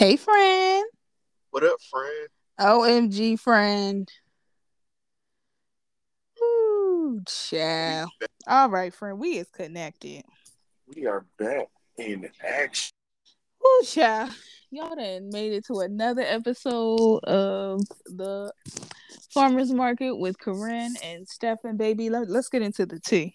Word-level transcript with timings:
Hey, 0.00 0.16
friend. 0.16 0.86
What 1.50 1.62
up, 1.62 1.76
friend? 1.90 2.28
OMG, 2.58 3.38
friend. 3.38 4.10
Ooh, 6.42 7.20
child. 7.28 8.08
All 8.46 8.70
right, 8.70 8.94
friend. 8.94 9.18
We 9.18 9.36
is 9.36 9.50
connected. 9.50 10.22
We 10.86 11.04
are 11.04 11.26
back 11.38 11.66
in 11.98 12.30
action. 12.42 12.94
Ooh, 13.62 13.82
child. 13.84 14.30
Y'all 14.70 14.96
done 14.96 15.28
made 15.28 15.52
it 15.52 15.66
to 15.66 15.80
another 15.80 16.22
episode 16.22 17.18
of 17.24 17.82
the 18.06 18.54
Farmers 19.34 19.70
Market 19.70 20.16
with 20.16 20.40
Koren 20.40 20.94
and 21.04 21.28
Stefan, 21.28 21.76
baby. 21.76 22.08
Let, 22.08 22.26
us 22.30 22.48
get 22.48 22.62
into 22.62 22.86
the 22.86 23.00
tea. 23.00 23.34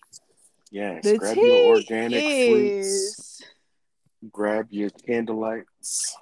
Yes, 0.71 1.03
The 1.03 1.19
grab 1.19 1.35
tea 1.35 1.45
your 1.45 1.75
organic 1.75 2.23
fruits, 2.23 3.43
grab 4.31 4.65
your 4.71 4.89
candlelights, 4.89 6.15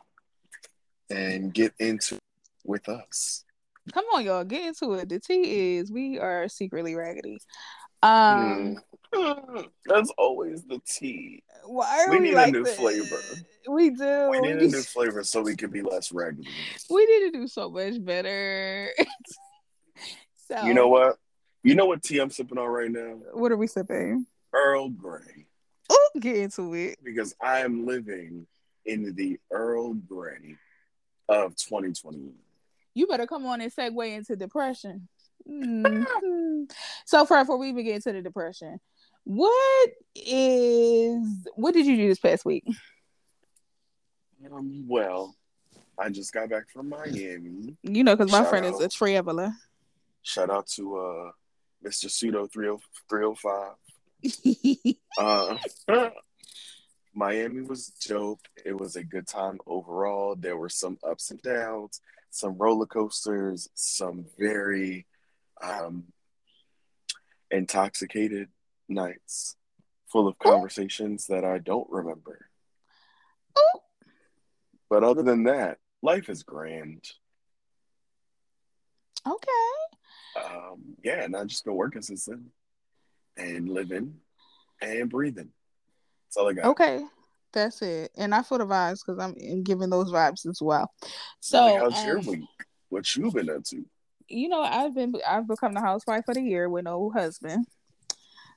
and 1.14 1.54
get 1.54 1.74
into 1.80 2.16
it 2.16 2.22
with 2.66 2.90
us. 2.90 3.44
Come 3.94 4.06
on, 4.14 4.24
y'all. 4.26 4.44
Get 4.44 4.66
into 4.66 4.94
it. 4.94 5.10
The 5.10 5.20
tea 5.20 5.78
is 5.78 5.92
we 5.92 6.18
are 6.20 6.48
secretly 6.48 6.96
raggedy. 6.96 7.38
Um, 8.02 8.78
Mm. 9.14 9.70
That's 9.86 10.10
always 10.18 10.64
the 10.64 10.82
tea. 10.88 11.44
why 11.66 12.06
are 12.06 12.10
We 12.10 12.18
we, 12.20 12.30
need 12.30 12.34
a 12.36 12.48
new 12.50 12.64
this? 12.64 12.76
flavor. 12.76 13.20
We 13.70 13.92
do. 13.92 14.30
We 14.32 14.40
need 14.40 14.58
a 14.58 14.68
new 14.68 14.82
flavor 14.82 15.24
so 15.24 15.44
we 15.44 15.56
can 15.56 15.70
be 15.70 15.84
less 15.84 16.12
raggedy. 16.12 16.50
we 16.90 17.06
need 17.06 17.32
to 17.32 17.38
do 17.38 17.48
so 17.48 17.70
much 17.70 18.04
better. 18.04 18.90
so 20.48 20.64
You 20.66 20.74
know 20.74 20.88
what? 20.88 21.18
You 21.64 21.76
know 21.76 21.86
what 21.86 22.02
tea 22.02 22.18
I'm 22.20 22.32
sipping 22.32 22.58
on 22.58 22.68
right 22.68 22.90
now? 22.92 23.20
What 23.34 23.52
are 23.52 23.56
we 23.58 23.68
sipping? 23.68 24.26
Earl 24.52 24.90
Grey. 24.90 25.46
Oh, 25.92 26.10
get 26.20 26.36
into 26.38 26.74
it. 26.74 26.98
Because 27.04 27.36
I 27.40 27.60
am 27.60 27.86
living 27.86 28.48
in 28.86 29.14
the 29.16 29.40
Earl 29.52 29.94
Grey 29.94 30.56
of 31.30 31.56
2021. 31.56 32.34
You 32.96 33.08
better 33.08 33.26
come 33.28 33.46
on 33.46 33.62
and 33.62 33.74
segue 33.74 34.14
into 34.16 34.36
depression. 34.36 35.08
Mhm. 35.48 36.72
so, 37.06 37.26
far, 37.26 37.44
before 37.44 37.58
we 37.58 37.70
even 37.70 37.84
get 37.84 37.96
into 37.96 38.14
the 38.14 38.22
depression, 38.22 38.80
what 39.26 39.90
is 40.16 41.48
what 41.56 41.74
did 41.74 41.86
you 41.86 41.96
do 41.98 42.08
this 42.08 42.20
past 42.20 42.46
week? 42.46 42.66
Um, 44.52 44.86
well, 44.88 45.36
I 45.98 46.10
just 46.10 46.34
got 46.34 46.50
back 46.50 46.70
from 46.70 46.90
Miami. 46.90 47.78
You 47.84 48.04
know, 48.04 48.16
because 48.16 48.32
my 48.32 48.40
Shout 48.40 48.50
friend 48.50 48.66
out. 48.66 48.74
is 48.76 48.80
a 48.82 48.90
traveler. 48.90 49.54
Shout 50.22 50.50
out 50.50 50.68
to 50.68 50.98
uh, 50.98 51.32
Mr. 51.86 52.10
Pseudo 52.10 52.48
305. 52.48 53.76
Uh, 55.18 55.58
Miami 57.14 57.62
was 57.62 57.88
dope. 58.08 58.42
It 58.66 58.78
was 58.78 58.96
a 58.96 59.04
good 59.04 59.28
time 59.28 59.60
overall. 59.68 60.36
There 60.36 60.58
were 60.58 60.70
some 60.70 60.98
ups 61.08 61.32
and 61.32 61.42
downs, 61.42 62.02
some 62.30 62.58
roller 62.58 62.88
coasters, 62.88 63.70
some 63.76 64.26
very 64.38 65.06
um, 65.62 66.06
intoxicated 67.52 68.50
nights 68.90 69.56
full 70.08 70.28
of 70.28 70.38
conversations 70.40 71.28
that 71.28 71.44
I 71.44 71.60
don't 71.60 71.90
remember. 71.90 72.48
Ooh. 73.58 73.80
But 74.90 75.04
other 75.04 75.24
than 75.24 75.44
that, 75.44 75.80
life 76.02 76.30
is 76.30 76.44
grand. 76.44 77.04
okay. 79.28 80.44
Um, 80.44 80.96
yeah, 81.04 81.24
and 81.24 81.36
I've 81.36 81.48
just 81.48 81.66
been 81.66 81.76
working 81.76 82.02
since 82.02 82.26
then 82.26 82.48
and 83.38 83.70
living 83.70 84.16
and 84.82 85.10
breathing. 85.10 85.50
That's 86.34 86.38
all 86.38 86.50
I 86.50 86.54
got. 86.54 86.66
Okay. 86.66 87.06
That's 87.52 87.82
it. 87.84 88.12
And 88.18 88.34
I 88.34 88.42
feel 88.42 88.58
the 88.58 88.66
vibes 88.66 89.02
because 89.06 89.20
I'm 89.20 89.62
giving 89.64 89.92
those 89.92 90.12
vibes 90.12 90.48
as 90.50 90.60
well. 90.60 90.92
So 91.40 91.66
Like, 91.66 91.80
how's 91.80 92.04
your 92.04 92.18
um, 92.18 92.26
week? 92.26 92.40
What 92.90 93.16
you 93.16 93.30
been 93.32 93.50
up 93.52 93.64
to? 93.66 93.86
you 94.28 94.50
know, 94.50 94.62
I've 94.62 94.96
been 94.96 95.14
I've 95.28 95.48
become 95.48 95.76
the 95.76 95.82
housewife 95.82 96.24
of 96.28 96.34
the 96.36 96.42
year 96.42 96.68
with 96.68 96.86
no 96.86 97.12
husband. 97.12 97.68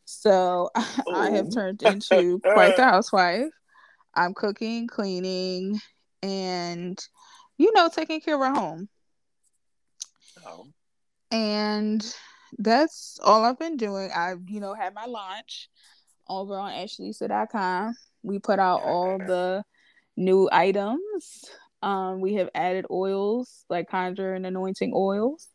So 0.06 0.70
I 1.12 1.31
have 1.31 1.48
Oh. 1.48 1.50
turned 1.50 1.82
into 1.82 2.38
quite 2.42 2.76
the 2.76 2.84
housewife. 2.84 3.50
I'm 4.15 4.32
cooking, 4.32 4.86
cleaning, 4.86 5.78
and 6.22 6.98
you 7.59 7.70
know, 7.75 7.91
taking 7.94 8.22
care 8.22 8.36
of 8.36 8.41
our 8.41 8.54
home. 8.54 8.88
Oh, 10.47 10.69
And 11.31 12.03
that's 12.59 13.19
all 13.22 13.44
I've 13.44 13.59
been 13.59 13.76
doing. 13.76 14.10
I've, 14.15 14.48
you 14.48 14.60
know, 14.60 14.72
had 14.72 14.94
my 14.94 15.04
launch 15.04 15.69
over 16.28 16.56
on 16.56 16.72
ashylisa.com. 16.72 17.94
We 18.22 18.38
put 18.38 18.59
out 18.59 18.82
all 18.82 19.19
the 19.19 19.64
new 20.16 20.48
items. 20.50 21.44
Um, 21.82 22.20
we 22.20 22.34
have 22.34 22.48
added 22.54 22.87
oils 22.91 23.64
like 23.69 23.88
conjure 23.88 24.34
and 24.34 24.47
anointing 24.47 24.92
oils 24.94 25.48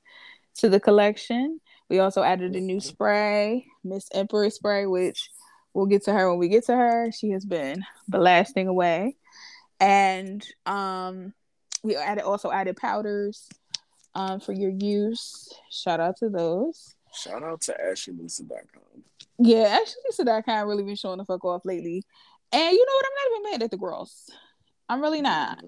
to 0.56 0.70
the 0.70 0.80
collection. 0.80 1.60
We 1.90 2.00
also 2.00 2.24
added 2.24 2.56
a 2.56 2.62
new 2.62 2.80
spray, 2.80 3.66
Miss 3.84 4.08
Emperor 4.14 4.50
spray, 4.50 4.86
which 4.86 5.30
we'll 5.74 5.88
get 5.88 6.06
to 6.06 6.14
her 6.14 6.30
when 6.30 6.40
we 6.40 6.48
get 6.48 6.66
to 6.68 6.76
her. 6.76 7.12
She 7.12 7.31
has 7.31 7.46
been 7.46 7.84
blasting 8.08 8.68
away. 8.68 9.18
And 9.80 10.46
um 10.66 11.34
we 11.84 11.96
added 11.96 12.24
also 12.24 12.52
added 12.52 12.78
powders 12.78 13.50
um 14.16 14.40
for 14.40 14.54
your 14.54 14.70
use. 14.70 15.52
Shout 15.70 16.00
out 16.00 16.18
to 16.18 16.30
those. 16.30 16.96
shout 17.14 17.44
out 17.44 17.62
to 17.62 17.76
AshyLisa.com. 17.84 19.04
Yeah, 19.44 19.79
actually 19.81 20.12
so 20.12 20.24
that 20.25 20.46
kind 20.46 20.62
of 20.62 20.68
really 20.68 20.84
been 20.84 20.96
showing 20.96 21.18
the 21.18 21.25
fuck 21.25 21.44
off 21.44 21.63
lately. 21.66 22.03
And 22.52 22.74
you 22.74 22.85
know 22.85 22.94
what? 22.94 23.06
I'm 23.06 23.16
not 23.16 23.40
even 23.40 23.52
mad 23.52 23.63
at 23.63 23.72
the 23.72 23.78
girls. 23.78 24.29
I'm 24.88 25.02
really 25.02 25.22
not. 25.22 25.63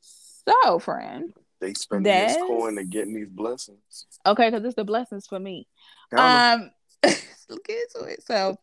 So, 0.00 0.78
friend. 0.80 1.32
They 1.60 1.74
spending 1.74 2.12
this 2.12 2.36
coin 2.36 2.78
and 2.78 2.90
getting 2.90 3.14
these 3.14 3.28
blessings. 3.28 4.06
Okay, 4.26 4.48
because 4.48 4.64
it's 4.64 4.74
the 4.74 4.84
blessings 4.84 5.26
for 5.28 5.38
me. 5.38 5.68
Um, 6.16 6.70
get 7.02 7.18
into 7.68 8.08
it. 8.08 8.24
So, 8.26 8.56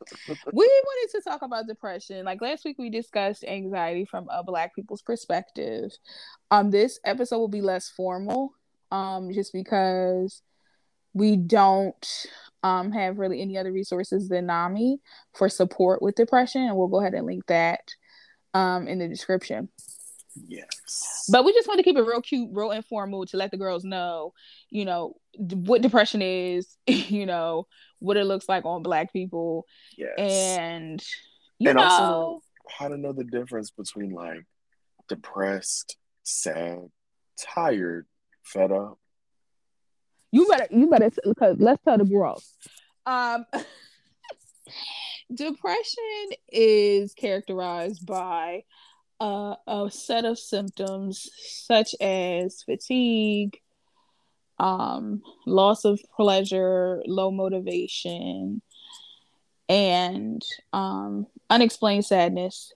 we 0.51 0.81
wanted 0.85 1.11
to 1.15 1.21
talk 1.21 1.43
about 1.43 1.67
depression. 1.67 2.25
Like 2.25 2.41
last 2.41 2.65
week, 2.65 2.77
we 2.79 2.89
discussed 2.89 3.45
anxiety 3.45 4.03
from 4.03 4.27
a 4.29 4.43
Black 4.43 4.75
people's 4.75 5.01
perspective. 5.01 5.91
Um, 6.51 6.71
this 6.71 6.99
episode 7.05 7.37
will 7.37 7.47
be 7.47 7.61
less 7.61 7.87
formal, 7.87 8.51
um, 8.91 9.31
just 9.31 9.53
because 9.53 10.41
we 11.13 11.37
don't 11.37 12.25
um 12.67 12.91
have 12.91 13.17
really 13.19 13.39
any 13.41 13.57
other 13.57 13.72
resources 13.72 14.28
than 14.29 14.45
NAMI 14.47 14.97
for 15.38 15.47
support 15.50 16.01
with 16.01 16.16
depression, 16.16 16.61
and 16.63 16.75
we'll 16.78 16.88
go 16.95 17.00
ahead 17.01 17.13
and 17.13 17.25
link 17.25 17.45
that 17.47 17.85
um 18.53 18.88
in 18.88 18.97
the 19.00 19.07
description. 19.07 19.69
yes. 20.47 21.25
But 21.31 21.44
we 21.45 21.51
just 21.53 21.67
want 21.67 21.79
to 21.79 21.83
keep 21.83 21.97
it 21.97 22.01
real 22.11 22.22
cute, 22.22 22.50
real 22.51 22.72
informal 22.72 23.25
to 23.27 23.38
let 23.38 23.51
the 23.51 23.57
girls 23.57 23.83
know, 23.83 24.33
you 24.69 24.85
know, 24.85 25.16
d- 25.45 25.56
what 25.56 25.81
depression 25.81 26.22
is, 26.22 26.77
you 26.88 27.25
know, 27.25 27.67
what 28.00 28.17
it 28.17 28.25
looks 28.25 28.47
like 28.47 28.63
on 28.66 28.83
Black 28.83 29.11
people, 29.11 29.66
yes. 29.97 30.13
and 30.19 31.03
you 31.59 31.69
And 31.69 31.77
know, 31.77 31.83
also- 31.83 32.41
how 32.77 32.88
to 32.89 32.97
know 32.97 33.13
the 33.13 33.23
difference 33.23 33.72
between 33.72 34.11
like 34.11 34.44
depressed, 35.07 35.97
sad, 36.23 36.79
tired, 37.39 38.06
fed 38.44 38.72
up. 38.72 38.97
You 40.31 40.47
better, 40.47 40.67
you 40.71 40.88
better, 40.88 41.11
because 41.23 41.57
let's 41.59 41.83
tell 41.83 41.97
the 41.97 42.05
girls. 42.05 42.53
Um, 43.05 43.45
depression 45.33 46.29
is 46.49 47.13
characterized 47.13 48.05
by 48.05 48.63
uh, 49.19 49.55
a 49.65 49.89
set 49.91 50.25
of 50.25 50.38
symptoms 50.38 51.29
such 51.43 51.95
as 52.01 52.61
fatigue, 52.63 53.59
um, 54.59 55.21
loss 55.45 55.85
of 55.85 55.99
pleasure, 56.15 57.01
low 57.05 57.31
motivation, 57.31 58.61
and 59.69 60.44
um, 60.73 61.27
unexplained 61.49 62.05
sadness. 62.05 62.73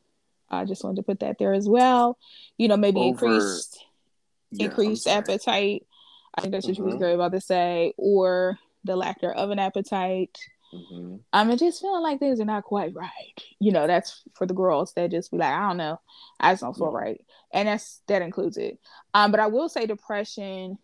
I 0.50 0.66
just 0.66 0.84
wanted 0.84 0.98
to 0.98 1.04
put 1.04 1.22
that 1.22 1.38
there 1.40 1.54
as 1.54 1.68
well. 1.68 2.18
You 2.58 2.68
know, 2.68 2.78
maybe 2.78 3.00
Over- 3.00 3.26
increased 3.26 3.86
Yeah, 4.52 4.66
increased 4.66 5.08
appetite. 5.08 5.86
I 6.36 6.42
think 6.42 6.54
that's 6.54 6.68
what 6.68 6.76
she 6.76 6.82
was 6.82 6.96
great 6.96 7.14
about 7.14 7.32
to 7.34 7.42
say, 7.42 7.94
or 7.98 8.58
the 8.84 8.96
lack 8.96 9.22
of 9.24 9.50
an 9.50 9.60
appetite. 9.60 10.38
Mhm. 10.74 11.20
I 11.34 11.44
mean, 11.44 11.58
just 11.58 11.82
feeling 11.82 12.02
like 12.02 12.20
things 12.20 12.40
are 12.40 12.46
not 12.46 12.64
quite 12.64 12.94
right. 12.94 13.34
You 13.60 13.72
know, 13.72 13.88
that's 13.88 14.24
for 14.34 14.46
the 14.46 14.54
girls 14.54 14.94
that 14.94 15.12
just 15.12 15.32
be 15.32 15.38
like, 15.38 15.54
I 15.54 15.68
don't 15.68 15.78
know, 15.78 16.00
I 16.40 16.54
just 16.54 16.62
don't 16.62 16.76
feel 16.76 16.92
Yeah. 16.92 16.98
right, 16.98 17.26
and 17.52 17.68
that's 17.68 18.02
that 18.08 18.22
includes 18.22 18.58
it. 18.58 18.80
Um, 19.14 19.32
but 19.32 19.40
I 19.40 19.48
will 19.48 19.68
say 19.70 19.86
depression 19.86 20.78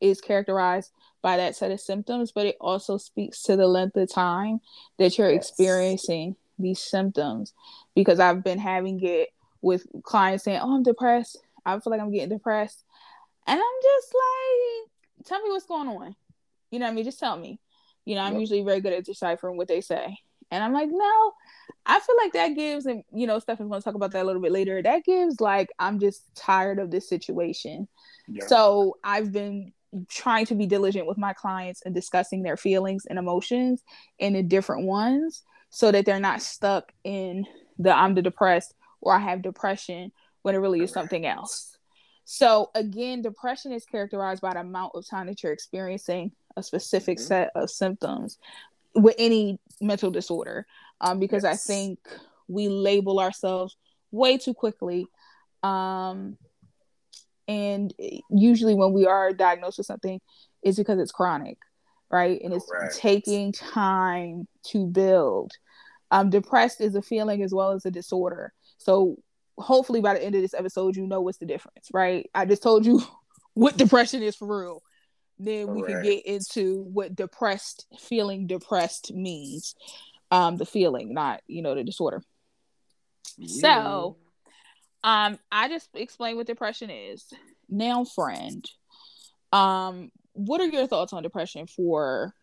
is 0.00 0.20
characterized 0.20 0.92
by 1.22 1.36
that 1.38 1.56
set 1.56 1.70
of 1.70 1.80
symptoms, 1.80 2.32
but 2.32 2.46
it 2.46 2.56
also 2.60 2.96
speaks 2.96 3.42
to 3.44 3.56
the 3.56 3.66
length 3.66 3.96
of 3.96 4.10
time 4.10 4.60
that 4.98 5.18
you're 5.18 5.30
Yes. 5.30 5.48
experiencing 5.50 6.36
these 6.58 6.80
symptoms. 6.80 7.52
Because 7.94 8.20
I've 8.20 8.42
been 8.44 8.58
having 8.58 9.02
it 9.02 9.30
with 9.62 9.86
clients 10.02 10.44
saying, 10.44 10.60
"Oh, 10.62 10.74
I'm 10.76 10.82
depressed. 10.82 11.38
I 11.66 11.78
feel 11.78 11.90
like 11.90 12.00
I'm 12.00 12.10
getting 12.12 12.30
depressed," 12.30 12.84
and 13.46 13.60
I'm 13.60 13.82
just 13.82 14.14
like, 14.14 14.89
"Tell 15.24 15.40
me 15.42 15.50
what's 15.50 15.66
going 15.66 15.88
on." 15.88 16.16
You 16.70 16.78
know 16.78 16.86
what 16.86 16.92
I 16.92 16.94
mean? 16.94 17.04
Just 17.04 17.18
tell 17.18 17.36
me. 17.36 17.58
You 18.04 18.14
know, 18.14 18.22
I'm 18.22 18.32
Yep. 18.34 18.40
usually 18.40 18.62
very 18.62 18.80
good 18.80 18.92
at 18.92 19.04
deciphering 19.04 19.56
what 19.56 19.68
they 19.68 19.80
say. 19.80 20.16
And 20.50 20.64
I'm 20.64 20.72
like, 20.72 20.88
no, 20.90 21.32
I 21.86 22.00
feel 22.00 22.16
like 22.16 22.32
that 22.32 22.48
gives, 22.56 22.86
and 22.86 23.04
you 23.12 23.26
know, 23.26 23.38
Stephanie's 23.38 23.70
going 23.70 23.80
to 23.80 23.84
talk 23.84 23.94
about 23.94 24.12
that 24.12 24.22
a 24.22 24.26
little 24.26 24.42
bit 24.42 24.52
later. 24.52 24.82
That 24.82 25.04
gives 25.04 25.40
like, 25.40 25.68
I'm 25.78 26.00
just 26.00 26.22
tired 26.34 26.78
of 26.78 26.90
this 26.90 27.08
situation. 27.08 27.88
Yeah. 28.28 28.46
So 28.46 28.96
I've 29.04 29.32
been 29.32 29.72
trying 30.08 30.46
to 30.46 30.54
be 30.54 30.66
diligent 30.66 31.06
with 31.06 31.18
my 31.18 31.32
clients 31.32 31.82
and 31.84 31.94
discussing 31.94 32.42
their 32.42 32.56
feelings 32.56 33.06
and 33.06 33.18
emotions 33.18 33.82
and 34.18 34.34
the 34.34 34.42
different 34.42 34.86
ones 34.86 35.42
so 35.70 35.92
that 35.92 36.04
they're 36.04 36.20
not 36.20 36.42
stuck 36.42 36.92
in 37.04 37.46
the 37.78 37.92
I'm 37.92 38.14
the 38.14 38.22
depressed 38.22 38.74
or 39.00 39.14
I 39.14 39.18
have 39.18 39.42
depression 39.42 40.12
when 40.42 40.54
it 40.54 40.58
really 40.58 40.80
is 40.82 40.92
something 40.92 41.26
else. 41.26 41.76
So 42.32 42.70
again, 42.76 43.22
depression 43.22 43.72
is 43.72 43.84
characterized 43.84 44.40
by 44.40 44.54
the 44.54 44.60
amount 44.60 44.92
of 44.94 45.04
time 45.04 45.26
that 45.26 45.42
you're 45.42 45.52
experiencing 45.52 46.30
a 46.56 46.62
specific 46.62 47.18
mm-hmm. 47.18 47.26
set 47.26 47.50
of 47.56 47.70
symptoms 47.70 48.38
with 48.94 49.16
any 49.18 49.58
mental 49.80 50.12
disorder. 50.12 50.64
Um, 51.00 51.18
because 51.18 51.42
yes. 51.42 51.52
I 51.52 51.72
think 51.72 51.98
we 52.46 52.68
label 52.68 53.18
ourselves 53.18 53.76
way 54.12 54.38
too 54.38 54.54
quickly. 54.54 55.08
Um, 55.64 56.36
and 57.48 57.92
usually 58.30 58.76
when 58.76 58.92
we 58.92 59.06
are 59.06 59.32
diagnosed 59.32 59.78
with 59.78 59.88
something, 59.88 60.20
it's 60.62 60.78
because 60.78 61.00
it's 61.00 61.10
chronic, 61.10 61.58
right? 62.12 62.40
And 62.44 62.54
it's 62.54 62.70
Correct. 62.70 62.96
taking 62.96 63.50
time 63.50 64.46
to 64.66 64.86
build. 64.86 65.50
Um, 66.12 66.30
depressed 66.30 66.80
is 66.80 66.94
a 66.94 67.02
feeling 67.02 67.42
as 67.42 67.52
well 67.52 67.72
as 67.72 67.86
a 67.86 67.90
disorder. 67.90 68.52
So 68.78 69.16
hopefully 69.58 70.00
by 70.00 70.14
the 70.14 70.22
end 70.22 70.34
of 70.34 70.42
this 70.42 70.54
episode, 70.54 70.96
you 70.96 71.06
know 71.06 71.20
what's 71.20 71.38
the 71.38 71.46
difference, 71.46 71.88
right? 71.92 72.28
I 72.34 72.44
just 72.44 72.62
told 72.62 72.86
you 72.86 73.02
what 73.54 73.76
depression 73.76 74.22
is 74.22 74.36
for 74.36 74.60
real. 74.60 74.82
Then 75.38 75.74
we 75.74 75.82
can 75.82 76.02
get 76.02 76.26
into 76.26 76.82
what 76.82 77.16
depressed 77.16 77.86
feeling 77.98 78.46
depressed 78.46 79.12
means. 79.12 79.74
Um, 80.30 80.58
the 80.58 80.66
feeling, 80.66 81.14
not 81.14 81.40
you 81.48 81.62
know 81.62 81.74
the 81.74 81.82
disorder. 81.82 82.22
Yeah. 83.38 83.60
So, 83.60 84.16
um, 85.02 85.38
I 85.50 85.68
just 85.68 85.88
explained 85.94 86.36
what 86.36 86.46
depression 86.46 86.90
is. 86.90 87.24
Now, 87.68 88.04
friend, 88.04 88.68
um, 89.52 90.12
what 90.32 90.60
are 90.60 90.66
your 90.66 90.86
thoughts 90.86 91.12
on 91.12 91.22
depression 91.22 91.66
for 91.66 92.34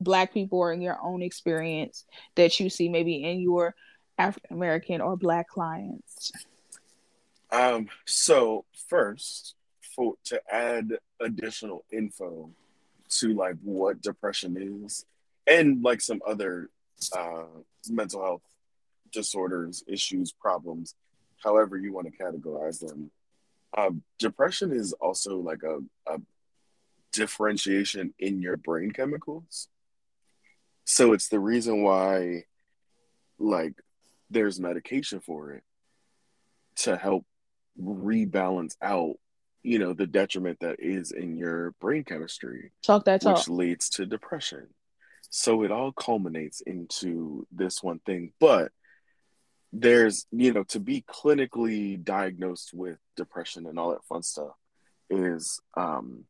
Black 0.00 0.32
people 0.32 0.58
or 0.58 0.72
in 0.72 0.80
your 0.80 0.98
own 1.02 1.22
experience 1.22 2.04
that 2.34 2.58
you 2.58 2.70
see 2.70 2.88
maybe 2.88 3.22
in 3.22 3.40
your 3.40 3.74
African 4.18 4.56
American 4.56 5.00
or 5.00 5.16
Black 5.16 5.48
clients? 5.48 6.32
Um, 7.52 7.88
so 8.06 8.64
first, 8.88 9.54
for 9.94 10.14
to 10.26 10.40
add 10.52 10.98
additional 11.20 11.84
info 11.92 12.50
to 13.08 13.34
like 13.34 13.56
what 13.62 14.00
depression 14.00 14.84
is 14.84 15.04
and 15.46 15.82
like 15.82 16.00
some 16.00 16.20
other 16.26 16.70
uh, 17.16 17.44
mental 17.88 18.22
health 18.22 18.42
disorders, 19.12 19.82
issues, 19.88 20.32
problems, 20.32 20.94
however 21.42 21.76
you 21.76 21.92
want 21.92 22.06
to 22.06 22.22
categorize 22.22 22.78
them. 22.80 23.10
Uh, 23.76 23.90
depression 24.18 24.72
is 24.72 24.92
also 24.94 25.38
like 25.38 25.62
a, 25.62 25.78
a 26.12 26.18
differentiation 27.12 28.14
in 28.18 28.40
your 28.40 28.56
brain 28.56 28.90
chemicals. 28.90 29.68
So 30.84 31.12
it's 31.12 31.28
the 31.28 31.40
reason 31.40 31.82
why, 31.82 32.44
like, 33.38 33.74
there's 34.28 34.60
medication 34.60 35.20
for 35.20 35.52
it 35.52 35.62
to 36.76 36.96
help 36.96 37.24
rebalance 37.78 38.76
out 38.82 39.16
you 39.62 39.78
know 39.78 39.92
the 39.92 40.06
detriment 40.06 40.58
that 40.60 40.76
is 40.78 41.12
in 41.12 41.36
your 41.36 41.72
brain 41.80 42.04
chemistry 42.04 42.72
talk 42.82 43.04
that 43.04 43.20
talk. 43.20 43.36
which 43.36 43.48
leads 43.48 43.90
to 43.90 44.06
depression. 44.06 44.66
So 45.32 45.62
it 45.62 45.70
all 45.70 45.92
culminates 45.92 46.60
into 46.60 47.46
this 47.52 47.82
one 47.82 48.00
thing 48.00 48.32
but 48.40 48.72
there's 49.72 50.26
you 50.32 50.52
know 50.52 50.64
to 50.64 50.80
be 50.80 51.02
clinically 51.02 52.02
diagnosed 52.02 52.72
with 52.74 52.98
depression 53.16 53.66
and 53.66 53.78
all 53.78 53.90
that 53.90 54.04
fun 54.04 54.22
stuff 54.22 54.54
is 55.08 55.60
um 55.76 56.24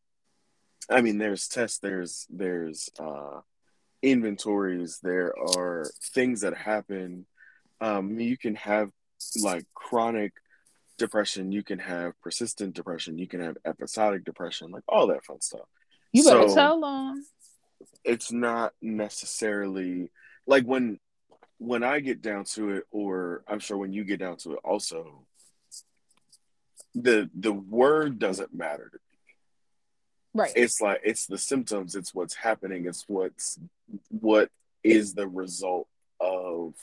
i 0.90 1.00
mean 1.00 1.16
there's 1.16 1.48
tests 1.48 1.78
there's 1.78 2.26
there's 2.28 2.90
uh 2.98 3.40
inventories 4.02 4.98
there 5.02 5.34
are 5.38 5.87
things 6.14 6.40
that 6.40 6.56
happen. 6.56 7.26
Um 7.81 8.19
you 8.19 8.37
can 8.37 8.54
have 8.56 8.90
like 9.42 9.64
chronic 9.75 10.32
depression, 11.00 11.50
you 11.50 11.64
can 11.64 11.81
have 11.81 12.12
persistent 12.20 12.75
depression, 12.75 13.19
you 13.19 13.26
can 13.26 13.41
have 13.41 13.56
episodic 13.64 14.25
depression, 14.25 14.70
like 14.70 14.85
all 14.88 15.08
that 15.08 15.25
fun 15.25 15.41
stuff. 15.41 15.67
You 16.12 16.25
better 16.25 16.49
so, 16.49 16.55
tell 16.55 16.81
them. 16.81 17.25
It's 18.05 18.31
not 18.31 18.73
necessarily 18.81 20.11
like 20.47 20.64
when 20.64 21.00
when 21.58 21.82
I 21.82 22.00
get 22.00 22.23
down 22.23 22.44
to 22.55 22.70
it, 22.70 22.85
or 22.91 23.43
I'm 23.49 23.58
sure 23.58 23.76
when 23.76 23.93
you 23.93 24.05
get 24.05 24.20
down 24.20 24.37
to 24.38 24.52
it 24.52 24.61
also, 24.64 25.26
the 26.94 27.29
the 27.35 27.52
word 27.52 28.19
doesn't 28.19 28.55
matter 28.55 28.88
to 28.91 28.99
me. 28.99 30.43
Right. 30.43 30.52
It's 30.55 30.81
like 30.81 31.00
it's 31.05 31.26
the 31.26 31.38
symptoms, 31.38 31.94
it's 31.94 32.14
what's 32.14 32.35
happening, 32.35 32.87
it's 32.87 33.05
what's 33.08 33.58
what 34.08 34.50
is 34.85 35.14
the 35.14 35.26
result 35.26 35.88
of 36.20 36.75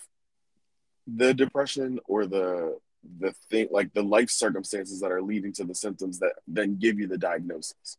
the 1.08 1.34
depression 1.34 2.00
or 2.06 2.26
the 2.26 2.78
the 3.20 3.34
thing 3.50 3.68
like 3.72 3.94
the 3.94 4.04
life 4.04 4.30
circumstances 4.30 5.02
that 5.02 5.12
are 5.12 5.22
leading 5.22 5.54
to 5.54 5.64
the 5.64 5.76
symptoms 5.76 6.20
that 6.20 6.34
then 6.48 6.78
give 6.78 7.00
you 7.00 7.08
the 7.08 7.18
diagnosis. 7.18 7.98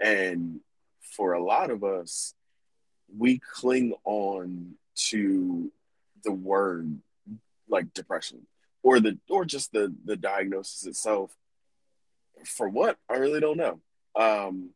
And 0.00 0.60
for 1.00 1.32
a 1.32 1.42
lot 1.42 1.70
of 1.70 1.84
us 1.84 2.34
we 3.16 3.38
cling 3.38 3.94
on 4.04 4.74
to 4.94 5.70
the 6.24 6.32
word 6.32 6.98
like 7.68 7.92
depression 7.94 8.46
or 8.82 9.00
the 9.00 9.18
or 9.28 9.44
just 9.44 9.72
the 9.72 9.94
the 10.04 10.16
diagnosis 10.16 10.86
itself. 10.86 11.36
For 12.44 12.68
what? 12.68 12.98
I 13.08 13.14
really 13.14 13.40
don't 13.40 13.56
know. 13.56 13.80
Um 14.14 14.70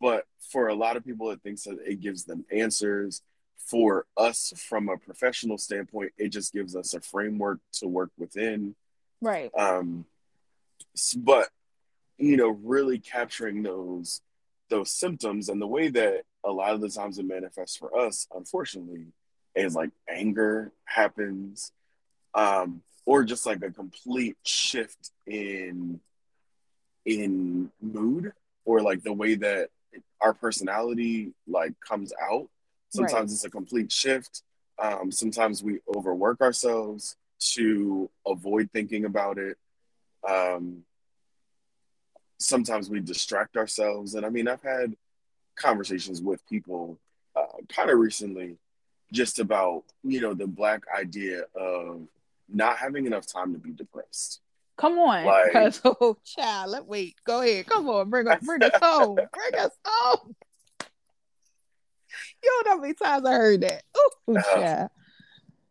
but 0.00 0.24
for 0.50 0.68
a 0.68 0.74
lot 0.74 0.96
of 0.96 1.04
people 1.04 1.30
it 1.30 1.40
thinks 1.42 1.64
that 1.64 1.78
it 1.86 2.00
gives 2.00 2.24
them 2.24 2.44
answers 2.50 3.22
for 3.58 4.06
us 4.16 4.52
from 4.56 4.88
a 4.88 4.96
professional 4.96 5.56
standpoint 5.56 6.12
it 6.18 6.28
just 6.28 6.52
gives 6.52 6.76
us 6.76 6.94
a 6.94 7.00
framework 7.00 7.60
to 7.72 7.88
work 7.88 8.10
within. 8.18 8.74
Right. 9.20 9.50
Um 9.56 10.04
but 11.16 11.48
you 12.18 12.36
know 12.36 12.50
really 12.62 12.98
capturing 12.98 13.62
those 13.62 14.20
those 14.70 14.90
symptoms 14.90 15.48
and 15.48 15.60
the 15.60 15.66
way 15.66 15.88
that 15.88 16.22
a 16.44 16.50
lot 16.50 16.74
of 16.74 16.80
the 16.80 16.88
times 16.88 17.18
it 17.18 17.26
manifests 17.26 17.76
for 17.76 17.96
us 17.98 18.26
unfortunately 18.34 19.06
is 19.54 19.74
like 19.74 19.90
anger 20.08 20.72
happens 20.84 21.72
um 22.34 22.82
or 23.06 23.24
just 23.24 23.46
like 23.46 23.62
a 23.62 23.70
complete 23.70 24.36
shift 24.42 25.10
in 25.26 26.00
in 27.04 27.70
mood 27.80 28.32
or 28.64 28.80
like 28.80 29.02
the 29.02 29.12
way 29.12 29.34
that 29.34 29.68
our 30.20 30.32
personality 30.32 31.32
like 31.46 31.74
comes 31.86 32.12
out 32.20 32.48
Sometimes 32.94 33.30
right. 33.30 33.34
it's 33.34 33.44
a 33.44 33.50
complete 33.50 33.90
shift. 33.90 34.42
Um, 34.78 35.10
sometimes 35.10 35.62
we 35.62 35.80
overwork 35.96 36.40
ourselves 36.40 37.16
to 37.54 38.08
avoid 38.26 38.70
thinking 38.72 39.04
about 39.04 39.38
it. 39.38 39.58
Um, 40.28 40.84
sometimes 42.38 42.88
we 42.88 43.00
distract 43.00 43.56
ourselves. 43.56 44.14
And 44.14 44.24
I 44.24 44.28
mean, 44.28 44.46
I've 44.46 44.62
had 44.62 44.94
conversations 45.56 46.22
with 46.22 46.46
people 46.46 46.98
uh, 47.36 47.62
kind 47.68 47.90
of 47.90 47.98
recently 47.98 48.56
just 49.12 49.40
about, 49.40 49.82
you 50.04 50.20
know, 50.20 50.34
the 50.34 50.46
Black 50.46 50.82
idea 50.96 51.42
of 51.54 52.06
not 52.48 52.76
having 52.76 53.06
enough 53.06 53.26
time 53.26 53.52
to 53.54 53.58
be 53.58 53.72
depressed. 53.72 54.40
Come 54.76 54.98
on, 54.98 55.24
like, 55.24 55.74
oh 55.84 56.16
child, 56.24 56.70
let 56.70 56.86
wait. 56.86 57.14
Go 57.24 57.42
ahead. 57.42 57.66
Come 57.66 57.88
on, 57.88 58.10
bring 58.10 58.26
us, 58.26 58.44
bring 58.44 58.60
us 58.62 58.72
home. 58.82 59.14
Bring 59.14 59.60
us 59.60 59.70
home. 59.84 60.34
You 62.44 62.50
don't 62.50 62.66
know 62.66 62.76
how 62.76 62.80
many 62.80 62.94
times 62.94 63.26
I 63.26 63.32
heard 63.32 63.60
that. 63.62 63.82
Ooh, 63.96 64.36
uh, 64.36 64.42
yeah. 64.58 64.88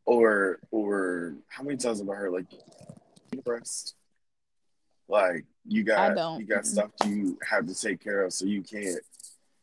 Or 0.05 0.59
or 0.71 1.35
how 1.47 1.63
many 1.63 1.77
times 1.77 1.99
have 1.99 2.09
I 2.09 2.15
heard 2.15 2.33
like 2.33 2.45
depressed? 3.31 3.95
Like 5.07 5.45
you 5.65 5.83
got 5.83 6.39
you 6.39 6.45
got 6.45 6.65
stuff 6.65 6.91
you 7.05 7.37
have 7.49 7.67
to 7.67 7.75
take 7.75 8.03
care 8.03 8.23
of, 8.25 8.33
so 8.33 8.45
you 8.45 8.63
can't 8.63 8.99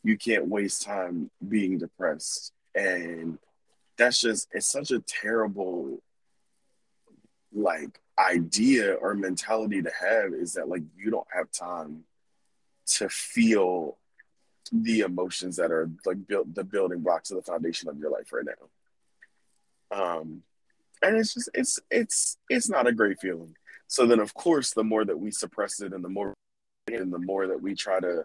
you 0.02 0.16
can't 0.16 0.48
waste 0.48 0.82
time 0.82 1.30
being 1.46 1.78
depressed. 1.78 2.52
And 2.74 3.38
that's 3.98 4.20
just 4.20 4.48
it's 4.52 4.66
such 4.66 4.92
a 4.92 5.00
terrible 5.00 5.98
like 7.52 8.00
idea 8.18 8.94
or 8.94 9.14
mentality 9.14 9.82
to 9.82 9.90
have 9.98 10.32
is 10.32 10.54
that 10.54 10.68
like 10.68 10.82
you 10.96 11.10
don't 11.10 11.26
have 11.34 11.50
time 11.50 12.04
to 12.86 13.08
feel 13.08 13.96
the 14.72 15.00
emotions 15.00 15.56
that 15.56 15.70
are 15.70 15.90
like 16.06 16.26
built 16.26 16.54
the 16.54 16.64
building 16.64 17.00
blocks 17.00 17.30
of 17.30 17.36
the 17.36 17.42
foundation 17.42 17.88
of 17.88 17.98
your 17.98 18.10
life 18.10 18.32
right 18.32 18.44
now. 18.46 20.12
Um, 20.20 20.42
and 21.02 21.16
it's 21.16 21.34
just 21.34 21.50
it's 21.54 21.80
it's 21.90 22.38
it's 22.48 22.68
not 22.68 22.86
a 22.86 22.92
great 22.92 23.20
feeling. 23.20 23.56
So 23.86 24.06
then, 24.06 24.20
of 24.20 24.34
course, 24.34 24.72
the 24.72 24.84
more 24.84 25.04
that 25.04 25.18
we 25.18 25.30
suppress 25.32 25.80
it, 25.80 25.92
and 25.92 26.04
the 26.04 26.08
more 26.08 26.34
and 26.86 27.12
the 27.12 27.18
more 27.18 27.48
that 27.48 27.60
we 27.60 27.74
try 27.74 27.98
to 28.00 28.24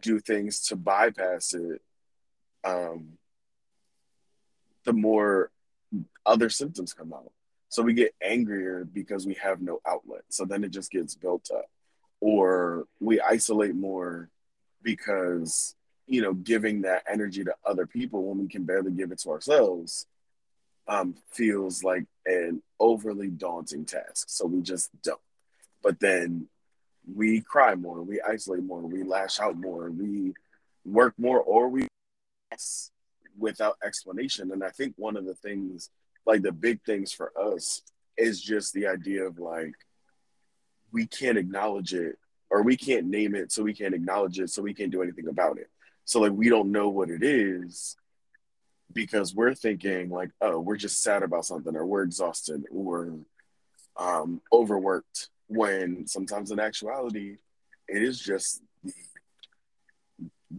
do 0.00 0.20
things 0.20 0.60
to 0.68 0.76
bypass 0.76 1.54
it, 1.54 1.82
um, 2.64 3.18
the 4.84 4.92
more 4.92 5.50
other 6.24 6.48
symptoms 6.48 6.92
come 6.92 7.12
out. 7.12 7.32
So 7.68 7.82
we 7.82 7.94
get 7.94 8.14
angrier 8.22 8.84
because 8.84 9.26
we 9.26 9.34
have 9.34 9.60
no 9.60 9.80
outlet. 9.86 10.22
So 10.28 10.44
then 10.44 10.64
it 10.64 10.70
just 10.70 10.90
gets 10.90 11.14
built 11.14 11.50
up. 11.54 11.66
Or 12.20 12.86
we 13.00 13.20
isolate 13.20 13.74
more 13.74 14.28
because, 14.82 15.74
you 16.10 16.20
know, 16.20 16.34
giving 16.34 16.82
that 16.82 17.04
energy 17.08 17.44
to 17.44 17.54
other 17.64 17.86
people 17.86 18.24
when 18.24 18.38
we 18.38 18.48
can 18.48 18.64
barely 18.64 18.90
give 18.90 19.12
it 19.12 19.20
to 19.20 19.30
ourselves 19.30 20.06
um, 20.88 21.14
feels 21.30 21.84
like 21.84 22.04
an 22.26 22.60
overly 22.80 23.28
daunting 23.28 23.84
task. 23.84 24.28
So 24.28 24.44
we 24.46 24.60
just 24.60 24.90
don't. 25.04 25.20
But 25.84 26.00
then 26.00 26.48
we 27.14 27.42
cry 27.42 27.76
more, 27.76 28.02
we 28.02 28.20
isolate 28.20 28.64
more, 28.64 28.80
we 28.80 29.04
lash 29.04 29.38
out 29.38 29.56
more, 29.56 29.88
we 29.88 30.34
work 30.84 31.14
more, 31.16 31.40
or 31.40 31.68
we 31.68 31.86
without 33.38 33.78
explanation. 33.84 34.50
And 34.50 34.64
I 34.64 34.70
think 34.70 34.94
one 34.96 35.16
of 35.16 35.24
the 35.24 35.34
things, 35.34 35.90
like 36.26 36.42
the 36.42 36.50
big 36.50 36.82
things 36.82 37.12
for 37.12 37.32
us, 37.40 37.82
is 38.16 38.42
just 38.42 38.74
the 38.74 38.88
idea 38.88 39.24
of 39.24 39.38
like, 39.38 39.74
we 40.90 41.06
can't 41.06 41.38
acknowledge 41.38 41.94
it 41.94 42.18
or 42.50 42.64
we 42.64 42.76
can't 42.76 43.06
name 43.06 43.36
it, 43.36 43.52
so 43.52 43.62
we 43.62 43.72
can't 43.72 43.94
acknowledge 43.94 44.40
it, 44.40 44.50
so 44.50 44.60
we 44.60 44.74
can't 44.74 44.90
do 44.90 45.02
anything 45.02 45.28
about 45.28 45.56
it. 45.56 45.70
So, 46.10 46.18
like, 46.18 46.32
we 46.32 46.48
don't 46.48 46.72
know 46.72 46.88
what 46.88 47.08
it 47.08 47.22
is 47.22 47.96
because 48.92 49.32
we're 49.32 49.54
thinking, 49.54 50.10
like, 50.10 50.30
oh, 50.40 50.58
we're 50.58 50.74
just 50.74 51.04
sad 51.04 51.22
about 51.22 51.44
something 51.44 51.76
or 51.76 51.86
we're 51.86 52.02
exhausted 52.02 52.64
or 52.72 53.14
um, 53.96 54.40
overworked, 54.52 55.28
when 55.46 56.08
sometimes 56.08 56.50
in 56.50 56.58
actuality, 56.58 57.36
it 57.86 58.02
is 58.02 58.18
just 58.18 58.60
the 58.82 58.92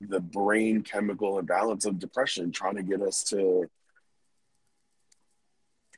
the 0.07 0.21
brain 0.21 0.83
chemical 0.83 1.37
imbalance 1.37 1.83
of 1.83 1.99
depression 1.99 2.53
trying 2.53 2.77
to 2.77 2.83
get 2.83 3.01
us 3.01 3.21
to 3.25 3.69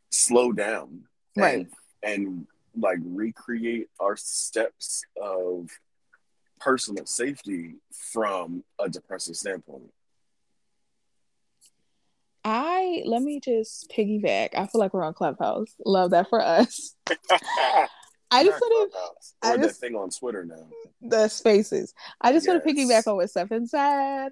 slow 0.09 0.51
down 0.51 1.03
right. 1.37 1.67
and, 2.01 2.17
and 2.25 2.47
like 2.75 2.97
recreate 3.03 3.87
our 3.99 4.17
steps 4.17 5.03
of 5.21 5.69
personal 6.63 7.05
safety 7.05 7.75
from 7.91 8.63
a 8.79 8.89
depressive 8.89 9.35
standpoint 9.35 9.91
i 12.45 13.01
let 13.05 13.21
me 13.21 13.39
just 13.39 13.91
piggyback 13.91 14.49
i 14.55 14.65
feel 14.67 14.79
like 14.79 14.93
we're 14.93 15.03
on 15.03 15.13
clubhouse 15.13 15.73
love 15.85 16.11
that 16.11 16.29
for 16.29 16.41
us 16.41 16.95
I 18.35 18.43
just 18.43 18.59
want 18.59 18.91
to. 18.91 19.47
I 19.47 19.57
just 19.57 19.79
thing 19.79 19.93
on 19.93 20.09
Twitter 20.09 20.43
now. 20.43 20.67
The 21.03 21.27
spaces. 21.27 21.93
I 22.19 22.31
just 22.31 22.47
yes. 22.47 22.53
want 22.53 22.63
to 22.63 22.73
piggyback 22.73 23.05
on 23.05 23.17
what 23.17 23.29
Stefan 23.29 23.67
said, 23.67 24.31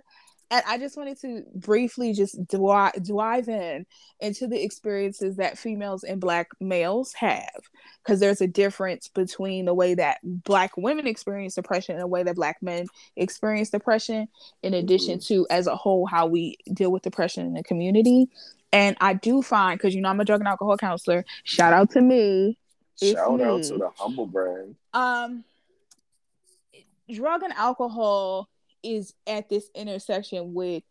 and 0.52 0.64
I 0.68 0.78
just 0.78 0.98
wanted 0.98 1.20
to 1.22 1.44
briefly 1.56 2.14
just 2.14 2.46
dive, 2.48 2.92
dive 3.04 3.48
in 3.48 3.86
into 4.20 4.48
the 4.48 4.62
experiences 4.62 5.38
that 5.38 5.58
females 5.58 6.04
and 6.04 6.20
Black 6.20 6.50
males 6.60 7.14
have, 7.14 7.62
because 8.04 8.20
there's 8.20 8.42
a 8.42 8.48
difference 8.48 9.08
between 9.08 9.66
the 9.66 9.74
way 9.74 9.96
that 9.96 10.20
Black 10.24 10.76
women 10.76 11.08
experience 11.08 11.56
depression 11.56 11.96
and 11.96 12.02
the 12.02 12.08
way 12.08 12.22
that 12.22 12.36
Black 12.36 12.58
men 12.62 12.86
experience 13.16 13.70
depression. 13.70 14.28
In 14.62 14.74
addition 14.74 15.20
mm-hmm. 15.20 15.34
to, 15.34 15.48
as 15.50 15.68
a 15.68 15.76
whole, 15.76 16.06
how 16.06 16.28
we 16.28 16.58
deal 16.74 16.92
with 16.92 17.02
depression 17.02 17.48
in 17.48 17.54
the 17.54 17.64
community. 17.64 18.30
And 18.74 18.98
I 19.00 19.14
do 19.14 19.42
find, 19.42 19.80
because 19.80 19.96
you 19.96 20.02
know 20.02 20.10
I'm 20.10 20.20
a 20.20 20.26
drug 20.26 20.42
and 20.42 20.48
alcohol 20.48 20.78
counselor. 20.78 21.26
Shout 21.46 21.74
out 21.74 21.92
to 21.92 22.02
me 22.02 22.58
Shout 23.02 23.38
me. 23.38 23.44
out 23.44 23.64
to 23.64 23.78
the 23.78 23.90
humble 23.96 24.28
brand. 24.28 24.76
Um, 24.94 25.46
drug 27.10 27.44
and 27.44 27.54
alcohol 27.54 28.50
is 28.84 29.14
at 29.28 29.50
this 29.50 29.70
intersection 29.76 30.54
with 30.54 30.84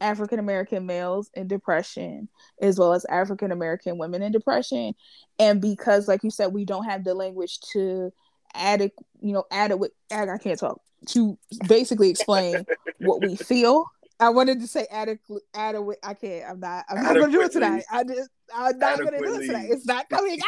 African 0.00 0.38
American 0.38 0.86
males 0.86 1.30
in 1.34 1.48
depression, 1.48 2.28
as 2.60 2.78
well 2.78 2.92
as 2.92 3.04
African 3.06 3.50
American 3.50 3.98
women 3.98 4.22
in 4.22 4.32
depression, 4.32 4.94
and 5.38 5.60
because, 5.60 6.06
like 6.08 6.22
you 6.22 6.30
said, 6.30 6.52
we 6.52 6.64
don't 6.64 6.84
have 6.84 7.04
the 7.04 7.14
language 7.14 7.60
to 7.72 8.12
adequate, 8.54 9.06
you 9.20 9.32
know, 9.32 9.44
adequate. 9.50 9.92
I 10.10 10.38
can't 10.38 10.58
talk 10.58 10.80
to 11.08 11.38
basically 11.68 12.10
explain 12.10 12.66
what 12.98 13.22
we 13.22 13.36
feel 13.36 13.86
I 14.18 14.30
wanted 14.30 14.60
to 14.60 14.66
say 14.66 14.86
adequate. 14.90 15.42
Adequate. 15.54 15.98
I 16.02 16.14
can't. 16.14 16.50
I'm 16.50 16.60
not. 16.60 16.84
I'm 16.88 17.02
not 17.02 17.14
gonna 17.14 17.32
do 17.32 17.42
it 17.42 17.52
tonight. 17.52 17.84
I 17.90 18.04
just. 18.04 18.30
I'm 18.54 18.78
not 18.78 18.98
gonna 18.98 19.18
do 19.18 19.34
it 19.34 19.46
tonight. 19.46 19.68
It's 19.70 19.86
not 19.86 20.08
coming 20.08 20.40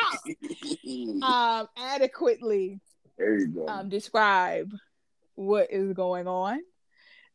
out. 1.22 1.60
um, 1.60 1.68
adequately. 1.76 2.80
There 3.18 3.38
you 3.38 3.48
go. 3.48 3.66
Um, 3.66 3.88
describe 3.88 4.72
what 5.34 5.68
is 5.70 5.92
going 5.92 6.26
on. 6.26 6.60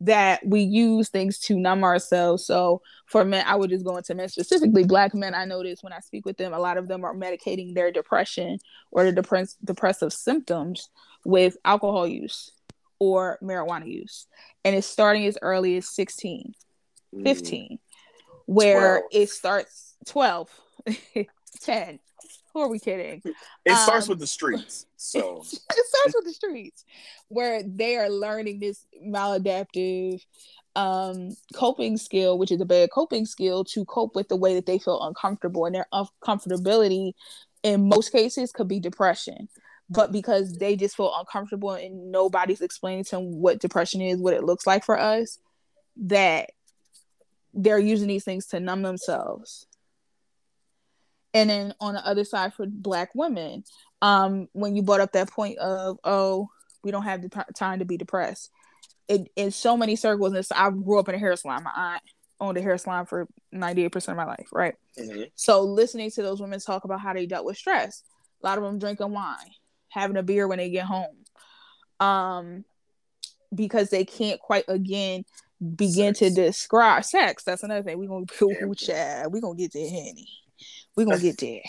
That 0.04 0.46
we 0.46 0.62
use 0.62 1.10
things 1.10 1.40
to 1.40 1.58
numb 1.58 1.84
ourselves. 1.84 2.46
So 2.46 2.82
for 3.06 3.24
men, 3.24 3.46
I 3.48 3.56
would 3.56 3.70
just 3.70 3.86
go 3.86 3.96
into 3.96 4.16
men 4.16 4.28
specifically. 4.30 4.84
Black 4.84 5.14
men, 5.14 5.34
I 5.34 5.46
notice 5.46 5.82
when 5.82 5.94
I 5.94 6.00
speak 6.00 6.26
with 6.26 6.38
them, 6.38 6.54
a 6.54 6.60
lot 6.60 6.78
of 6.78 6.88
them 6.88 7.06
are 7.06 7.16
medicating 7.16 7.74
their 7.74 7.92
depression 7.92 8.60
or 8.92 9.06
the 9.06 9.12
depress- 9.12 9.56
depressive 9.64 10.12
symptoms 10.12 10.90
with 11.26 11.58
alcohol 11.64 12.08
use 12.08 12.52
or 13.00 13.38
marijuana 13.42 13.88
use. 13.88 14.28
And 14.64 14.76
it's 14.76 14.88
starting 14.88 15.26
as 15.26 15.38
early 15.42 15.78
as 15.78 15.90
16, 15.90 16.54
mm. 17.16 17.24
15, 17.24 17.80
where 18.46 19.00
12. 19.00 19.04
it 19.12 19.30
starts 19.30 19.96
12, 20.08 20.50
10. 21.62 22.00
Who 22.54 22.62
are 22.62 22.68
we 22.68 22.80
kidding? 22.80 23.22
It 23.66 23.72
um, 23.72 23.78
starts 23.78 24.08
with 24.08 24.20
the 24.20 24.28
streets. 24.28 24.86
So 24.98 25.42
it 25.44 25.86
starts 25.88 26.16
with 26.16 26.26
the 26.26 26.34
streets 26.34 26.86
where 27.30 27.64
they 27.64 27.98
are 27.98 28.10
learning 28.10 28.60
this 28.60 28.86
maladaptive 29.06 30.22
um 30.76 31.30
coping 31.54 31.98
skill 31.98 32.40
which 32.40 32.52
is 32.52 32.60
a 32.60 32.66
bad 32.66 32.90
coping 32.90 33.28
skill 33.28 33.64
to 33.64 33.86
cope 33.86 34.16
with 34.16 34.28
the 34.28 34.36
way 34.36 34.56
that 34.56 34.66
they 34.66 34.80
feel 34.80 35.04
uncomfortable 35.04 35.68
and 35.68 35.76
their 35.76 35.86
uncomfortability 35.94 37.12
in 37.62 37.88
most 37.88 38.12
cases 38.12 38.52
could 38.52 38.68
be 38.68 38.80
depression 38.80 39.48
but 39.90 40.12
because 40.12 40.58
they 40.58 40.76
just 40.76 40.96
feel 40.96 41.14
uncomfortable 41.16 41.72
and 41.72 42.12
nobody's 42.12 42.62
explaining 42.62 43.04
to 43.06 43.12
them 43.12 43.42
what 43.42 43.60
depression 43.60 44.02
is, 44.02 44.20
what 44.20 44.34
it 44.34 44.44
looks 44.44 44.66
like 44.66 44.84
for 44.84 45.00
us, 45.00 45.40
that 45.98 46.50
they're 47.54 47.80
using 47.80 48.08
these 48.08 48.24
things 48.24 48.48
to 48.48 48.60
numb 48.60 48.82
themselves. 48.82 49.68
And 51.34 51.50
then 51.50 51.74
on 51.80 51.96
the 51.96 52.06
other 52.06 52.24
side 52.24 52.54
for 52.54 52.66
black 52.68 53.10
women, 53.16 53.64
um, 54.02 54.48
when 54.54 54.76
you 54.76 54.84
brought 54.84 55.02
up 55.02 55.14
that 55.14 55.32
point 55.32 55.58
of, 55.58 55.98
oh, 56.04 56.50
we 56.84 56.92
don't 56.92 57.04
have 57.04 57.22
the 57.22 57.46
time 57.56 57.80
to 57.80 57.86
be 57.86 57.98
depressed. 57.98 58.52
It, 59.08 59.30
in 59.36 59.52
so 59.52 59.76
many 59.76 59.96
circles, 59.96 60.34
and 60.34 60.46
I 60.56 60.70
grew 60.70 61.00
up 61.00 61.10
in 61.10 61.16
a 61.16 61.20
hair 61.20 61.36
salon. 61.36 61.64
My 61.64 61.72
aunt 61.76 62.04
owned 62.40 62.58
a 62.58 62.62
hair 62.62 62.78
salon 62.78 63.06
for 63.06 63.28
98% 63.54 64.10
of 64.10 64.16
my 64.16 64.26
life, 64.26 64.48
right? 64.52 64.76
Mm-hmm. 64.98 65.24
So 65.36 65.62
listening 65.62 66.12
to 66.12 66.22
those 66.22 66.40
women 66.40 66.60
talk 66.60 66.84
about 66.84 67.02
how 67.02 67.14
they 67.14 67.26
dealt 67.26 67.46
with 67.46 67.58
stress, 67.58 68.04
a 68.42 68.46
lot 68.46 68.58
of 68.58 68.64
them 68.64 68.80
drinking 68.80 69.12
wine 69.12 69.52
having 69.94 70.18
a 70.18 70.24
beer 70.24 70.48
when 70.48 70.58
they 70.58 70.70
get 70.70 70.86
home 70.86 71.16
um 72.00 72.66
because 73.54 73.90
they 73.90 74.04
can't 74.04 74.40
quite 74.40 74.66
again 74.68 75.24
begin 75.76 76.16
sex. 76.16 76.20
to 76.20 76.42
describe 76.42 77.06
sex 77.06 77.44
that's 77.44 77.64
another 77.64 77.84
thing 77.84 77.98
we're 77.98 78.08
gonna 78.08 78.26
ooh, 78.42 78.76
child, 78.76 79.32
we're 79.32 79.40
gonna 79.40 79.56
get 79.56 79.72
there 79.72 79.88
honey 79.88 80.28
we're 80.96 81.06
gonna 81.06 81.20
get 81.20 81.38
there 81.40 81.62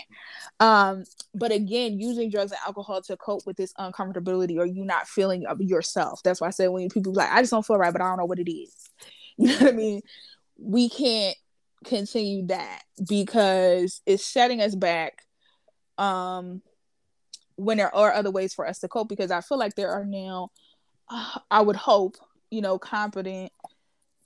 um 0.61 1.05
but 1.35 1.53
again 1.53 1.99
using 1.99 2.31
drugs 2.31 2.53
and 2.53 2.61
alcohol 2.67 3.03
to 3.03 3.17
cope 3.17 3.45
with 3.47 3.57
this 3.57 3.73
uncomfortability 3.75 4.59
or 4.59 4.67
you 4.67 4.85
not 4.85 5.09
feeling 5.09 5.47
of 5.47 5.61
yourself. 5.61 6.23
That's 6.23 6.41
why 6.41 6.49
i 6.49 6.51
said 6.51 6.69
when 6.69 6.89
people 6.89 7.13
like 7.13 7.31
i 7.31 7.41
just 7.41 7.51
don't 7.51 7.67
feel 7.67 7.79
right 7.79 7.93
but 7.93 8.03
i 8.03 8.09
don't 8.09 8.19
know 8.19 8.25
what 8.27 8.39
it 8.39 8.51
is. 8.51 8.75
You 9.37 9.49
know 9.49 9.55
what 9.55 9.75
i 9.75 9.77
mean? 9.77 10.01
We 10.59 10.89
can't 10.89 11.37
continue 11.85 12.47
that 12.47 12.83
because 13.09 14.01
it's 14.07 14.25
setting 14.25 14.61
us 14.61 14.77
back 14.77 15.23
um 15.99 16.63
when 17.57 17.79
there 17.79 17.95
are 17.95 18.13
other 18.13 18.31
ways 18.31 18.55
for 18.55 18.67
us 18.67 18.81
to 18.81 18.89
cope 18.89 19.09
because 19.09 19.31
I 19.31 19.41
feel 19.41 19.59
like 19.59 19.75
there 19.75 19.91
are 19.91 20.05
now, 20.05 20.51
uh, 21.09 21.39
I 21.51 21.61
would 21.61 21.77
hope, 21.77 22.17
you 22.51 22.61
know, 22.61 22.79
competent 22.79 23.53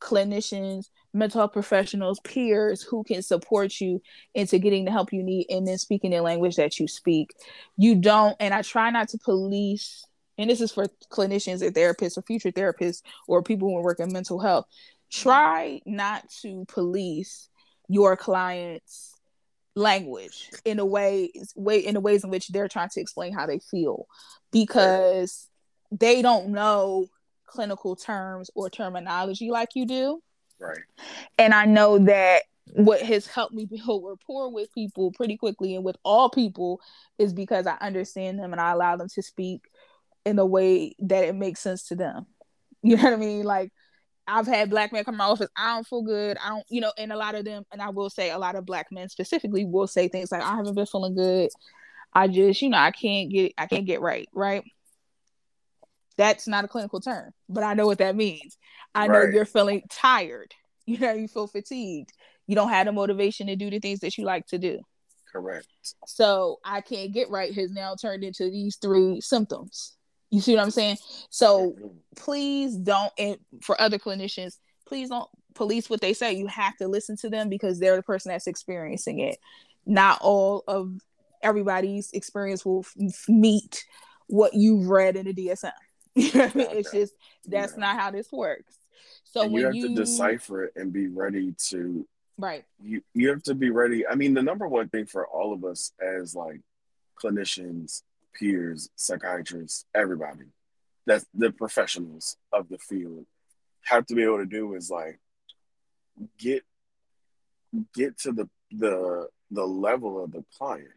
clinicians, 0.00 0.86
mental 1.12 1.40
health 1.40 1.52
professionals, 1.52 2.20
peers 2.20 2.82
who 2.82 3.04
can 3.04 3.22
support 3.22 3.80
you 3.80 4.00
into 4.34 4.58
getting 4.58 4.84
the 4.84 4.90
help 4.90 5.12
you 5.12 5.22
need 5.22 5.46
and 5.50 5.66
then 5.66 5.78
speaking 5.78 6.10
the 6.10 6.20
language 6.20 6.56
that 6.56 6.78
you 6.78 6.86
speak. 6.88 7.30
You 7.76 7.94
don't, 7.94 8.36
and 8.40 8.54
I 8.54 8.62
try 8.62 8.90
not 8.90 9.08
to 9.10 9.18
police, 9.18 10.04
and 10.36 10.48
this 10.48 10.60
is 10.60 10.72
for 10.72 10.86
clinicians 11.10 11.62
or 11.62 11.70
therapists 11.70 12.16
or 12.16 12.22
future 12.22 12.52
therapists 12.52 13.02
or 13.26 13.42
people 13.42 13.68
who 13.68 13.82
work 13.82 14.00
in 14.00 14.12
mental 14.12 14.40
health. 14.40 14.66
Try 15.10 15.80
not 15.86 16.28
to 16.42 16.64
police 16.68 17.48
your 17.88 18.16
clients' 18.16 19.14
language 19.74 20.50
in 20.64 20.78
a 20.80 20.84
way 20.84 21.30
way 21.54 21.78
in 21.78 21.94
the 21.94 22.00
ways 22.00 22.24
in 22.24 22.30
which 22.30 22.48
they're 22.48 22.68
trying 22.68 22.88
to 22.90 23.00
explain 23.00 23.32
how 23.32 23.46
they 23.46 23.60
feel 23.60 24.06
because 24.50 25.48
they 25.92 26.20
don't 26.20 26.48
know 26.48 27.08
clinical 27.48 27.96
terms 27.96 28.50
or 28.54 28.70
terminology 28.70 29.50
like 29.50 29.70
you 29.74 29.86
do 29.86 30.20
right 30.58 30.78
and 31.38 31.54
i 31.54 31.64
know 31.64 31.98
that 31.98 32.42
what 32.74 33.00
has 33.00 33.26
helped 33.26 33.54
me 33.54 33.64
build 33.64 34.04
rapport 34.06 34.52
with 34.52 34.72
people 34.74 35.10
pretty 35.12 35.36
quickly 35.36 35.74
and 35.74 35.84
with 35.84 35.96
all 36.04 36.28
people 36.28 36.80
is 37.18 37.32
because 37.32 37.66
i 37.66 37.76
understand 37.80 38.38
them 38.38 38.52
and 38.52 38.60
i 38.60 38.72
allow 38.72 38.96
them 38.96 39.08
to 39.08 39.22
speak 39.22 39.62
in 40.24 40.38
a 40.38 40.46
way 40.46 40.94
that 40.98 41.24
it 41.24 41.34
makes 41.34 41.60
sense 41.60 41.88
to 41.88 41.96
them 41.96 42.26
you 42.82 42.96
know 42.96 43.02
what 43.02 43.12
i 43.12 43.16
mean 43.16 43.44
like 43.44 43.72
I've 44.28 44.46
had 44.46 44.68
black 44.68 44.92
men 44.92 45.04
come 45.04 45.14
to 45.14 45.18
my 45.18 45.24
office. 45.24 45.48
I 45.56 45.74
don't 45.74 45.86
feel 45.86 46.02
good. 46.02 46.36
I 46.44 46.50
don't, 46.50 46.64
you 46.68 46.82
know, 46.82 46.92
and 46.98 47.12
a 47.12 47.16
lot 47.16 47.34
of 47.34 47.46
them, 47.46 47.64
and 47.72 47.80
I 47.80 47.88
will 47.88 48.10
say 48.10 48.30
a 48.30 48.38
lot 48.38 48.56
of 48.56 48.66
black 48.66 48.88
men 48.92 49.08
specifically 49.08 49.64
will 49.64 49.86
say 49.86 50.06
things 50.06 50.30
like, 50.30 50.42
I 50.42 50.54
haven't 50.54 50.74
been 50.74 50.86
feeling 50.86 51.14
good. 51.14 51.48
I 52.12 52.28
just, 52.28 52.60
you 52.60 52.68
know, 52.68 52.78
I 52.78 52.90
can't 52.90 53.30
get, 53.30 53.54
I 53.56 53.66
can't 53.66 53.86
get 53.86 54.02
right. 54.02 54.28
Right. 54.34 54.64
That's 56.18 56.48
not 56.48 56.64
a 56.64 56.68
clinical 56.68 57.00
term, 57.00 57.30
but 57.48 57.62
I 57.64 57.72
know 57.74 57.86
what 57.86 57.98
that 57.98 58.16
means. 58.16 58.58
I 58.94 59.06
know 59.06 59.20
right. 59.20 59.32
you're 59.32 59.46
feeling 59.46 59.82
tired. 59.90 60.52
You 60.88 60.96
know, 60.96 61.12
you 61.12 61.28
feel 61.28 61.46
fatigued. 61.46 62.14
You 62.46 62.54
don't 62.54 62.70
have 62.70 62.86
the 62.86 62.92
motivation 62.92 63.48
to 63.48 63.56
do 63.56 63.68
the 63.68 63.78
things 63.78 64.00
that 64.00 64.16
you 64.16 64.24
like 64.24 64.46
to 64.46 64.56
do. 64.56 64.80
Correct. 65.30 65.66
So 66.06 66.60
I 66.64 66.80
can't 66.80 67.12
get 67.12 67.28
right 67.28 67.52
has 67.54 67.70
now 67.70 67.94
turned 67.94 68.24
into 68.24 68.50
these 68.50 68.76
three 68.76 69.20
symptoms. 69.20 69.98
You 70.30 70.40
see 70.40 70.54
what 70.54 70.62
I'm 70.62 70.70
saying? 70.70 70.96
So 71.28 71.76
please 72.16 72.74
don't, 72.74 73.12
and 73.18 73.36
for 73.60 73.78
other 73.78 73.98
clinicians, 73.98 74.56
please 74.86 75.10
don't 75.10 75.28
police 75.54 75.90
what 75.90 76.00
they 76.00 76.14
say. 76.14 76.32
You 76.32 76.46
have 76.46 76.74
to 76.78 76.88
listen 76.88 77.18
to 77.18 77.28
them 77.28 77.50
because 77.50 77.78
they're 77.78 77.96
the 77.96 78.02
person 78.02 78.30
that's 78.30 78.46
experiencing 78.46 79.18
it. 79.18 79.36
Not 79.84 80.22
all 80.22 80.64
of 80.66 80.90
everybody's 81.42 82.10
experience 82.12 82.64
will 82.64 82.86
f- 82.86 83.28
meet 83.28 83.84
what 84.28 84.54
you've 84.54 84.88
read 84.88 85.16
in 85.16 85.26
the 85.26 85.34
DSM. 85.34 85.72
You 86.18 86.32
know 86.34 86.44
I 86.44 86.58
mean? 86.58 86.68
It's 86.72 86.90
just 86.90 87.14
that's 87.46 87.74
yeah. 87.74 87.80
not 87.80 87.98
how 87.98 88.10
this 88.10 88.30
works. 88.32 88.74
So 89.24 89.42
and 89.42 89.52
you 89.52 89.64
have 89.64 89.74
you... 89.74 89.88
to 89.88 89.94
decipher 89.94 90.64
it 90.64 90.72
and 90.76 90.92
be 90.92 91.08
ready 91.08 91.54
to 91.68 92.06
right. 92.36 92.64
You 92.82 93.02
you 93.14 93.28
have 93.30 93.42
to 93.44 93.54
be 93.54 93.70
ready. 93.70 94.06
I 94.06 94.14
mean, 94.14 94.34
the 94.34 94.42
number 94.42 94.66
one 94.66 94.88
thing 94.88 95.06
for 95.06 95.26
all 95.26 95.52
of 95.52 95.64
us 95.64 95.92
as 96.00 96.34
like 96.34 96.60
clinicians 97.22 98.02
peers, 98.38 98.88
psychiatrists, 98.96 99.84
everybody 99.94 100.46
that's 101.08 101.24
the 101.34 101.50
professionals 101.50 102.36
of 102.52 102.68
the 102.68 102.78
field 102.78 103.24
have 103.84 104.06
to 104.06 104.14
be 104.14 104.22
able 104.22 104.36
to 104.36 104.46
do 104.46 104.74
is 104.74 104.90
like 104.90 105.18
get 106.38 106.62
get 107.94 108.18
to 108.18 108.30
the 108.32 108.48
the 108.70 109.26
the 109.50 109.64
level 109.64 110.22
of 110.22 110.30
the 110.32 110.44
client 110.56 110.90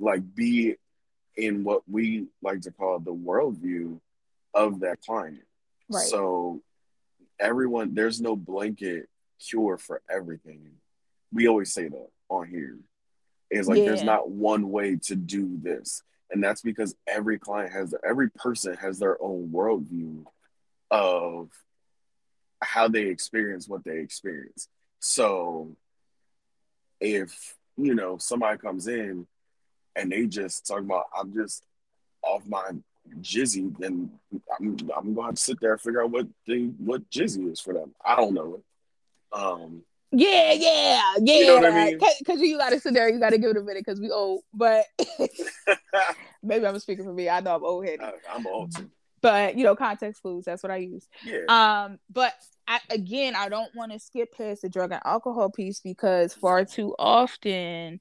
like 0.00 0.22
be 0.34 0.74
in 1.36 1.62
what 1.62 1.82
we 1.88 2.26
like 2.42 2.60
to 2.62 2.72
call 2.72 2.98
the 2.98 3.14
worldview 3.14 4.00
of 4.54 4.80
that 4.80 5.00
client. 5.02 5.44
Right. 5.88 6.04
So 6.04 6.62
everyone 7.40 7.94
there's 7.94 8.20
no 8.20 8.36
blanket 8.36 9.08
cure 9.38 9.78
for 9.78 10.02
everything. 10.10 10.72
We 11.32 11.48
always 11.48 11.72
say 11.72 11.88
that 11.88 12.08
on 12.28 12.48
here. 12.48 12.78
It's 13.50 13.68
like 13.68 13.78
yeah. 13.78 13.86
there's 13.86 14.02
not 14.02 14.30
one 14.30 14.70
way 14.70 14.96
to 15.04 15.16
do 15.16 15.58
this. 15.60 16.02
And 16.30 16.42
that's 16.42 16.62
because 16.62 16.94
every 17.06 17.38
client 17.38 17.72
has 17.72 17.94
every 18.06 18.30
person 18.30 18.74
has 18.74 18.98
their 18.98 19.22
own 19.22 19.50
worldview 19.52 20.24
of 20.90 21.50
how 22.62 22.88
they 22.88 23.02
experience 23.02 23.68
what 23.68 23.84
they 23.84 23.98
experience. 23.98 24.68
So 25.00 25.76
if 27.02 27.56
you 27.76 27.94
know 27.94 28.16
somebody 28.18 28.56
comes 28.58 28.86
in 28.86 29.26
and 29.96 30.12
they 30.12 30.26
just 30.26 30.66
talk 30.66 30.80
about 30.80 31.04
i'm 31.18 31.34
just 31.34 31.64
off 32.22 32.42
my 32.46 32.70
jizzy 33.20 33.74
then 33.78 34.10
i'm, 34.58 34.76
I'm 34.96 35.14
gonna 35.14 35.28
have 35.28 35.34
to 35.34 35.40
sit 35.40 35.60
there 35.60 35.72
and 35.72 35.80
figure 35.80 36.02
out 36.02 36.10
what 36.10 36.26
the 36.46 36.66
what 36.78 37.08
jizzy 37.10 37.50
is 37.50 37.60
for 37.60 37.74
them 37.74 37.94
i 38.04 38.16
don't 38.16 38.34
know 38.34 38.62
um 39.32 39.82
yeah, 40.14 40.52
yeah, 40.52 41.12
yeah. 41.20 41.38
You 41.38 41.46
know 41.46 41.54
what 41.54 41.72
I 41.72 41.84
mean? 41.86 41.98
Because 42.18 42.40
you 42.40 42.58
got 42.58 42.70
to 42.70 42.80
sit 42.80 42.92
there, 42.92 43.08
you 43.08 43.18
got 43.18 43.30
to 43.30 43.38
give 43.38 43.50
it 43.50 43.56
a 43.56 43.62
minute 43.62 43.82
because 43.86 43.98
we 43.98 44.10
old. 44.10 44.42
But 44.52 44.84
maybe 46.42 46.66
I'm 46.66 46.78
speaking 46.80 47.04
for 47.04 47.14
me. 47.14 47.30
I 47.30 47.40
know 47.40 47.56
I'm 47.56 47.64
old 47.64 47.86
headed. 47.86 48.02
I'm 48.30 48.46
old 48.46 48.76
too. 48.76 48.90
But 49.22 49.56
you 49.56 49.64
know, 49.64 49.74
context 49.74 50.20
clues. 50.20 50.44
That's 50.44 50.62
what 50.62 50.70
I 50.70 50.76
use. 50.76 51.08
Yeah. 51.24 51.44
Um, 51.48 51.98
but 52.12 52.34
I, 52.68 52.80
again, 52.90 53.34
I 53.34 53.48
don't 53.48 53.74
want 53.74 53.92
to 53.92 53.98
skip 53.98 54.36
past 54.36 54.62
the 54.62 54.68
drug 54.68 54.92
and 54.92 55.00
alcohol 55.04 55.48
piece 55.48 55.80
because 55.80 56.34
far 56.34 56.64
too 56.64 56.94
often 56.98 58.00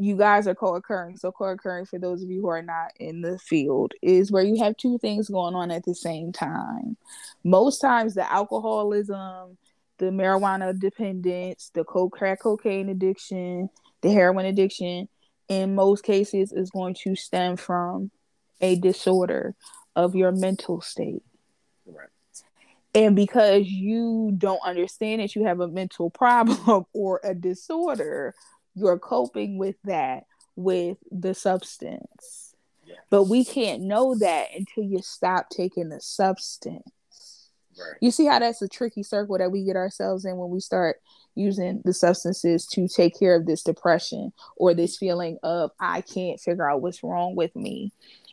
you 0.00 0.16
guys 0.16 0.46
are 0.46 0.54
co-occurring. 0.54 1.16
So 1.16 1.30
co-occurring 1.30 1.86
for 1.86 1.98
those 1.98 2.22
of 2.22 2.30
you 2.30 2.40
who 2.40 2.48
are 2.48 2.62
not 2.62 2.92
in 2.98 3.20
the 3.20 3.38
field 3.38 3.92
is 4.02 4.32
where 4.32 4.42
you 4.42 4.62
have 4.62 4.76
two 4.76 4.98
things 4.98 5.28
going 5.28 5.54
on 5.54 5.70
at 5.70 5.84
the 5.84 5.94
same 5.94 6.32
time. 6.32 6.96
Most 7.44 7.80
times 7.80 8.14
the 8.14 8.30
alcoholism 8.30 9.58
the 10.00 10.06
marijuana 10.06 10.76
dependence, 10.76 11.70
the 11.74 11.84
coke, 11.84 12.12
crack 12.12 12.40
cocaine 12.40 12.88
addiction, 12.88 13.68
the 14.00 14.10
heroin 14.10 14.46
addiction, 14.46 15.08
in 15.48 15.74
most 15.74 16.02
cases 16.02 16.52
is 16.52 16.70
going 16.70 16.94
to 16.94 17.14
stem 17.14 17.56
from 17.56 18.10
a 18.60 18.76
disorder 18.76 19.54
of 19.94 20.14
your 20.14 20.32
mental 20.32 20.80
state. 20.80 21.22
Right. 21.86 22.08
And 22.94 23.14
because 23.14 23.66
you 23.66 24.32
don't 24.36 24.60
understand 24.64 25.20
that 25.20 25.36
you 25.36 25.44
have 25.44 25.60
a 25.60 25.68
mental 25.68 26.10
problem 26.10 26.86
or 26.94 27.20
a 27.22 27.34
disorder, 27.34 28.34
you're 28.74 28.98
coping 28.98 29.58
with 29.58 29.76
that 29.84 30.24
with 30.56 30.98
the 31.10 31.34
substance. 31.34 32.54
Yes. 32.84 32.98
But 33.10 33.24
we 33.24 33.44
can't 33.44 33.82
know 33.82 34.14
that 34.16 34.48
until 34.56 34.84
you 34.84 35.00
stop 35.02 35.48
taking 35.50 35.88
the 35.88 36.00
substance. 36.00 36.82
Right. 37.78 37.96
You 38.00 38.10
see 38.10 38.26
how 38.26 38.38
that's 38.38 38.62
a 38.62 38.68
tricky 38.68 39.02
circle 39.02 39.38
that 39.38 39.52
we 39.52 39.64
get 39.64 39.76
ourselves 39.76 40.24
in 40.24 40.36
when 40.36 40.50
we 40.50 40.60
start 40.60 41.00
using 41.34 41.80
the 41.84 41.94
substances 41.94 42.66
to 42.66 42.88
take 42.88 43.18
care 43.18 43.36
of 43.36 43.46
this 43.46 43.62
depression 43.62 44.32
or 44.56 44.74
this 44.74 44.96
feeling 44.96 45.38
of 45.42 45.70
I 45.80 46.00
can't 46.02 46.40
figure 46.40 46.68
out 46.68 46.82
what's 46.82 47.02
wrong 47.02 47.36
with 47.36 47.54
me. 47.54 47.92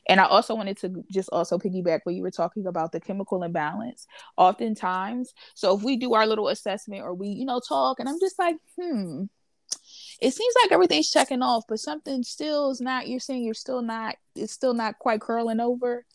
And 0.09 0.19
I 0.21 0.25
also 0.25 0.55
wanted 0.55 0.77
to 0.77 1.03
just 1.11 1.29
also 1.31 1.57
piggyback 1.57 2.01
what 2.03 2.15
you 2.15 2.23
were 2.23 2.31
talking 2.31 2.65
about 2.65 2.91
the 2.91 2.99
chemical 2.99 3.43
imbalance. 3.43 4.07
Oftentimes, 4.37 5.33
so 5.53 5.75
if 5.75 5.83
we 5.83 5.97
do 5.97 6.13
our 6.13 6.25
little 6.25 6.47
assessment 6.47 7.03
or 7.03 7.13
we, 7.13 7.27
you 7.27 7.45
know, 7.45 7.59
talk, 7.59 7.99
and 7.99 8.07
I'm 8.07 8.19
just 8.19 8.39
like, 8.39 8.55
hmm, 8.79 9.25
it 10.21 10.33
seems 10.33 10.53
like 10.61 10.71
everything's 10.71 11.09
checking 11.09 11.41
off, 11.41 11.63
but 11.67 11.79
something 11.79 12.23
still 12.23 12.71
is 12.71 12.81
not. 12.81 13.07
You're 13.07 13.19
saying 13.19 13.43
you're 13.43 13.53
still 13.53 13.81
not. 13.81 14.15
It's 14.35 14.53
still 14.53 14.73
not 14.73 14.99
quite 14.99 15.21
curling 15.21 15.59
over 15.59 16.05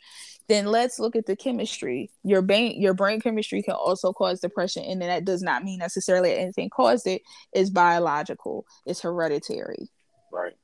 then 0.48 0.66
let's 0.66 0.98
look 0.98 1.16
at 1.16 1.26
the 1.26 1.36
chemistry. 1.36 2.10
Your 2.22 2.42
brain, 2.42 2.80
your 2.80 2.94
brain 2.94 3.20
chemistry 3.20 3.62
can 3.62 3.74
also 3.74 4.12
cause 4.12 4.40
depression, 4.40 4.84
and 4.84 5.00
then 5.00 5.08
that 5.08 5.24
does 5.24 5.42
not 5.42 5.64
mean 5.64 5.78
necessarily 5.78 6.34
anything 6.34 6.68
caused 6.70 7.06
it. 7.06 7.22
It's 7.52 7.70
biological. 7.70 8.66
It's 8.84 9.00
hereditary. 9.00 9.90
Right. 10.32 10.54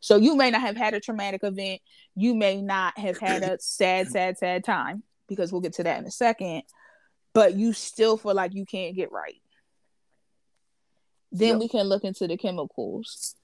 So 0.00 0.16
you 0.16 0.36
may 0.36 0.50
not 0.50 0.62
have 0.62 0.76
had 0.76 0.94
a 0.94 1.00
traumatic 1.00 1.42
event. 1.44 1.80
You 2.14 2.34
may 2.34 2.60
not 2.60 2.98
have 2.98 3.18
had 3.18 3.42
a 3.42 3.58
sad, 3.60 4.08
sad, 4.08 4.38
sad 4.38 4.64
time 4.64 5.02
because 5.28 5.52
we'll 5.52 5.60
get 5.60 5.74
to 5.74 5.84
that 5.84 5.98
in 5.98 6.06
a 6.06 6.10
second. 6.10 6.62
But 7.34 7.54
you 7.54 7.72
still 7.72 8.16
feel 8.16 8.34
like 8.34 8.54
you 8.54 8.64
can't 8.64 8.96
get 8.96 9.12
right. 9.12 9.36
Then 11.30 11.48
yep. 11.48 11.58
we 11.58 11.68
can 11.68 11.86
look 11.86 12.04
into 12.04 12.26
the 12.26 12.36
chemicals. 12.36 13.34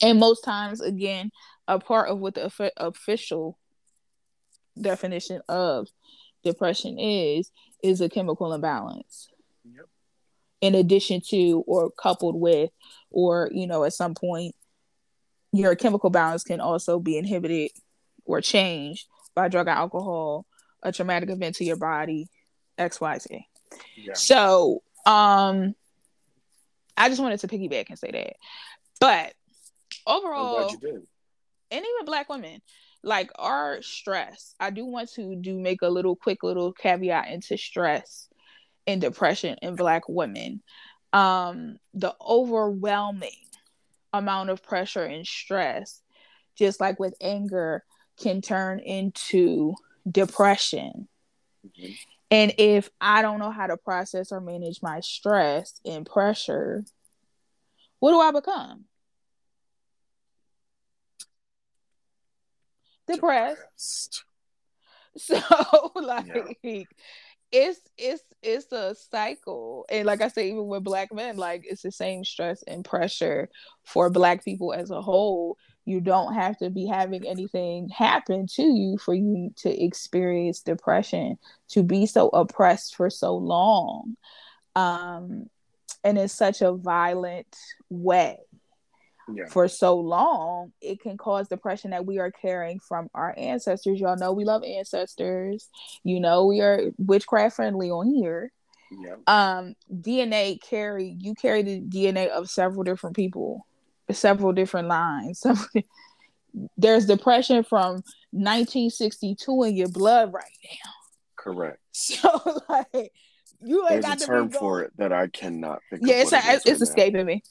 And 0.00 0.18
most 0.18 0.42
times, 0.42 0.80
again, 0.80 1.30
a 1.68 1.78
part 1.78 2.08
of 2.08 2.18
what 2.18 2.34
the 2.34 2.50
official 2.76 3.58
definition 4.80 5.40
of 5.48 5.88
depression 6.42 6.98
is 6.98 7.50
is 7.82 8.00
a 8.00 8.08
chemical 8.08 8.52
imbalance. 8.52 9.28
Yep. 9.64 9.86
In 10.60 10.74
addition 10.74 11.20
to 11.28 11.62
or 11.66 11.90
coupled 11.90 12.36
with 12.40 12.70
or 13.10 13.50
you 13.52 13.66
know 13.66 13.84
at 13.84 13.92
some 13.92 14.14
point 14.14 14.54
your 15.52 15.74
chemical 15.74 16.10
balance 16.10 16.42
can 16.42 16.60
also 16.60 16.98
be 16.98 17.18
inhibited 17.18 17.70
or 18.24 18.40
changed 18.40 19.06
by 19.34 19.48
drug 19.48 19.68
or 19.68 19.70
alcohol, 19.70 20.46
a 20.82 20.92
traumatic 20.92 21.28
event 21.28 21.56
to 21.56 21.64
your 21.64 21.76
body, 21.76 22.28
XYZ. 22.78 23.44
Yeah. 23.96 24.14
So, 24.14 24.82
um 25.04 25.74
I 26.96 27.08
just 27.08 27.20
wanted 27.20 27.40
to 27.40 27.48
piggyback 27.48 27.86
and 27.88 27.98
say 27.98 28.10
that. 28.10 28.36
But 29.00 29.34
overall, 30.06 30.70
and 31.70 31.84
even 31.84 32.04
black 32.04 32.28
women, 32.28 32.60
like 33.02 33.30
our 33.36 33.82
stress 33.82 34.54
i 34.60 34.70
do 34.70 34.84
want 34.84 35.10
to 35.10 35.34
do 35.36 35.58
make 35.58 35.82
a 35.82 35.88
little 35.88 36.16
quick 36.16 36.42
little 36.42 36.72
caveat 36.72 37.28
into 37.30 37.56
stress 37.56 38.28
and 38.86 39.00
depression 39.00 39.56
in 39.62 39.76
black 39.76 40.02
women 40.08 40.62
um 41.12 41.76
the 41.94 42.14
overwhelming 42.20 43.30
amount 44.12 44.50
of 44.50 44.62
pressure 44.62 45.04
and 45.04 45.26
stress 45.26 46.02
just 46.56 46.80
like 46.80 47.00
with 47.00 47.14
anger 47.20 47.82
can 48.20 48.40
turn 48.40 48.78
into 48.78 49.74
depression 50.10 51.08
mm-hmm. 51.66 51.92
And 52.32 52.52
if 52.58 52.90
i 53.00 53.22
don't 53.22 53.38
know 53.38 53.52
how 53.52 53.68
to 53.68 53.76
process 53.76 54.32
or 54.32 54.40
manage 54.40 54.82
my 54.82 54.98
stress 55.00 55.80
and 55.84 56.06
pressure 56.06 56.84
what 58.00 58.10
do 58.10 58.18
i 58.18 58.32
become 58.32 58.86
depressed. 63.10 64.24
So 65.18 65.38
like 65.94 66.24
yeah. 66.62 66.84
it's 67.52 67.80
it's 67.98 68.22
it's 68.40 68.72
a 68.72 68.94
cycle. 68.94 69.84
And 69.90 70.06
like 70.06 70.22
I 70.22 70.28
say, 70.28 70.48
even 70.48 70.68
with 70.68 70.84
black 70.84 71.12
men, 71.12 71.36
like 71.36 71.66
it's 71.68 71.82
the 71.82 71.92
same 71.92 72.24
stress 72.24 72.62
and 72.62 72.82
pressure 72.82 73.50
for 73.84 74.08
black 74.08 74.42
people 74.42 74.72
as 74.72 74.90
a 74.90 75.02
whole 75.02 75.58
You 75.84 76.00
don't 76.00 76.34
have 76.34 76.58
to 76.58 76.70
be 76.70 76.86
having 76.86 77.26
anything 77.26 77.88
happen 77.88 78.46
to 78.54 78.62
you 78.62 78.98
for 78.98 79.14
you 79.14 79.52
to 79.58 79.84
experience 79.84 80.60
depression, 80.60 81.38
to 81.70 81.82
be 81.82 82.06
so 82.06 82.28
oppressed 82.28 82.94
for 82.94 83.10
so 83.10 83.36
long, 83.36 84.16
um, 84.76 85.48
and 86.04 86.18
in 86.18 86.28
such 86.28 86.62
a 86.62 86.72
violent 86.72 87.56
way. 87.90 88.36
Yeah. 89.32 89.46
For 89.46 89.68
so 89.68 89.98
long, 89.98 90.72
it 90.80 91.00
can 91.00 91.16
cause 91.16 91.48
depression 91.48 91.90
that 91.90 92.04
we 92.04 92.18
are 92.18 92.32
carrying 92.32 92.80
from 92.80 93.08
our 93.14 93.34
ancestors. 93.36 94.00
Y'all 94.00 94.16
know 94.16 94.32
we 94.32 94.44
love 94.44 94.64
ancestors. 94.64 95.68
You 96.02 96.20
know 96.20 96.46
we 96.46 96.60
are 96.60 96.90
witchcraft 96.98 97.56
friendly 97.56 97.90
on 97.90 98.12
here. 98.12 98.52
Yeah. 98.90 99.16
Um, 99.26 99.74
DNA 99.92 100.60
carry 100.60 101.16
you 101.18 101.34
carry 101.34 101.62
the 101.62 101.80
DNA 101.80 102.28
of 102.28 102.50
several 102.50 102.82
different 102.82 103.16
people 103.16 103.66
several 104.14 104.52
different 104.52 104.88
lines. 104.88 105.40
So 105.40 105.54
there's 106.76 107.06
depression 107.06 107.64
from 107.64 108.02
1962 108.30 109.62
in 109.64 109.76
your 109.76 109.88
blood 109.88 110.32
right 110.32 110.44
now. 110.64 110.90
Correct. 111.36 111.78
So 111.92 112.62
like 112.68 113.12
you 113.64 113.86
ain't 113.88 114.02
There's 114.02 114.04
got 114.04 114.22
a 114.22 114.26
term 114.26 114.50
for 114.50 114.82
it 114.82 114.92
that 114.96 115.12
I 115.12 115.28
cannot 115.28 115.80
think. 115.90 116.02
Yeah, 116.04 116.22
it's 116.22 116.32
a, 116.32 116.38
it's 116.38 116.66
right 116.66 116.80
escaping 116.80 117.20
now. 117.20 117.24
me. 117.24 117.42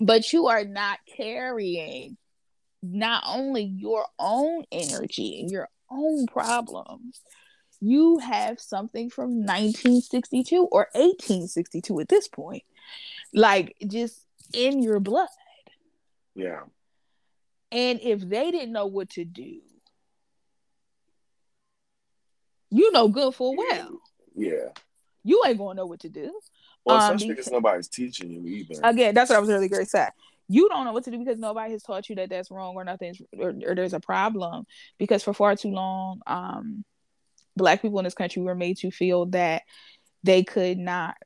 But 0.00 0.32
you 0.32 0.48
are 0.48 0.64
not 0.64 0.98
carrying 1.16 2.16
not 2.82 3.24
only 3.26 3.62
your 3.64 4.06
own 4.18 4.64
energy 4.72 5.40
and 5.40 5.50
your 5.50 5.68
own 5.90 6.26
problems. 6.26 7.20
You 7.80 8.18
have 8.18 8.60
something 8.60 9.10
from 9.10 9.44
1962 9.44 10.68
or 10.70 10.88
1862 10.92 12.00
at 12.00 12.08
this 12.08 12.28
point. 12.28 12.62
Like 13.32 13.76
just 13.86 14.20
in 14.52 14.82
your 14.82 15.00
blood. 15.00 15.28
Yeah. 16.34 16.60
And 17.72 18.00
if 18.00 18.20
they 18.20 18.50
didn't 18.50 18.72
know 18.72 18.86
what 18.86 19.10
to 19.10 19.24
do, 19.24 19.60
you 22.70 22.92
know 22.92 23.08
good 23.08 23.34
for 23.34 23.56
well. 23.56 24.00
Yeah. 24.34 24.68
You 25.22 25.42
ain't 25.46 25.58
gonna 25.58 25.74
know 25.74 25.86
what 25.86 26.00
to 26.00 26.08
do. 26.08 26.32
Well, 26.84 26.96
um, 26.96 27.02
especially 27.16 27.34
because 27.34 27.50
nobody's 27.50 27.88
teaching 27.88 28.30
you 28.30 28.46
either. 28.46 28.80
Again, 28.82 29.14
that's 29.14 29.30
what 29.30 29.36
I 29.36 29.40
was 29.40 29.48
really 29.48 29.68
great 29.68 29.94
at. 29.94 30.14
You 30.48 30.68
don't 30.68 30.84
know 30.84 30.92
what 30.92 31.04
to 31.04 31.10
do 31.10 31.18
because 31.18 31.38
nobody 31.38 31.72
has 31.72 31.82
taught 31.82 32.08
you 32.08 32.16
that 32.16 32.30
that's 32.30 32.50
wrong 32.50 32.74
or 32.74 32.84
nothing's 32.84 33.20
or, 33.38 33.54
or 33.66 33.74
there's 33.74 33.92
a 33.92 34.00
problem. 34.00 34.66
Because 34.98 35.22
for 35.22 35.34
far 35.34 35.54
too 35.54 35.70
long, 35.70 36.20
um, 36.26 36.84
black 37.56 37.82
people 37.82 37.98
in 37.98 38.04
this 38.04 38.14
country 38.14 38.42
were 38.42 38.54
made 38.54 38.78
to 38.78 38.90
feel 38.90 39.26
that 39.26 39.62
they 40.24 40.42
could 40.42 40.78
not 40.78 41.16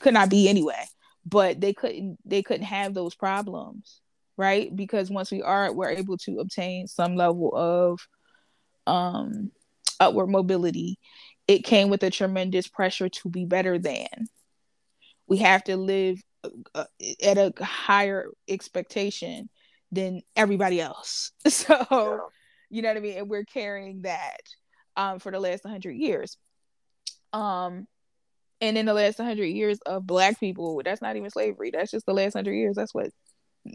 could 0.00 0.14
not 0.14 0.28
be 0.28 0.48
anyway 0.48 0.84
but 1.24 1.60
they 1.60 1.72
couldn't 1.72 2.18
they 2.24 2.42
couldn't 2.42 2.66
have 2.66 2.94
those 2.94 3.14
problems 3.14 4.00
right? 4.36 4.74
Because 4.74 5.10
once 5.10 5.30
we 5.30 5.42
are 5.42 5.70
we're 5.70 5.90
able 5.90 6.16
to 6.16 6.38
obtain 6.38 6.86
some 6.86 7.14
level 7.14 7.54
of 7.54 8.00
um 8.86 9.50
upward 10.00 10.30
mobility 10.30 10.98
it 11.46 11.64
came 11.64 11.90
with 11.90 12.02
a 12.04 12.10
tremendous 12.10 12.68
pressure 12.68 13.08
to 13.08 13.28
be 13.28 13.44
better 13.44 13.76
than. 13.76 14.06
We 15.26 15.38
have 15.38 15.64
to 15.64 15.76
live 15.76 16.22
uh, 16.74 16.84
at 17.22 17.38
a 17.38 17.52
higher 17.60 18.28
expectation 18.48 19.50
than 19.90 20.22
everybody 20.36 20.80
else. 20.80 21.32
So 21.48 21.74
yeah. 21.90 22.18
you 22.70 22.82
know 22.82 22.88
what 22.88 22.96
i 22.96 23.00
mean? 23.00 23.18
And 23.18 23.28
we're 23.28 23.44
carrying 23.44 24.02
that 24.02 24.40
um 24.96 25.18
for 25.18 25.32
the 25.32 25.40
last 25.40 25.64
100 25.64 25.90
years. 25.90 26.38
Um 27.32 27.86
and 28.60 28.76
in 28.76 28.86
the 28.86 28.94
last 28.94 29.18
100 29.18 29.44
years 29.44 29.78
of 29.86 30.06
black 30.06 30.38
people 30.38 30.80
that's 30.84 31.02
not 31.02 31.16
even 31.16 31.30
slavery. 31.30 31.70
That's 31.70 31.90
just 31.90 32.06
the 32.06 32.14
last 32.14 32.34
100 32.34 32.52
years. 32.52 32.76
That's 32.76 32.94
what 32.94 33.10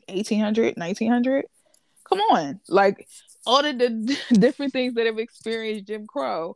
1800 0.10 0.78
1900 0.78 1.46
come 2.08 2.20
on. 2.20 2.60
Like 2.70 3.08
all 3.46 3.64
of 3.64 3.78
the 3.80 4.18
different 4.34 4.74
things 4.74 4.96
that 4.96 5.06
have 5.06 5.20
experienced 5.20 5.86
jim 5.86 6.08
crow 6.08 6.56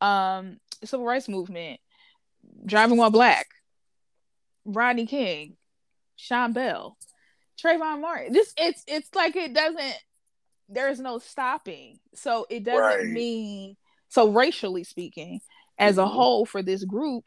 um 0.00 0.58
civil 0.84 1.04
rights 1.04 1.28
movement 1.28 1.78
driving 2.64 2.96
while 2.96 3.10
black 3.10 3.46
rodney 4.64 5.04
king 5.04 5.56
sean 6.16 6.52
bell 6.52 6.96
trayvon 7.62 8.00
martin. 8.00 8.34
Just 8.34 8.58
it's 8.58 8.82
it's 8.86 9.14
like 9.14 9.36
it 9.36 9.52
doesn't 9.52 9.96
there's 10.68 11.00
no 11.00 11.18
stopping. 11.18 11.98
So 12.14 12.46
it 12.48 12.64
doesn't 12.64 12.80
right. 12.80 13.06
mean 13.06 13.76
so 14.08 14.30
racially 14.30 14.84
speaking 14.84 15.40
as 15.78 15.98
a 15.98 16.02
mm-hmm. 16.02 16.12
whole 16.12 16.46
for 16.46 16.62
this 16.62 16.84
group 16.84 17.26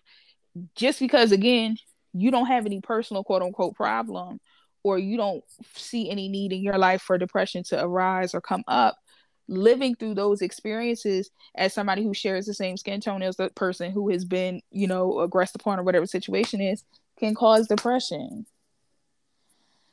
just 0.76 1.00
because 1.00 1.32
again 1.32 1.78
you 2.14 2.32
don't 2.32 2.48
have 2.48 2.66
any 2.66 2.80
personal 2.80 3.24
quote 3.24 3.42
unquote 3.42 3.76
problem 3.76 4.40
or 4.84 5.00
you 5.00 5.18
don't 5.18 5.44
see 5.76 6.10
any 6.10 6.28
need 6.28 6.52
in 6.52 6.62
your 6.62 6.78
life 6.78 7.02
for 7.02 7.18
depression 7.18 7.64
to 7.64 7.84
arise 7.84 8.36
or 8.36 8.42
come 8.42 8.64
up 8.68 8.96
living 9.48 9.96
through 9.96 10.14
those 10.14 10.42
experiences 10.42 11.30
as 11.56 11.74
somebody 11.74 12.04
who 12.04 12.14
shares 12.14 12.46
the 12.46 12.54
same 12.54 12.78
skin 12.78 13.02
tone 13.02 13.22
as 13.22 13.36
the 13.36 13.50
person 13.52 13.92
who 13.92 14.10
has 14.10 14.26
been 14.26 14.62
you 14.72 14.88
know 14.88 15.20
aggressed 15.20 15.56
upon 15.56 15.80
or 15.80 15.84
whatever 15.84 16.06
situation 16.06 16.62
is 16.62 16.84
can 17.20 17.36
cause 17.36 17.68
depression. 17.68 18.46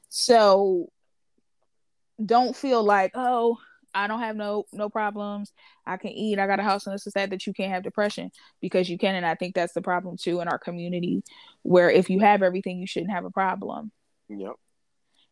So 0.09 0.91
don't 2.25 2.55
feel 2.55 2.83
like 2.83 3.13
oh 3.15 3.59
I 3.95 4.07
don't 4.07 4.21
have 4.21 4.37
no 4.37 4.65
no 4.73 4.89
problems. 4.89 5.53
I 5.87 5.97
can 5.97 6.11
eat. 6.11 6.39
I 6.39 6.47
got 6.47 6.61
a 6.61 6.63
house 6.63 6.87
and 6.87 6.95
this 6.95 7.07
is 7.07 7.13
that 7.15 7.31
that 7.31 7.47
you 7.47 7.53
can't 7.53 7.73
have 7.73 7.83
depression 7.83 8.31
because 8.61 8.89
you 8.89 8.99
can. 8.99 9.15
And 9.15 9.27
I 9.27 9.35
think 9.35 9.55
that's 9.55 9.73
the 9.73 9.83
problem 9.83 10.17
too 10.17 10.41
in 10.41 10.49
our 10.49 10.59
community, 10.59 11.23
where 11.63 11.91
if 11.91 12.11
you 12.11 12.21
have 12.21 12.43
everything, 12.43 12.79
you 12.79 12.87
shouldn't 12.87 13.13
have 13.13 13.25
a 13.25 13.31
problem. 13.31 13.91
Yep. 14.29 14.53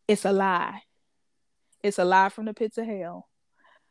It's 0.09 0.25
a 0.25 0.33
lie. 0.33 0.83
It's 1.83 1.99
a 1.99 2.05
lie 2.05 2.31
from 2.31 2.47
the 2.47 2.55
pits 2.55 2.79
of 2.79 2.87
hell. 2.87 3.29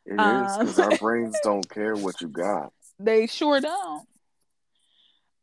It 0.06 0.20
um, 0.20 0.46
is 0.46 0.58
because 0.58 0.80
our 0.80 0.98
brains 0.98 1.38
don't 1.44 1.70
care 1.70 1.96
what 1.96 2.22
you 2.22 2.28
got. 2.28 2.72
They 3.00 3.28
sure 3.28 3.60
don't. 3.62 4.08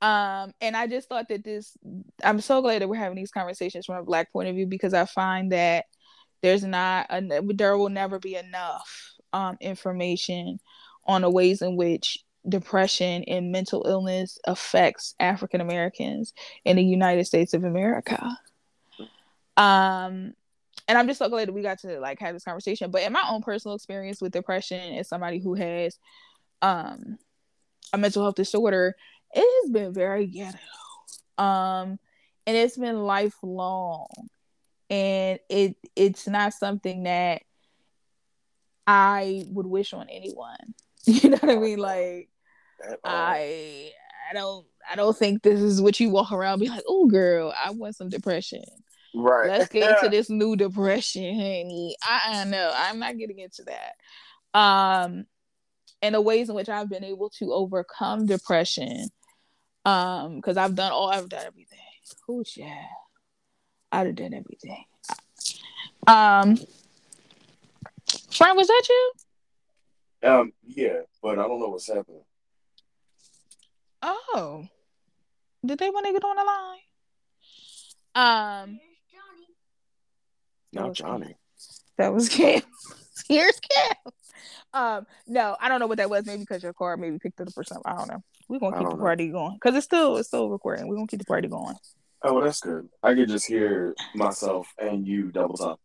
Um, 0.02 0.52
and 0.60 0.76
I 0.76 0.86
just 0.86 1.08
thought 1.08 1.28
that 1.28 1.44
this. 1.44 1.76
I'm 2.22 2.40
so 2.40 2.60
glad 2.60 2.82
that 2.82 2.88
we're 2.88 2.96
having 2.96 3.16
these 3.16 3.30
conversations 3.30 3.86
from 3.86 3.96
a 3.96 4.04
black 4.04 4.32
point 4.32 4.48
of 4.48 4.54
view 4.54 4.66
because 4.66 4.92
I 4.92 5.06
find 5.06 5.52
that 5.52 5.86
there's 6.42 6.62
not 6.62 7.06
a, 7.08 7.40
there 7.54 7.78
will 7.78 7.88
never 7.88 8.18
be 8.18 8.36
enough 8.36 9.13
um, 9.34 9.58
information 9.60 10.60
on 11.04 11.22
the 11.22 11.28
ways 11.28 11.60
in 11.60 11.76
which 11.76 12.18
depression 12.48 13.24
and 13.24 13.50
mental 13.50 13.84
illness 13.86 14.38
affects 14.46 15.14
African 15.18 15.60
Americans 15.60 16.32
in 16.64 16.76
the 16.76 16.84
United 16.84 17.24
States 17.24 17.52
of 17.52 17.64
America. 17.64 18.38
Um, 19.56 20.34
and 20.86 20.98
I'm 20.98 21.08
just 21.08 21.18
so 21.18 21.28
glad 21.28 21.48
that 21.48 21.52
we 21.52 21.62
got 21.62 21.80
to 21.80 21.98
like 21.98 22.20
have 22.20 22.34
this 22.34 22.44
conversation. 22.44 22.90
But 22.90 23.02
in 23.02 23.12
my 23.12 23.24
own 23.28 23.42
personal 23.42 23.74
experience 23.74 24.20
with 24.20 24.32
depression, 24.32 24.94
as 24.94 25.08
somebody 25.08 25.40
who 25.40 25.54
has 25.54 25.98
um 26.62 27.18
a 27.92 27.98
mental 27.98 28.22
health 28.22 28.36
disorder, 28.36 28.94
it 29.32 29.62
has 29.62 29.70
been 29.70 29.92
very 29.92 30.26
ghetto. 30.26 30.58
Um, 31.38 31.98
and 32.46 32.56
it's 32.56 32.76
been 32.76 33.02
lifelong. 33.02 34.06
And 34.90 35.40
it 35.48 35.76
it's 35.96 36.28
not 36.28 36.52
something 36.52 37.04
that 37.04 37.42
I 38.86 39.46
would 39.48 39.66
wish 39.66 39.92
on 39.92 40.08
anyone. 40.10 40.56
You 41.06 41.28
know 41.28 41.36
what 41.36 41.50
I 41.50 41.56
mean? 41.56 41.78
Like 41.78 42.30
I 43.04 43.90
I 44.30 44.32
don't 44.32 44.66
I 44.90 44.96
don't 44.96 45.16
think 45.16 45.42
this 45.42 45.60
is 45.60 45.82
what 45.82 46.00
you 46.00 46.08
walk 46.08 46.32
around 46.32 46.60
be 46.60 46.68
like, 46.68 46.84
oh 46.88 47.06
girl, 47.06 47.52
I 47.62 47.72
want 47.72 47.94
some 47.96 48.08
depression. 48.08 48.64
Right. 49.14 49.48
Let's 49.48 49.68
get 49.68 49.96
into 49.96 50.08
this 50.16 50.30
new 50.30 50.56
depression, 50.56 51.34
honey. 51.34 51.94
I, 52.02 52.40
I 52.40 52.44
know 52.44 52.72
I'm 52.74 52.98
not 52.98 53.18
getting 53.18 53.38
into 53.38 53.64
that. 53.64 54.58
Um 54.58 55.26
and 56.00 56.14
the 56.14 56.20
ways 56.20 56.48
in 56.48 56.54
which 56.54 56.68
I've 56.68 56.90
been 56.90 57.04
able 57.04 57.30
to 57.38 57.52
overcome 57.52 58.26
depression. 58.26 59.08
Um, 59.86 60.36
because 60.36 60.56
I've 60.56 60.74
done 60.74 60.92
all 60.92 61.08
I've 61.08 61.28
done 61.28 61.44
everything. 61.46 61.78
Oh 62.28 62.42
yeah. 62.56 62.86
I'd 63.92 64.06
have 64.06 64.16
done 64.16 64.34
everything. 64.34 64.84
Um 66.06 66.58
Frank, 68.34 68.56
was 68.56 68.66
that 68.66 68.82
you? 68.88 69.12
Um, 70.28 70.52
yeah, 70.66 71.00
but 71.22 71.38
I 71.38 71.42
don't 71.46 71.60
know 71.60 71.68
what's 71.68 71.86
happening. 71.88 72.24
Oh, 74.02 74.66
did 75.64 75.78
they 75.78 75.90
want 75.90 76.06
to 76.06 76.12
get 76.12 76.24
on 76.24 76.36
the 76.36 76.44
line? 76.44 76.78
Um, 78.16 78.80
no, 80.72 80.92
Johnny. 80.92 81.36
That 81.96 82.12
was 82.12 82.28
Cam. 82.28 82.62
Here's 83.28 83.60
Cam. 83.60 83.94
Um, 84.72 85.06
no, 85.26 85.56
I 85.60 85.68
don't 85.68 85.78
know 85.78 85.86
what 85.86 85.98
that 85.98 86.10
was. 86.10 86.26
Maybe 86.26 86.40
because 86.40 86.62
your 86.62 86.72
car 86.72 86.96
maybe 86.96 87.18
picked 87.18 87.40
it 87.40 87.48
up 87.48 87.54
or 87.56 87.62
something. 87.62 87.84
I 87.86 87.96
don't 87.96 88.08
know. 88.08 88.22
We're 88.48 88.58
gonna 88.58 88.78
keep 88.78 88.90
the 88.90 88.96
party 88.96 89.28
going 89.28 89.54
because 89.54 89.76
it's 89.76 89.86
still 89.86 90.16
it's 90.16 90.28
still 90.28 90.50
recording. 90.50 90.88
We're 90.88 90.96
gonna 90.96 91.06
keep 91.06 91.20
the 91.20 91.24
party 91.24 91.48
going. 91.48 91.76
Oh, 92.22 92.34
well, 92.34 92.44
that's 92.44 92.60
good. 92.60 92.88
I 93.02 93.14
could 93.14 93.28
just 93.28 93.46
hear 93.46 93.94
myself 94.14 94.66
and 94.78 95.06
you 95.06 95.30
double 95.30 95.56
time. 95.56 95.76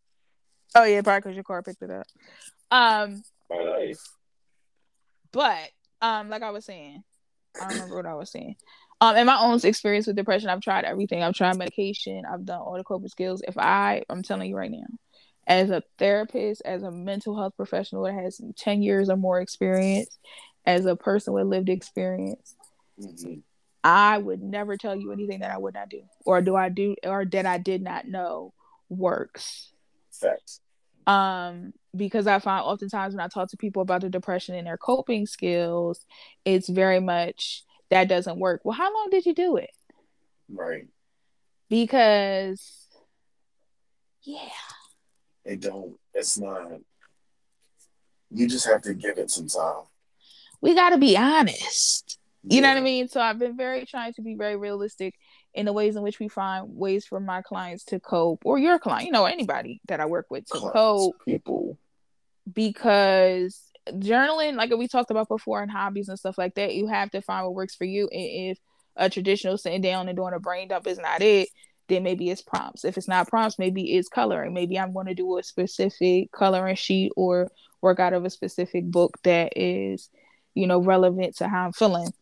Oh 0.76 0.84
yeah, 0.84 1.02
probably 1.02 1.22
because 1.22 1.36
your 1.36 1.44
car 1.44 1.64
picked 1.64 1.82
it 1.82 1.92
up. 1.92 2.08
Um. 2.72 3.24
But 5.32 5.70
um, 6.02 6.30
like 6.30 6.44
I 6.44 6.52
was 6.52 6.66
saying, 6.66 7.04
I 7.56 7.62
don't 7.62 7.74
remember 7.74 7.96
what 7.96 8.06
I 8.06 8.16
was 8.16 8.32
saying. 8.32 8.56
Um, 9.02 9.16
in 9.16 9.26
my 9.26 9.40
own 9.40 9.60
experience 9.64 10.08
with 10.08 10.18
depression, 10.18 10.50
I've 10.50 10.62
tried 10.62 10.84
everything. 10.84 11.24
I've 11.24 11.36
tried 11.36 11.58
medication. 11.58 12.24
I've 12.30 12.46
done 12.46 12.60
all 12.60 12.76
the 12.76 12.84
coping 12.84 13.08
skills. 13.10 13.42
If 13.48 13.58
I, 13.58 14.04
I'm 14.10 14.24
telling 14.24 14.50
you 14.50 14.58
right 14.58 14.72
now, 14.72 14.86
as 15.48 15.70
a 15.70 15.82
therapist, 15.98 16.62
as 16.66 16.84
a 16.84 16.92
mental 16.92 17.38
health 17.38 17.54
professional 17.56 18.04
that 18.04 18.14
has 18.14 18.42
10 18.58 18.82
years 18.82 19.10
or 19.10 19.16
more 19.16 19.40
experience, 19.40 20.18
as 20.66 20.86
a 20.86 20.96
person 20.96 21.34
with 21.34 21.48
lived 21.48 21.70
experience, 21.70 22.56
mm-hmm. 23.00 23.36
I 23.84 24.18
would 24.18 24.42
never 24.42 24.76
tell 24.76 24.96
you 24.96 25.14
anything 25.14 25.40
that 25.40 25.52
I 25.52 25.58
would 25.58 25.74
not 25.74 25.90
do, 25.90 26.02
or 26.26 26.42
do 26.42 26.56
I 26.56 26.68
do, 26.68 26.96
or 27.04 27.24
that 27.24 27.46
I 27.46 27.58
did 27.58 27.82
not 27.82 28.06
know 28.06 28.54
works. 28.90 29.72
Facts. 30.20 30.62
Um, 31.08 31.74
because 31.96 32.28
I 32.28 32.40
find 32.40 32.64
oftentimes 32.64 33.16
when 33.16 33.24
I 33.24 33.28
talk 33.30 33.50
to 33.50 33.58
people 33.58 33.82
about 33.82 34.02
the 34.02 34.10
depression 34.10 34.54
and 34.56 34.68
their 34.68 34.78
coping 34.78 35.26
skills, 35.26 36.06
it's 36.46 36.70
very 36.70 37.00
much 37.00 37.64
that 37.90 38.08
doesn't 38.08 38.38
work. 38.38 38.62
Well, 38.64 38.78
how 38.78 38.94
long 38.94 39.08
did 39.10 39.26
you 39.26 39.34
do 39.34 39.58
it? 39.58 39.72
Right. 40.52 40.88
Because, 41.70 42.88
yeah. 44.22 44.50
It 45.46 45.62
don't, 45.62 45.96
it's 46.14 46.38
not, 46.38 46.74
you 48.30 48.48
just 48.48 48.68
have 48.68 48.84
to 48.84 48.94
give 48.94 49.18
it 49.18 49.32
some 49.32 49.48
time. 49.48 49.86
We 50.62 50.76
got 50.76 50.92
to 50.92 51.00
be 51.00 51.18
honest. 51.18 52.19
You 52.44 52.56
yeah. 52.56 52.62
know 52.62 52.70
what 52.70 52.78
I 52.78 52.82
mean? 52.82 53.08
So 53.08 53.20
I've 53.20 53.40
been 53.40 53.58
very 53.58 53.86
trying 53.86 54.14
to 54.14 54.22
be 54.22 54.36
very 54.36 54.56
realistic 54.56 55.16
in 55.54 55.66
the 55.66 55.74
ways 55.74 55.96
in 55.96 56.04
which 56.04 56.20
we 56.20 56.30
find 56.30 56.68
ways 56.70 57.06
for 57.06 57.20
my 57.20 57.42
clients 57.42 57.84
to 57.86 58.00
cope 58.00 58.44
or 58.46 58.58
your 58.58 58.80
client, 58.80 59.06
you 59.06 59.12
know, 59.12 59.26
anybody 59.26 59.82
that 59.88 60.00
I 60.00 60.06
work 60.06 60.28
with 60.30 60.46
to 60.46 60.58
clients, 60.58 60.74
cope. 60.74 61.26
People. 61.26 61.78
Because 62.52 63.62
journaling, 63.90 64.56
like 64.56 64.72
we 64.72 64.88
talked 64.88 65.12
about 65.12 65.28
before, 65.28 65.62
and 65.62 65.72
hobbies 65.72 66.08
and 66.10 66.18
stuff 66.18 66.38
like 66.38 66.56
that, 66.56 66.76
you 66.76 66.88
have 66.88 67.12
to 67.12 67.22
find 67.22 67.46
what 67.46 67.56
works 67.56 67.76
for 67.76 67.86
you. 67.86 68.08
And 68.12 68.52
if 68.52 68.60
a 68.96 69.10
traditional 69.10 69.58
sitting 69.58 69.82
down 69.82 70.08
and 70.08 70.18
doing 70.18 70.34
a 70.34 70.40
brain 70.40 70.70
dump 70.70 70.88
is 70.88 70.98
not 70.98 71.22
it, 71.22 71.50
then 71.88 72.04
maybe 72.04 72.30
it's 72.30 72.42
prompts. 72.42 72.86
If 72.86 72.98
it's 72.98 73.08
not 73.08 73.28
prompts, 73.28 73.60
maybe 73.60 73.96
it's 73.96 74.08
coloring. 74.08 74.54
Maybe 74.54 74.80
I'm 74.80 74.94
going 74.94 75.08
to 75.08 75.16
do 75.16 75.38
a 75.38 75.44
specific 75.44 76.32
coloring 76.32 76.76
sheet 76.76 77.12
or 77.18 77.50
work 77.82 78.00
out 78.00 78.14
of 78.14 78.26
a 78.26 78.30
specific 78.30 78.86
book 78.86 79.18
that 79.24 79.54
is, 79.56 80.10
you 80.54 80.68
know, 80.68 80.80
relevant 80.80 81.38
to 81.38 81.48
how 81.48 81.66
I'm 81.66 81.74
feeling. 81.74 82.14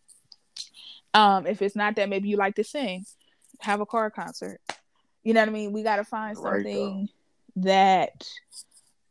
Um, 1.17 1.47
if 1.47 1.63
it's 1.63 1.75
not 1.75 1.95
that, 1.95 2.10
maybe 2.10 2.30
you 2.30 2.38
like 2.38 2.53
to 2.56 2.63
sing, 2.63 3.03
have 3.62 3.82
a 3.82 3.88
car 3.88 4.12
concert. 4.12 4.62
You 5.23 5.34
know 5.34 5.39
what 5.39 5.49
I 5.49 5.51
mean? 5.51 5.71
We 5.71 5.82
got 5.82 5.95
to 5.95 6.03
find 6.03 6.38
something 6.38 6.99
right, 6.99 7.10
that 7.63 8.30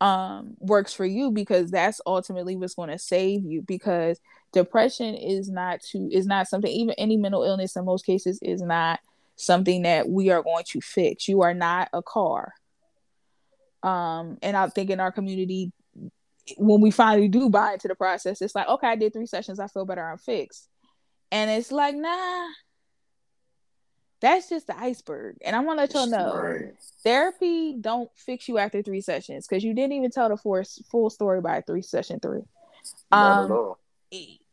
um 0.01 0.55
works 0.59 0.93
for 0.93 1.07
you 1.07 1.31
because 1.31 1.71
that's 1.71 2.03
ultimately 2.07 2.55
what's 2.55 2.75
going 2.75 2.91
to 2.91 2.99
save 2.99 3.45
you 3.45 3.63
because 3.63 4.21
depression 4.53 5.15
is 5.15 5.49
not 5.49 5.81
to 5.81 6.09
is 6.13 6.27
not 6.27 6.47
something 6.47 6.71
even 6.71 6.95
any 6.99 7.17
mental 7.17 7.43
illness 7.43 7.77
in 7.77 7.85
most 7.87 8.05
cases 8.05 8.39
is 8.43 8.61
not 8.61 9.01
something 9.37 9.83
that 9.83 10.07
we 10.07 10.29
are 10.29 10.43
going 10.43 10.65
to 10.69 10.83
fix 10.83 11.27
you 11.27 11.41
are 11.41 11.55
not 11.55 11.89
a 11.95 12.03
car 12.03 12.53
um 13.83 14.37
and 14.43 14.55
i 14.55 14.69
think 14.69 14.91
in 14.91 15.01
our 15.01 15.11
community 15.11 15.73
when 16.59 16.83
we 16.83 16.91
finally 16.91 17.29
do 17.29 17.49
buy 17.49 17.73
into 17.73 17.89
the 17.89 17.95
process 17.95 18.43
it's 18.43 18.55
like 18.55 18.69
okay 18.69 18.89
i 18.89 18.97
did 18.97 19.15
three 19.15 19.25
sessions 19.25 19.59
i 19.59 19.67
feel 19.67 19.87
better 19.87 20.07
i'm 20.07 20.19
fixed 20.19 20.69
and 21.31 21.51
it's 21.51 21.73
like, 21.73 21.95
nah, 21.95 22.47
that's 24.21 24.49
just 24.49 24.67
the 24.67 24.79
iceberg. 24.79 25.37
And 25.45 25.55
I 25.55 25.61
want 25.61 25.79
to 25.79 25.83
let 25.83 25.95
y'all 25.95 26.07
know 26.07 26.35
right. 26.35 26.75
therapy 27.03 27.77
don't 27.81 28.11
fix 28.17 28.49
you 28.49 28.59
after 28.59 28.83
three 28.83 29.01
sessions 29.01 29.47
because 29.47 29.63
you 29.63 29.75
didn't 29.75 29.93
even 29.93 30.11
tell 30.11 30.29
the 30.29 30.37
full, 30.37 30.63
full 30.91 31.11
story 31.11 31.41
by 31.41 31.61
three 31.61 31.83
session 31.83 32.21
three. 32.21 32.43
Not 33.11 33.39
um, 33.39 33.45
at 33.45 33.51
all. 33.51 33.79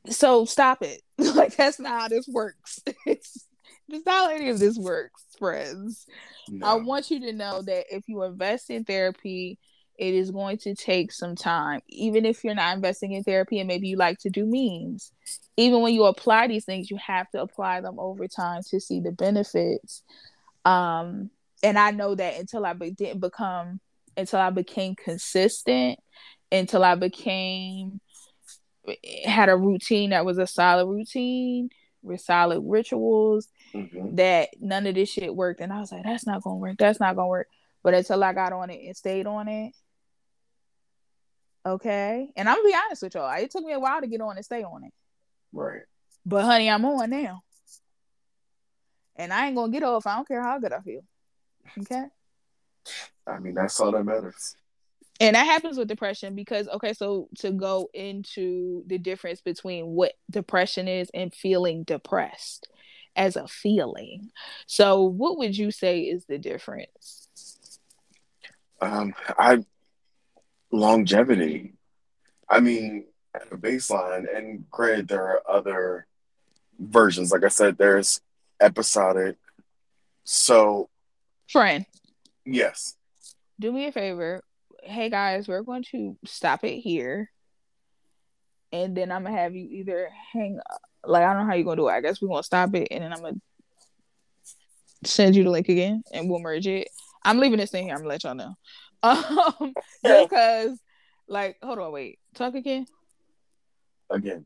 So 0.09 0.45
stop 0.45 0.81
it. 0.81 1.01
like 1.35 1.55
that's 1.55 1.79
not 1.79 2.01
how 2.01 2.07
this 2.07 2.27
works. 2.27 2.81
it's 3.05 3.47
that's 3.87 4.05
not 4.05 4.29
how 4.29 4.35
any 4.35 4.49
of 4.49 4.59
this 4.59 4.77
works, 4.77 5.23
friends. 5.37 6.05
No. 6.49 6.67
I 6.67 6.73
want 6.75 7.11
you 7.11 7.19
to 7.21 7.33
know 7.33 7.61
that 7.61 7.85
if 7.89 8.03
you 8.07 8.23
invest 8.23 8.69
in 8.69 8.83
therapy, 8.83 9.59
it 9.97 10.13
is 10.13 10.31
going 10.31 10.57
to 10.57 10.75
take 10.75 11.11
some 11.11 11.35
time. 11.35 11.81
Even 11.87 12.25
if 12.25 12.43
you're 12.43 12.55
not 12.55 12.75
investing 12.75 13.11
in 13.13 13.23
therapy 13.23 13.59
and 13.59 13.67
maybe 13.67 13.87
you 13.87 13.97
like 13.97 14.19
to 14.19 14.29
do 14.29 14.45
memes, 14.45 15.11
even 15.57 15.81
when 15.81 15.93
you 15.93 16.05
apply 16.05 16.47
these 16.47 16.65
things, 16.65 16.89
you 16.89 16.97
have 16.97 17.29
to 17.31 17.41
apply 17.41 17.81
them 17.81 17.99
over 17.99 18.27
time 18.27 18.61
to 18.69 18.79
see 18.79 18.99
the 18.99 19.11
benefits. 19.11 20.03
Um, 20.65 21.29
and 21.61 21.77
I 21.77 21.91
know 21.91 22.15
that 22.15 22.39
until 22.39 22.65
I 22.65 22.73
be- 22.73 22.91
didn't 22.91 23.19
become, 23.19 23.79
until 24.17 24.39
I 24.39 24.49
became 24.49 24.95
consistent, 24.95 25.99
until 26.51 26.83
I 26.83 26.95
became 26.95 27.99
had 29.25 29.49
a 29.49 29.55
routine 29.55 30.09
that 30.09 30.25
was 30.25 30.37
a 30.37 30.47
solid 30.47 30.87
routine 30.87 31.69
with 32.01 32.19
solid 32.19 32.61
rituals, 32.65 33.47
mm-hmm. 33.73 34.15
that 34.15 34.49
none 34.59 34.85
of 34.85 34.95
this 34.95 35.09
shit 35.09 35.33
worked. 35.33 35.61
And 35.61 35.71
I 35.71 35.79
was 35.79 35.91
like, 35.91 36.03
that's 36.03 36.27
not 36.27 36.43
gonna 36.43 36.57
work. 36.57 36.77
That's 36.77 36.99
not 36.99 37.15
gonna 37.15 37.27
work. 37.27 37.47
But 37.81 37.93
until 37.93 38.23
I 38.23 38.33
got 38.33 38.53
on 38.53 38.69
it 38.69 38.81
and 38.85 38.95
stayed 38.95 39.25
on 39.25 39.47
it, 39.47 39.73
okay. 41.65 42.29
And 42.35 42.49
I'm 42.49 42.57
gonna 42.57 42.69
be 42.69 42.75
honest 42.75 43.03
with 43.03 43.15
y'all, 43.15 43.31
it 43.37 43.51
took 43.51 43.63
me 43.63 43.73
a 43.73 43.79
while 43.79 44.01
to 44.01 44.07
get 44.07 44.21
on 44.21 44.35
and 44.35 44.45
stay 44.45 44.63
on 44.63 44.83
it. 44.83 44.93
Right. 45.51 45.81
But 46.25 46.45
honey, 46.45 46.69
I'm 46.69 46.85
on 46.85 47.09
now. 47.09 47.43
And 49.15 49.31
I 49.31 49.47
ain't 49.47 49.55
gonna 49.55 49.71
get 49.71 49.83
off. 49.83 50.07
I 50.07 50.15
don't 50.15 50.27
care 50.27 50.41
how 50.41 50.59
good 50.59 50.73
I 50.73 50.79
feel. 50.79 51.01
Okay. 51.79 52.05
I 53.25 53.39
mean, 53.39 53.53
that's 53.53 53.79
all 53.79 53.91
that 53.91 54.03
matters. 54.03 54.55
And 55.19 55.35
that 55.35 55.45
happens 55.45 55.77
with 55.77 55.87
depression 55.87 56.35
because 56.35 56.67
okay, 56.67 56.93
so 56.93 57.29
to 57.39 57.51
go 57.51 57.89
into 57.93 58.83
the 58.87 58.97
difference 58.97 59.41
between 59.41 59.87
what 59.87 60.13
depression 60.29 60.87
is 60.87 61.09
and 61.13 61.33
feeling 61.33 61.83
depressed 61.83 62.67
as 63.15 63.35
a 63.35 63.47
feeling. 63.47 64.31
So 64.65 65.03
what 65.03 65.37
would 65.37 65.55
you 65.55 65.71
say 65.71 66.01
is 66.01 66.25
the 66.25 66.39
difference? 66.39 67.79
Um 68.81 69.13
I 69.37 69.63
longevity. 70.73 71.73
I 72.49 72.59
mean, 72.59 73.05
at 73.33 73.51
a 73.51 73.57
baseline. 73.57 74.25
And 74.35 74.69
granted, 74.69 75.07
there 75.07 75.23
are 75.23 75.41
other 75.49 76.07
versions. 76.79 77.31
Like 77.31 77.43
I 77.43 77.49
said, 77.49 77.77
there's 77.77 78.19
episodic. 78.59 79.37
So, 80.23 80.89
friend. 81.49 81.85
Yes. 82.45 82.95
Do 83.59 83.71
me 83.71 83.85
a 83.85 83.91
favor. 83.91 84.41
Hey 84.81 85.09
guys, 85.09 85.47
we're 85.47 85.61
going 85.61 85.85
to 85.91 86.17
stop 86.25 86.63
it 86.65 86.79
here. 86.79 87.29
And 88.71 88.97
then 88.97 89.11
I'm 89.11 89.23
gonna 89.23 89.37
have 89.37 89.55
you 89.55 89.67
either 89.69 90.09
hang 90.33 90.59
up. 90.71 90.81
like 91.05 91.23
I 91.23 91.33
don't 91.33 91.43
know 91.43 91.49
how 91.49 91.55
you're 91.55 91.63
gonna 91.63 91.77
do 91.77 91.87
it. 91.87 91.93
I 91.93 92.01
guess 92.01 92.21
we're 92.21 92.29
gonna 92.29 92.43
stop 92.43 92.73
it 92.75 92.87
and 92.91 93.03
then 93.03 93.13
I'm 93.13 93.21
gonna 93.21 93.35
send 95.05 95.35
you 95.35 95.43
the 95.43 95.51
link 95.51 95.69
again 95.69 96.03
and 96.11 96.29
we'll 96.29 96.39
merge 96.39 96.67
it. 96.67 96.89
I'm 97.23 97.37
leaving 97.39 97.59
this 97.59 97.71
thing 97.71 97.85
here. 97.85 97.93
I'm 97.93 97.99
gonna 97.99 98.09
let 98.09 98.23
y'all 98.23 98.35
know. 98.35 98.55
Um 99.59 99.73
because 100.01 100.79
like 101.27 101.57
hold 101.61 101.79
on, 101.79 101.91
wait. 101.91 102.19
Talk 102.35 102.55
again 102.55 102.85
again. 104.13 104.45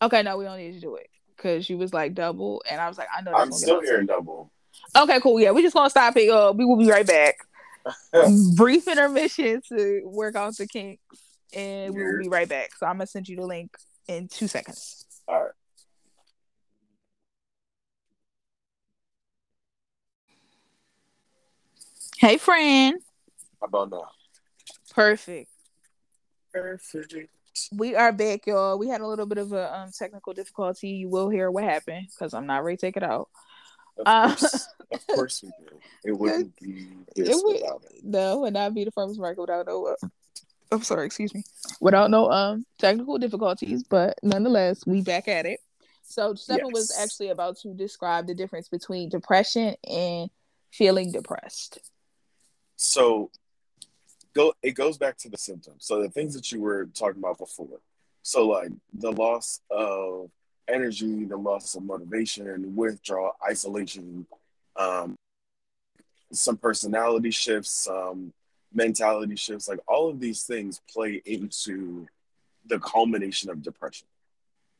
Okay, 0.00 0.22
no, 0.22 0.36
we 0.36 0.44
don't 0.44 0.58
need 0.58 0.72
to 0.72 0.80
do 0.80 0.96
it 0.96 1.08
because 1.36 1.68
you 1.70 1.78
was 1.78 1.94
like 1.94 2.14
double, 2.14 2.62
and 2.70 2.80
I 2.80 2.88
was 2.88 2.98
like, 2.98 3.08
I 3.16 3.22
know. 3.22 3.32
I'm 3.32 3.52
still 3.52 3.80
hearing 3.80 4.06
double. 4.06 4.50
Okay, 4.96 5.20
cool. 5.20 5.40
Yeah, 5.40 5.52
we 5.52 5.62
just 5.62 5.74
gonna 5.74 5.90
stop 5.90 6.16
it. 6.16 6.28
Uh, 6.28 6.52
we 6.52 6.64
will 6.64 6.76
be 6.76 6.90
right 6.90 7.06
back. 7.06 7.36
Brief 8.56 8.88
intermission 8.88 9.60
to 9.68 10.02
work 10.04 10.34
out 10.34 10.56
the 10.56 10.66
kinks, 10.66 11.02
and 11.54 11.94
we 11.94 12.04
will 12.04 12.18
be 12.18 12.28
right 12.28 12.48
back. 12.48 12.70
So 12.76 12.86
I'm 12.86 12.96
gonna 12.96 13.06
send 13.06 13.28
you 13.28 13.36
the 13.36 13.46
link 13.46 13.70
in 14.08 14.28
two 14.28 14.48
seconds. 14.48 15.06
All 15.28 15.42
right. 15.42 15.52
Hey, 22.18 22.38
friend. 22.38 23.00
How 23.62 23.68
about 23.68 23.90
now? 23.90 24.10
Perfect. 24.94 25.48
Perfect 26.52 27.30
we 27.72 27.94
are 27.94 28.12
back, 28.12 28.46
y'all. 28.46 28.78
We 28.78 28.88
had 28.88 29.00
a 29.00 29.06
little 29.06 29.26
bit 29.26 29.38
of 29.38 29.52
a 29.52 29.74
um, 29.74 29.90
technical 29.96 30.32
difficulty. 30.32 30.88
You 30.88 31.08
will 31.08 31.28
hear 31.28 31.50
what 31.50 31.64
happened 31.64 32.08
because 32.08 32.34
I'm 32.34 32.46
not 32.46 32.64
ready 32.64 32.76
to 32.76 32.80
take 32.80 32.96
it 32.96 33.02
out. 33.02 33.28
Of 33.98 34.04
uh, 34.06 34.34
course, 34.34 34.68
of 34.92 35.06
course 35.06 35.42
we 35.42 35.50
do. 35.58 35.76
It 36.04 36.12
wouldn't 36.18 36.56
be 36.56 36.88
this 37.14 37.28
it 37.28 37.36
would, 37.36 37.60
without 37.60 37.84
it. 37.90 38.04
No, 38.04 38.40
would 38.40 38.54
not 38.54 38.74
be 38.74 38.84
the 38.84 38.90
farmers 38.90 39.18
market 39.18 39.40
without 39.40 39.66
no. 39.66 39.86
Uh, 39.86 40.08
I'm 40.72 40.82
sorry, 40.82 41.06
excuse 41.06 41.34
me. 41.34 41.44
Without 41.80 42.10
no 42.10 42.30
um 42.30 42.64
technical 42.78 43.18
difficulties, 43.18 43.84
but 43.84 44.18
nonetheless, 44.22 44.84
we 44.86 45.02
back 45.02 45.28
at 45.28 45.46
it. 45.46 45.60
So 46.02 46.34
Stefan 46.34 46.66
yes. 46.66 46.72
was 46.72 46.98
actually 46.98 47.28
about 47.28 47.58
to 47.58 47.74
describe 47.74 48.26
the 48.26 48.34
difference 48.34 48.68
between 48.68 49.10
depression 49.10 49.76
and 49.88 50.30
feeling 50.72 51.12
depressed. 51.12 51.78
So 52.76 53.30
go 54.34 54.54
it 54.62 54.72
goes 54.72 54.98
back 54.98 55.16
to 55.18 55.28
the 55.28 55.38
symptoms. 55.38 55.84
So 55.84 56.02
the 56.02 56.08
things 56.08 56.34
that 56.34 56.52
you 56.52 56.60
were 56.60 56.86
talking 56.86 57.18
about 57.18 57.38
before. 57.38 57.80
So 58.22 58.48
like 58.48 58.70
the 58.94 59.12
loss 59.12 59.60
of 59.70 60.30
energy, 60.68 61.24
the 61.24 61.36
loss 61.36 61.74
of 61.74 61.82
motivation, 61.82 62.76
withdrawal, 62.76 63.32
isolation, 63.48 64.26
um, 64.76 65.16
some 66.32 66.56
personality 66.56 67.30
shifts, 67.30 67.70
some 67.70 68.32
mentality 68.72 69.36
shifts, 69.36 69.68
like 69.68 69.80
all 69.86 70.08
of 70.08 70.20
these 70.20 70.44
things 70.44 70.80
play 70.90 71.20
into 71.26 72.06
the 72.66 72.78
culmination 72.78 73.50
of 73.50 73.62
depression. 73.62 74.06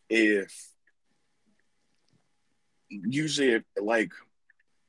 If 0.08 0.68
usually 2.88 3.62
like 3.80 4.12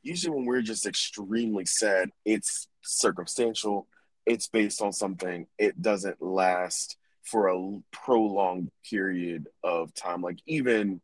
usually 0.03 0.35
when 0.35 0.45
we're 0.45 0.61
just 0.61 0.85
extremely 0.85 1.65
sad, 1.65 2.11
it's 2.25 2.67
circumstantial 2.81 3.87
it's 4.25 4.47
based 4.47 4.81
on 4.81 4.93
something, 4.93 5.47
it 5.57 5.81
doesn't 5.81 6.21
last 6.21 6.97
for 7.23 7.47
a 7.47 7.79
prolonged 7.91 8.69
period 8.89 9.47
of 9.63 9.93
time. 9.93 10.21
Like 10.21 10.39
even 10.45 11.01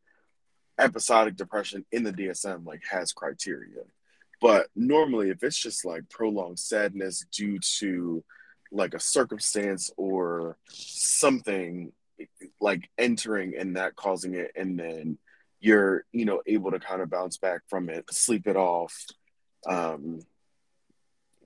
episodic 0.77 1.35
depression 1.35 1.85
in 1.91 2.03
the 2.03 2.13
DSM 2.13 2.65
like 2.65 2.81
has 2.89 3.11
criteria. 3.11 3.83
But 4.41 4.67
normally 4.75 5.29
if 5.29 5.43
it's 5.43 5.57
just 5.57 5.83
like 5.85 6.09
prolonged 6.09 6.59
sadness 6.59 7.25
due 7.31 7.59
to 7.79 8.23
like 8.71 8.93
a 8.93 8.99
circumstance 8.99 9.91
or 9.97 10.57
something 10.69 11.91
like 12.59 12.89
entering 12.97 13.55
and 13.57 13.75
that 13.75 13.95
causing 13.95 14.35
it 14.35 14.51
and 14.55 14.79
then 14.79 15.17
you're 15.59 16.05
you 16.11 16.25
know 16.25 16.41
able 16.45 16.71
to 16.71 16.79
kind 16.79 17.01
of 17.01 17.09
bounce 17.09 17.37
back 17.37 17.61
from 17.67 17.89
it 17.89 18.05
sleep 18.11 18.47
it 18.47 18.55
off 18.55 19.05
um 19.67 20.19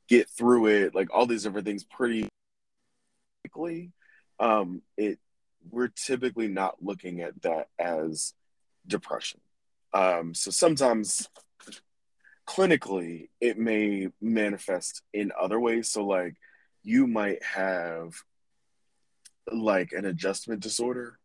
get 0.08 0.30
through 0.30 0.68
it 0.68 0.96
like 0.96 1.10
all 1.13 1.26
these 1.26 1.44
different 1.44 1.66
things 1.66 1.84
pretty 1.84 2.28
quickly 3.42 3.92
um 4.39 4.82
it 4.98 5.20
we're 5.70 5.88
typically 5.88 6.48
not 6.48 6.76
looking 6.84 7.22
at 7.22 7.42
that 7.42 7.68
as 7.80 8.34
depression 8.86 9.39
um 9.94 10.34
so 10.34 10.52
sometimes 10.52 11.30
clinically 12.46 13.30
it 13.39 13.58
may 13.58 14.10
manifest 14.22 15.02
in 15.13 15.32
other 15.39 15.60
ways 15.60 15.89
so 15.89 16.06
like 16.06 16.36
you 16.84 17.08
might 17.08 17.42
have 17.44 18.16
like 19.52 19.92
an 19.94 20.06
adjustment 20.06 20.62
disorder 20.62 21.20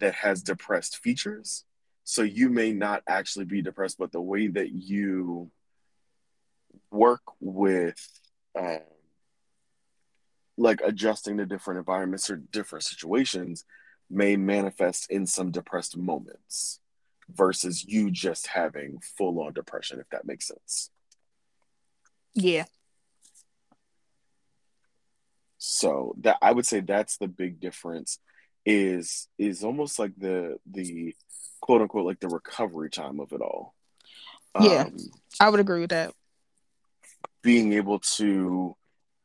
that 0.00 0.14
has 0.14 0.42
depressed 0.42 0.98
features. 0.98 1.64
So 2.04 2.22
you 2.22 2.48
may 2.48 2.72
not 2.72 3.02
actually 3.08 3.46
be 3.46 3.62
depressed, 3.62 3.98
but 3.98 4.12
the 4.12 4.20
way 4.20 4.48
that 4.48 4.70
you 4.70 5.50
work 6.96 7.22
with 7.40 7.96
um, 8.58 8.80
like 10.56 10.80
adjusting 10.84 11.36
to 11.38 11.46
different 11.46 11.78
environments 11.78 12.30
or 12.30 12.36
different 12.36 12.84
situations 12.84 13.64
may 14.10 14.36
manifest 14.36 15.10
in 15.10 15.26
some 15.26 15.50
depressed 15.50 15.96
moments 15.96 16.80
versus 17.28 17.84
you 17.84 18.10
just 18.10 18.46
having 18.46 18.98
full 19.00 19.40
on 19.40 19.52
depression, 19.52 20.00
if 20.00 20.08
that 20.10 20.26
makes 20.26 20.46
sense. 20.46 20.90
Yeah. 22.34 22.64
So 25.58 26.14
that 26.20 26.36
I 26.40 26.52
would 26.52 26.66
say 26.66 26.80
that's 26.80 27.16
the 27.16 27.28
big 27.28 27.60
difference 27.60 28.18
is 28.64 29.28
is 29.38 29.64
almost 29.64 29.98
like 29.98 30.12
the 30.16 30.58
the 30.70 31.14
quote 31.60 31.82
unquote 31.82 32.06
like 32.06 32.20
the 32.20 32.28
recovery 32.28 32.90
time 32.90 33.20
of 33.20 33.32
it 33.32 33.40
all. 33.40 33.74
Yeah. 34.60 34.84
Um, 34.84 34.96
I 35.40 35.50
would 35.50 35.60
agree 35.60 35.80
with 35.80 35.90
that. 35.90 36.14
Being 37.42 37.72
able 37.74 38.00
to 38.16 38.76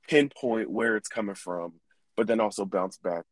pinpoint 0.08 0.70
where 0.70 0.96
it's 0.96 1.08
coming 1.10 1.36
from, 1.36 1.74
but 2.16 2.28
then 2.28 2.40
also 2.40 2.66
bounce 2.66 2.98
back 2.98 3.24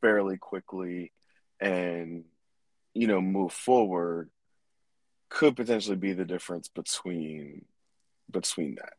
fairly 0.00 0.36
quickly 0.38 1.12
and 1.60 2.24
you 2.94 3.06
know 3.06 3.20
move 3.20 3.52
forward 3.52 4.30
could 5.28 5.54
potentially 5.54 5.96
be 5.96 6.12
the 6.12 6.24
difference 6.24 6.68
between 6.68 7.64
between 8.30 8.76
that. 8.76 8.94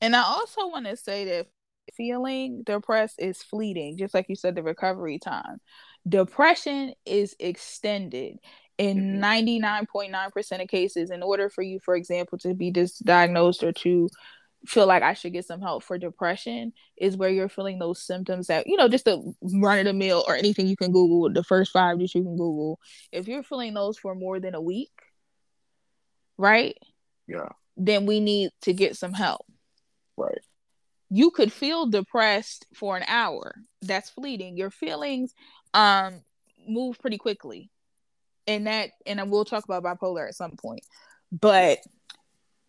And 0.00 0.14
I 0.14 0.22
also 0.22 0.68
want 0.68 0.86
to 0.86 0.96
say 0.96 1.24
that 1.24 1.46
feeling 1.94 2.62
depressed 2.64 3.16
is 3.18 3.42
fleeting, 3.42 3.96
just 3.96 4.14
like 4.14 4.26
you 4.28 4.36
said, 4.36 4.54
the 4.54 4.62
recovery 4.62 5.18
time. 5.18 5.58
Depression 6.08 6.94
is 7.04 7.34
extended 7.38 8.38
in 8.78 9.18
99.9% 9.20 10.10
mm-hmm. 10.10 10.60
of 10.60 10.68
cases. 10.68 11.10
In 11.10 11.22
order 11.22 11.48
for 11.48 11.62
you, 11.62 11.80
for 11.80 11.96
example, 11.96 12.38
to 12.38 12.54
be 12.54 12.70
diagnosed 13.04 13.62
or 13.62 13.72
to 13.72 14.08
feel 14.66 14.86
like 14.86 15.02
I 15.02 15.14
should 15.14 15.32
get 15.32 15.44
some 15.44 15.60
help 15.60 15.84
for 15.84 15.98
depression 15.98 16.72
is 16.96 17.16
where 17.16 17.30
you're 17.30 17.48
feeling 17.48 17.78
those 17.78 18.02
symptoms 18.02 18.48
that, 18.48 18.66
you 18.66 18.76
know, 18.76 18.88
just 18.88 19.04
the 19.04 19.34
run 19.54 19.78
of 19.78 19.84
the 19.84 19.92
mill 19.92 20.24
or 20.26 20.34
anything 20.34 20.66
you 20.66 20.76
can 20.76 20.92
Google, 20.92 21.32
the 21.32 21.44
first 21.44 21.72
five 21.72 21.98
that 21.98 22.14
you 22.14 22.22
can 22.22 22.36
Google. 22.36 22.78
If 23.12 23.28
you're 23.28 23.42
feeling 23.42 23.74
those 23.74 23.98
for 23.98 24.14
more 24.14 24.40
than 24.40 24.54
a 24.54 24.60
week, 24.60 24.92
right? 26.36 26.76
Yeah. 27.26 27.48
Then 27.76 28.06
we 28.06 28.20
need 28.20 28.50
to 28.62 28.72
get 28.72 28.96
some 28.96 29.12
help. 29.12 29.46
Right. 30.16 30.40
You 31.10 31.30
could 31.30 31.52
feel 31.52 31.86
depressed 31.86 32.66
for 32.74 32.96
an 32.96 33.04
hour. 33.06 33.54
That's 33.82 34.10
fleeting. 34.10 34.56
Your 34.56 34.70
feelings 34.70 35.34
um 35.74 36.22
move 36.66 36.98
pretty 36.98 37.18
quickly. 37.18 37.70
And 38.46 38.66
that 38.66 38.90
and 39.06 39.30
we'll 39.30 39.44
talk 39.44 39.64
about 39.64 39.82
bipolar 39.82 40.28
at 40.28 40.34
some 40.34 40.56
point. 40.56 40.84
But 41.32 41.80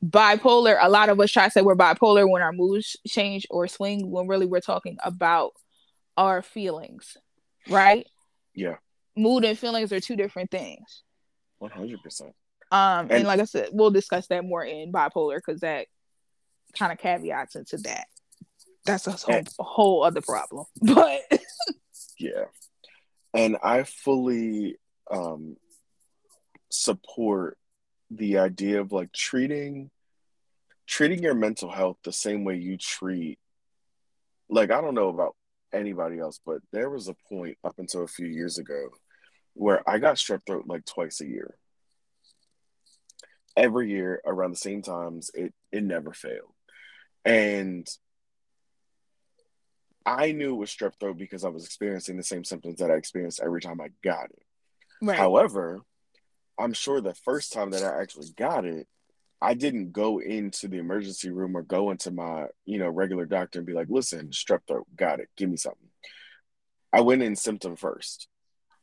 bipolar, 0.03 0.77
a 0.81 0.89
lot 0.89 1.09
of 1.09 1.19
us 1.19 1.31
try 1.31 1.45
to 1.45 1.51
say 1.51 1.61
we're 1.61 1.75
bipolar 1.75 2.29
when 2.29 2.41
our 2.41 2.51
moods 2.51 2.95
change 3.07 3.47
or 3.49 3.67
swing 3.67 4.09
when 4.09 4.27
really 4.27 4.45
we're 4.45 4.59
talking 4.59 4.97
about 5.03 5.53
our 6.15 6.41
feelings. 6.41 7.17
Right? 7.69 8.07
Yeah. 8.53 8.77
Mood 9.15 9.45
and 9.45 9.57
feelings 9.57 9.91
are 9.91 9.99
two 9.99 10.15
different 10.15 10.51
things. 10.51 11.03
100%. 11.61 12.21
Um 12.21 12.33
and, 12.71 13.11
and 13.11 13.27
like 13.27 13.39
I 13.39 13.45
said, 13.45 13.69
we'll 13.71 13.91
discuss 13.91 14.27
that 14.27 14.43
more 14.43 14.63
in 14.63 14.91
bipolar 14.91 15.37
because 15.37 15.61
that 15.61 15.87
kind 16.77 16.91
of 16.91 16.97
caveats 16.97 17.55
into 17.55 17.77
that. 17.77 18.07
That's 18.85 19.07
a 19.07 19.11
whole, 19.11 19.43
a 19.59 19.63
whole 19.63 20.03
other 20.03 20.21
problem. 20.21 20.65
But 20.81 21.21
yeah. 22.19 22.45
And 23.33 23.57
I 23.61 23.83
fully 23.83 24.77
um 25.11 25.57
support 26.83 27.57
the 28.09 28.37
idea 28.37 28.79
of 28.79 28.91
like 28.91 29.11
treating 29.11 29.89
treating 30.85 31.21
your 31.21 31.33
mental 31.33 31.69
health 31.69 31.97
the 32.03 32.13
same 32.13 32.45
way 32.45 32.55
you 32.55 32.77
treat 32.77 33.37
like 34.49 34.71
I 34.71 34.79
don't 34.79 34.95
know 34.95 35.09
about 35.09 35.35
anybody 35.73 36.19
else, 36.19 36.39
but 36.45 36.59
there 36.71 36.89
was 36.89 37.07
a 37.07 37.15
point 37.29 37.57
up 37.63 37.75
until 37.77 38.03
a 38.03 38.07
few 38.07 38.27
years 38.27 38.57
ago 38.57 38.89
where 39.53 39.87
I 39.89 39.97
got 39.97 40.15
strep 40.15 40.41
throat 40.45 40.65
like 40.67 40.85
twice 40.85 41.21
a 41.21 41.27
year. 41.27 41.55
Every 43.55 43.89
year 43.89 44.21
around 44.25 44.51
the 44.51 44.57
same 44.57 44.81
times, 44.81 45.31
it 45.33 45.53
it 45.71 45.83
never 45.83 46.13
failed. 46.13 46.53
And 47.25 47.87
I 50.05 50.31
knew 50.31 50.53
it 50.53 50.57
was 50.57 50.69
strep 50.69 50.93
throat 50.99 51.17
because 51.17 51.43
I 51.43 51.49
was 51.49 51.65
experiencing 51.65 52.15
the 52.15 52.23
same 52.23 52.45
symptoms 52.45 52.79
that 52.79 52.91
I 52.91 52.95
experienced 52.95 53.41
every 53.43 53.59
time 53.59 53.81
I 53.81 53.89
got 54.03 54.25
it. 54.25 54.43
Right. 55.01 55.17
However, 55.17 55.81
I'm 56.59 56.73
sure 56.73 57.01
the 57.01 57.13
first 57.13 57.53
time 57.53 57.71
that 57.71 57.83
I 57.83 58.01
actually 58.01 58.29
got 58.35 58.65
it, 58.65 58.87
I 59.41 59.53
didn't 59.53 59.91
go 59.91 60.19
into 60.19 60.67
the 60.67 60.77
emergency 60.77 61.29
room 61.29 61.55
or 61.55 61.61
go 61.61 61.91
into 61.91 62.09
my, 62.11 62.47
you 62.65 62.79
know, 62.79 62.89
regular 62.89 63.25
doctor 63.25 63.59
and 63.59 63.67
be 63.67 63.73
like, 63.73 63.87
listen, 63.89 64.29
strep 64.29 64.61
throat, 64.67 64.87
got 64.95 65.19
it, 65.19 65.29
give 65.37 65.49
me 65.49 65.57
something. 65.57 65.89
I 66.91 67.01
went 67.01 67.21
in 67.21 67.35
symptom 67.35 67.75
first. 67.75 68.27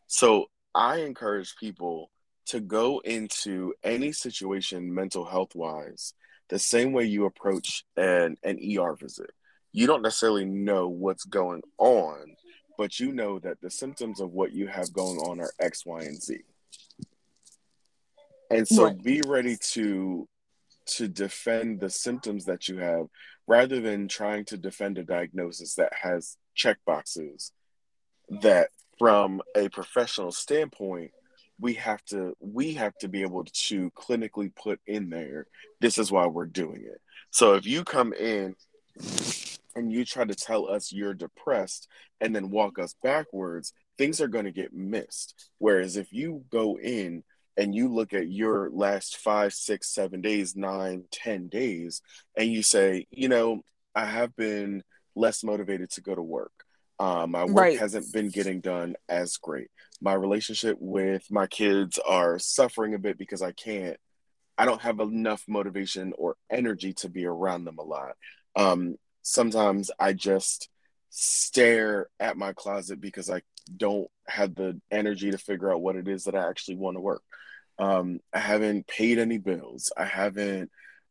So 0.07 0.47
I 0.75 0.99
encourage 0.99 1.57
people 1.57 2.11
to 2.47 2.61
go 2.61 3.01
into 3.01 3.75
any 3.83 4.13
situation 4.13 4.95
mental 4.95 5.25
health 5.25 5.55
wise 5.55 6.15
the 6.49 6.59
same 6.59 6.93
way 6.93 7.05
you 7.05 7.25
approach 7.25 7.85
an, 7.97 8.37
an 8.43 8.59
ER 8.79 8.95
visit. 8.95 9.31
You 9.73 9.87
don't 9.87 10.03
necessarily 10.03 10.45
know 10.45 10.89
what's 10.89 11.25
going 11.25 11.63
on, 11.79 12.37
but 12.79 13.01
you 13.01 13.13
know 13.13 13.39
that 13.41 13.61
the 13.61 13.71
symptoms 13.71 14.21
of 14.21 14.31
what 14.31 14.53
you 14.53 14.69
have 14.69 14.93
going 14.93 15.17
on 15.19 15.41
are 15.41 15.53
X, 15.59 15.85
Y, 15.87 16.03
and 16.03 16.23
Z. 16.23 16.41
And 18.51 18.67
so 18.67 18.85
right. 18.85 19.03
be 19.03 19.23
ready 19.27 19.57
to 19.73 20.29
to 20.87 21.09
defend 21.09 21.81
the 21.81 21.91
symptoms 21.91 22.45
that 22.45 22.69
you 22.69 22.79
have 22.79 23.07
rather 23.47 23.81
than 23.81 24.09
trying 24.09 24.45
to 24.45 24.57
defend 24.57 24.99
a 24.99 25.03
diagnosis 25.03 25.75
that 25.77 25.93
has 25.95 26.37
check 26.55 26.79
boxes 26.87 27.53
that 28.43 28.69
from 28.99 29.41
a 29.57 29.69
professional 29.71 30.31
standpoint 30.31 31.11
we 31.61 31.75
have 31.75 32.05
to 32.05 32.35
we 32.41 32.75
have 32.75 32.97
to 32.99 33.09
be 33.09 33.23
able 33.23 33.45
to 33.45 33.91
clinically 33.93 34.55
put 34.55 34.81
in 34.87 35.11
there 35.11 35.47
this 35.81 35.99
is 35.99 36.11
why 36.11 36.27
we're 36.27 36.47
doing 36.47 36.83
it 36.85 37.01
so 37.31 37.55
if 37.55 37.67
you 37.67 37.85
come 37.85 38.13
in 38.13 38.55
and 39.77 39.93
you 39.93 40.05
try 40.05 40.25
to 40.25 40.35
tell 40.35 40.69
us 40.69 40.93
you're 40.93 41.15
depressed 41.15 41.89
and 42.21 42.35
then 42.35 42.51
walk 42.51 42.79
us 42.79 42.95
backwards 43.03 43.73
things 43.99 44.21
are 44.21 44.29
going 44.29 44.45
to 44.45 44.53
get 44.53 44.73
missed 44.73 45.49
whereas 45.59 45.97
if 45.97 46.13
you 46.13 46.45
go 46.51 46.79
in 46.79 47.23
and 47.57 47.75
you 47.75 47.89
look 47.89 48.13
at 48.13 48.31
your 48.31 48.71
last 48.71 49.17
five 49.17 49.53
six 49.53 49.93
seven 49.93 50.21
days 50.21 50.57
nine 50.57 51.05
ten 51.11 51.49
days 51.49 52.03
and 52.37 52.51
you 52.51 52.63
say 52.63 53.07
you 53.11 53.29
know 53.29 53.63
i 53.95 54.05
have 54.05 54.35
been 54.37 54.83
less 55.15 55.45
motivated 55.45 55.91
to 55.91 56.01
go 56.01 56.15
to 56.15 56.23
work 56.23 56.53
um, 57.01 57.33
my 57.33 57.45
work 57.45 57.57
right. 57.57 57.79
hasn't 57.79 58.13
been 58.13 58.29
getting 58.29 58.61
done 58.61 58.95
as 59.09 59.37
great 59.37 59.69
my 60.01 60.13
relationship 60.13 60.77
with 60.81 61.25
my 61.31 61.47
kids 61.47 61.99
are 62.07 62.39
suffering 62.39 62.95
a 62.95 62.99
bit 62.99 63.19
because 63.19 63.43
I 63.43 63.53
can't 63.53 63.97
I 64.57 64.67
don't 64.67 64.83
have 64.83 65.01
enough 65.01 65.43
motivation 65.49 66.13
or 66.17 66.37
energy 66.49 66.93
to 66.95 67.09
be 67.09 67.27
around 67.27 67.65
them 67.65 67.79
a 67.79 67.83
lot. 67.83 68.13
Um, 68.55 68.97
sometimes 69.23 69.91
I 69.99 70.13
just 70.13 70.69
stare 71.11 72.09
at 72.21 72.37
my 72.37 72.53
closet 72.53 73.01
because 73.01 73.31
I 73.31 73.43
don't 73.77 74.09
have 74.29 74.55
the 74.55 74.81
energy 74.93 75.31
to 75.33 75.39
figure 75.39 75.73
out 75.73 75.83
what 75.83 75.97
it 75.97 76.07
is 76.07 76.25
that 76.25 76.37
I 76.37 76.49
actually 76.49 76.77
want 76.77 76.97
to 76.97 77.01
work. 77.01 77.23
Um, 77.79 78.21
I 78.33 78.39
haven't 78.39 78.87
paid 78.87 79.19
any 79.19 79.39
bills. 79.39 79.93
I 79.97 80.05
haven't 80.05 80.71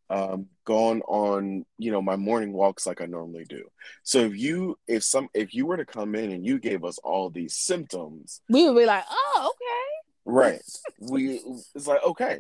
um, 0.10 0.48
gone 0.66 1.02
on 1.02 1.66
you 1.78 1.92
know 1.92 2.02
my 2.02 2.16
morning 2.16 2.54
walks 2.54 2.86
like 2.86 3.02
I 3.02 3.06
normally 3.06 3.46
do. 3.46 3.64
So 4.04 4.20
if 4.20 4.38
you 4.38 4.78
if 4.88 5.04
some 5.04 5.30
if 5.34 5.54
you 5.54 5.66
were 5.66 5.78
to 5.78 5.86
come 5.86 6.16
in 6.16 6.32
and 6.32 6.46
you 6.46 6.60
gave 6.60 6.84
us 6.84 7.00
all 7.00 7.30
these 7.30 7.56
symptoms, 7.56 8.42
we 8.50 8.68
would 8.68 8.78
be 8.78 8.86
like, 8.86 9.06
oh 9.10 9.52
okay, 9.52 10.22
right? 10.26 10.62
we 11.00 11.42
it's 11.76 11.88
like 11.88 12.04
okay, 12.04 12.40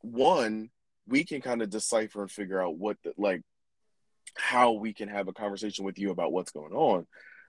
one 0.00 0.70
we 1.06 1.24
can 1.24 1.40
kind 1.40 1.62
of 1.62 1.70
decipher 1.70 2.22
and 2.22 2.30
figure 2.30 2.62
out 2.62 2.76
what 2.76 2.96
the, 3.04 3.12
like 3.18 3.42
how 4.36 4.72
we 4.72 4.92
can 4.92 5.08
have 5.08 5.28
a 5.28 5.32
conversation 5.32 5.84
with 5.84 5.98
you 5.98 6.10
about 6.10 6.32
what's 6.32 6.50
going 6.50 6.72
on, 6.72 7.06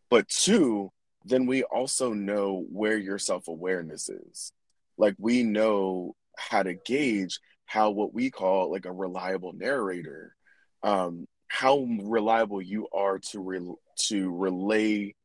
but 0.10 0.28
two, 0.28 0.92
then 1.24 1.48
we 1.48 1.64
also 1.64 2.14
know 2.14 2.66
where 2.70 2.98
your 2.98 3.18
self 3.18 3.48
awareness 3.48 4.10
is. 4.10 4.52
Like 4.98 5.16
we 5.18 5.44
know 5.44 6.16
how 6.38 6.64
to 6.64 6.74
gauge 6.74 7.40
how 7.66 7.92
what 7.92 8.14
we 8.14 8.30
call 8.30 8.72
like 8.72 8.86
a 8.86 8.92
reliable 8.92 9.54
narrator, 9.54 10.36
um, 10.84 11.28
how 11.48 11.88
reliable 12.04 12.62
you 12.62 12.88
are 12.94 13.20
to 13.20 13.40
re- 13.40 13.76
to 14.08 14.32
relay 14.36 15.16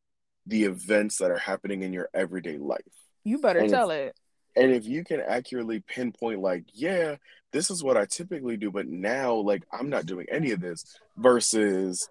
the 0.47 0.65
events 0.65 1.19
that 1.19 1.31
are 1.31 1.39
happening 1.39 1.83
in 1.83 1.93
your 1.93 2.09
everyday 2.15 2.59
life. 2.59 2.81
You 3.25 3.39
better 3.39 3.61
and 3.61 3.71
tell 3.71 3.91
if, 3.91 4.09
it. 4.09 4.17
And 4.57 4.73
if 4.73 4.87
you 4.87 5.05
can 5.05 5.21
accurately 5.21 5.81
pinpoint, 5.81 6.41
like, 6.41 6.65
yeah, 6.73 7.17
this 7.53 7.71
is 7.71 7.85
what 7.85 7.97
I 7.97 8.07
typically 8.07 8.57
do, 8.57 8.71
but 8.71 8.89
now, 8.89 9.35
like, 9.35 9.65
I'm 9.73 9.91
not 9.91 10.07
doing 10.07 10.27
any 10.31 10.51
of 10.53 10.61
this, 10.61 10.85
versus 11.17 12.09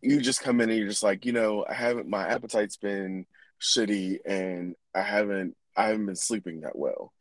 you 0.00 0.20
just 0.20 0.42
come 0.42 0.60
in 0.60 0.70
and 0.70 0.78
you're 0.78 0.88
just 0.88 1.02
like, 1.02 1.26
you 1.26 1.32
know, 1.32 1.66
I 1.68 1.74
haven't, 1.74 2.08
my 2.08 2.26
appetite's 2.28 2.76
been 2.76 3.26
shitty 3.60 4.18
and 4.24 4.74
I 4.94 5.02
haven't, 5.02 5.56
I 5.78 5.88
haven't 5.88 6.06
been 6.06 6.16
sleeping 6.16 6.60
that 6.62 6.76
well 6.76 7.12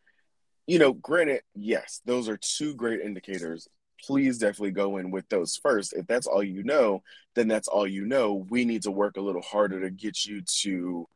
you 0.67 0.79
know, 0.79 0.91
granted, 0.93 1.41
yes, 1.55 2.01
those 2.05 2.27
are 2.27 2.37
two 2.37 2.75
great 2.75 2.99
indicators. 2.99 3.67
Please 4.05 4.37
definitely 4.37 4.71
go 4.71 4.97
in 4.97 5.11
with 5.11 5.27
those 5.29 5.55
first. 5.55 5.93
If 5.93 6.05
that's 6.05 6.27
all 6.27 6.43
you 6.43 6.61
know, 6.61 7.01
then 7.35 7.47
that's 7.47 7.69
all 7.69 7.87
you 7.87 8.05
know. 8.05 8.45
We 8.49 8.65
need 8.65 8.83
to 8.83 8.91
work 8.91 9.15
a 9.17 9.21
little 9.21 9.41
harder 9.41 9.81
to 9.81 9.89
get 9.89 10.25
you 10.25 10.41
to 10.61 11.07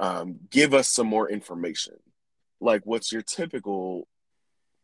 um, 0.00 0.36
give 0.50 0.74
us 0.74 0.88
some 0.88 1.06
more 1.06 1.30
information. 1.30 1.94
Like, 2.60 2.82
what's 2.84 3.12
your 3.12 3.22
typical 3.22 4.08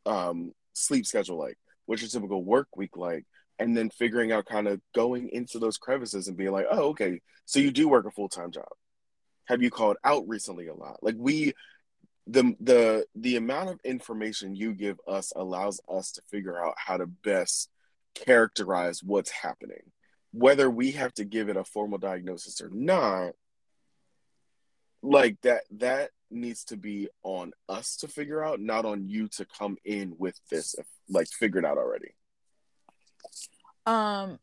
um, 0.06 0.52
sleep 0.74 1.06
schedule 1.06 1.36
like? 1.36 1.58
What's 1.86 2.00
your 2.00 2.08
typical 2.08 2.42
work 2.42 2.68
week 2.76 2.96
like? 2.96 3.26
And 3.58 3.76
then 3.76 3.90
figuring 3.90 4.32
out 4.32 4.46
kind 4.46 4.68
of 4.68 4.80
going 4.94 5.28
into 5.28 5.58
those 5.58 5.76
crevices 5.76 6.28
and 6.28 6.36
being 6.36 6.52
like, 6.52 6.66
oh, 6.70 6.90
okay, 6.90 7.20
so 7.46 7.58
you 7.58 7.72
do 7.72 7.88
work 7.88 8.06
a 8.06 8.10
full 8.12 8.28
time 8.28 8.52
job. 8.52 8.68
Have 9.46 9.60
you 9.60 9.70
called 9.70 9.96
out 10.04 10.26
recently 10.28 10.68
a 10.68 10.74
lot? 10.74 11.02
Like, 11.02 11.16
we 11.18 11.52
the 12.26 12.54
the 12.60 13.06
the 13.14 13.36
amount 13.36 13.68
of 13.68 13.80
information 13.84 14.54
you 14.54 14.72
give 14.72 14.98
us 15.06 15.32
allows 15.36 15.80
us 15.88 16.12
to 16.12 16.22
figure 16.30 16.62
out 16.62 16.74
how 16.76 16.96
to 16.96 17.06
best 17.06 17.68
characterize 18.14 19.02
what's 19.02 19.30
happening. 19.30 19.92
Whether 20.32 20.70
we 20.70 20.92
have 20.92 21.12
to 21.14 21.24
give 21.24 21.48
it 21.48 21.56
a 21.56 21.64
formal 21.64 21.98
diagnosis 21.98 22.60
or 22.60 22.70
not 22.70 23.32
like 25.02 25.38
that 25.42 25.62
that 25.70 26.10
needs 26.30 26.64
to 26.64 26.76
be 26.76 27.08
on 27.22 27.52
us 27.68 27.96
to 27.96 28.08
figure 28.08 28.42
out 28.42 28.58
not 28.58 28.84
on 28.86 29.06
you 29.06 29.28
to 29.28 29.44
come 29.58 29.76
in 29.84 30.14
with 30.18 30.38
this 30.50 30.74
like 31.08 31.28
figured 31.28 31.64
out 31.64 31.76
already. 31.76 32.14
Um 33.84 34.38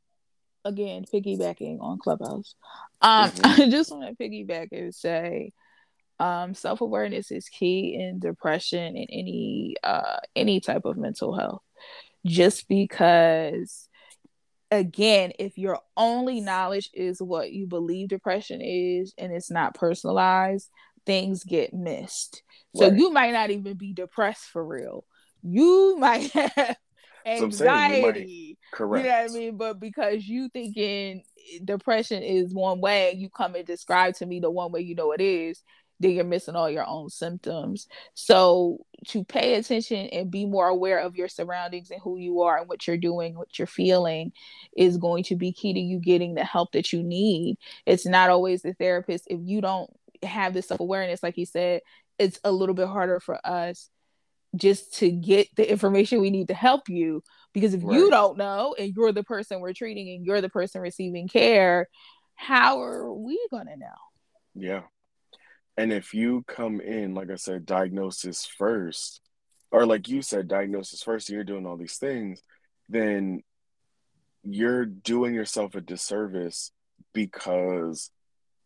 again 0.63 1.05
piggybacking 1.11 1.81
on 1.81 1.97
clubhouse. 1.97 2.53
Um 3.01 3.31
mm-hmm. 3.31 3.61
i 3.63 3.69
just 3.69 3.91
want 3.91 4.15
to 4.15 4.23
piggyback 4.23 4.67
and 4.71 4.93
say 4.93 5.51
um, 6.21 6.53
Self 6.53 6.81
awareness 6.81 7.31
is 7.31 7.49
key 7.49 7.95
in 7.99 8.19
depression 8.19 8.95
and 8.95 9.07
any 9.11 9.75
uh, 9.83 10.17
any 10.35 10.59
type 10.59 10.85
of 10.85 10.95
mental 10.95 11.35
health. 11.35 11.63
Just 12.23 12.67
because, 12.67 13.89
again, 14.69 15.31
if 15.39 15.57
your 15.57 15.79
only 15.97 16.39
knowledge 16.39 16.91
is 16.93 17.19
what 17.19 17.51
you 17.51 17.65
believe 17.65 18.09
depression 18.09 18.61
is 18.61 19.15
and 19.17 19.33
it's 19.33 19.49
not 19.49 19.73
personalized, 19.73 20.69
things 21.07 21.43
get 21.43 21.73
missed. 21.73 22.43
So 22.75 22.87
right. 22.87 22.95
you 22.95 23.11
might 23.11 23.31
not 23.31 23.49
even 23.49 23.75
be 23.75 23.91
depressed 23.91 24.45
for 24.45 24.63
real. 24.63 25.03
You 25.41 25.95
might 25.99 26.29
have 26.33 26.77
anxiety. 27.25 28.59
So 28.69 28.77
correct. 28.77 29.05
You 29.05 29.11
know 29.11 29.21
what 29.23 29.31
I 29.31 29.33
mean? 29.33 29.57
But 29.57 29.79
because 29.79 30.27
you 30.27 30.49
thinking 30.49 31.23
depression 31.65 32.21
is 32.21 32.53
one 32.53 32.79
way, 32.79 33.15
you 33.17 33.31
come 33.31 33.55
and 33.55 33.65
describe 33.65 34.13
to 34.17 34.27
me 34.27 34.39
the 34.39 34.51
one 34.51 34.71
way 34.71 34.81
you 34.81 34.93
know 34.93 35.13
it 35.13 35.21
is 35.21 35.63
then 36.01 36.11
you're 36.11 36.23
missing 36.23 36.55
all 36.55 36.69
your 36.69 36.87
own 36.87 37.09
symptoms. 37.09 37.87
So 38.13 38.85
to 39.07 39.23
pay 39.23 39.55
attention 39.55 40.07
and 40.07 40.31
be 40.31 40.45
more 40.45 40.67
aware 40.67 40.99
of 40.99 41.15
your 41.15 41.27
surroundings 41.27 41.91
and 41.91 42.01
who 42.01 42.17
you 42.17 42.41
are 42.41 42.57
and 42.57 42.67
what 42.67 42.87
you're 42.87 42.97
doing, 42.97 43.35
what 43.35 43.57
you're 43.57 43.67
feeling 43.67 44.31
is 44.75 44.97
going 44.97 45.23
to 45.25 45.35
be 45.35 45.53
key 45.53 45.73
to 45.73 45.79
you 45.79 45.99
getting 45.99 46.33
the 46.33 46.43
help 46.43 46.71
that 46.71 46.91
you 46.91 47.03
need. 47.03 47.57
It's 47.85 48.05
not 48.05 48.29
always 48.29 48.63
the 48.63 48.73
therapist. 48.73 49.27
If 49.29 49.39
you 49.43 49.61
don't 49.61 49.89
have 50.23 50.53
this 50.53 50.67
self-awareness, 50.67 51.21
like 51.21 51.37
you 51.37 51.45
said, 51.45 51.81
it's 52.17 52.39
a 52.43 52.51
little 52.51 52.75
bit 52.75 52.87
harder 52.87 53.19
for 53.19 53.39
us 53.45 53.89
just 54.55 54.95
to 54.95 55.11
get 55.11 55.47
the 55.55 55.69
information 55.69 56.19
we 56.19 56.29
need 56.29 56.47
to 56.47 56.53
help 56.53 56.89
you 56.89 57.23
because 57.53 57.73
if 57.73 57.83
right. 57.83 57.97
you 57.97 58.09
don't 58.09 58.37
know 58.37 58.75
and 58.77 58.93
you're 58.95 59.13
the 59.13 59.23
person 59.23 59.61
we're 59.61 59.73
treating 59.73 60.09
and 60.09 60.25
you're 60.25 60.41
the 60.41 60.49
person 60.49 60.81
receiving 60.81 61.27
care 61.27 61.87
how 62.35 62.81
are 62.81 63.13
we 63.13 63.39
going 63.49 63.67
to 63.67 63.77
know 63.77 63.87
yeah 64.55 64.81
and 65.77 65.91
if 65.93 66.13
you 66.13 66.43
come 66.47 66.81
in, 66.81 67.13
like 67.13 67.29
I 67.29 67.35
said, 67.35 67.65
diagnosis 67.65 68.45
first, 68.45 69.21
or 69.71 69.85
like 69.85 70.07
you 70.09 70.21
said, 70.21 70.47
diagnosis 70.47 71.01
first, 71.01 71.29
and 71.29 71.35
you're 71.35 71.43
doing 71.43 71.65
all 71.65 71.77
these 71.77 71.97
things, 71.97 72.41
then 72.89 73.41
you're 74.43 74.85
doing 74.85 75.33
yourself 75.33 75.75
a 75.75 75.81
disservice 75.81 76.71
because 77.13 78.11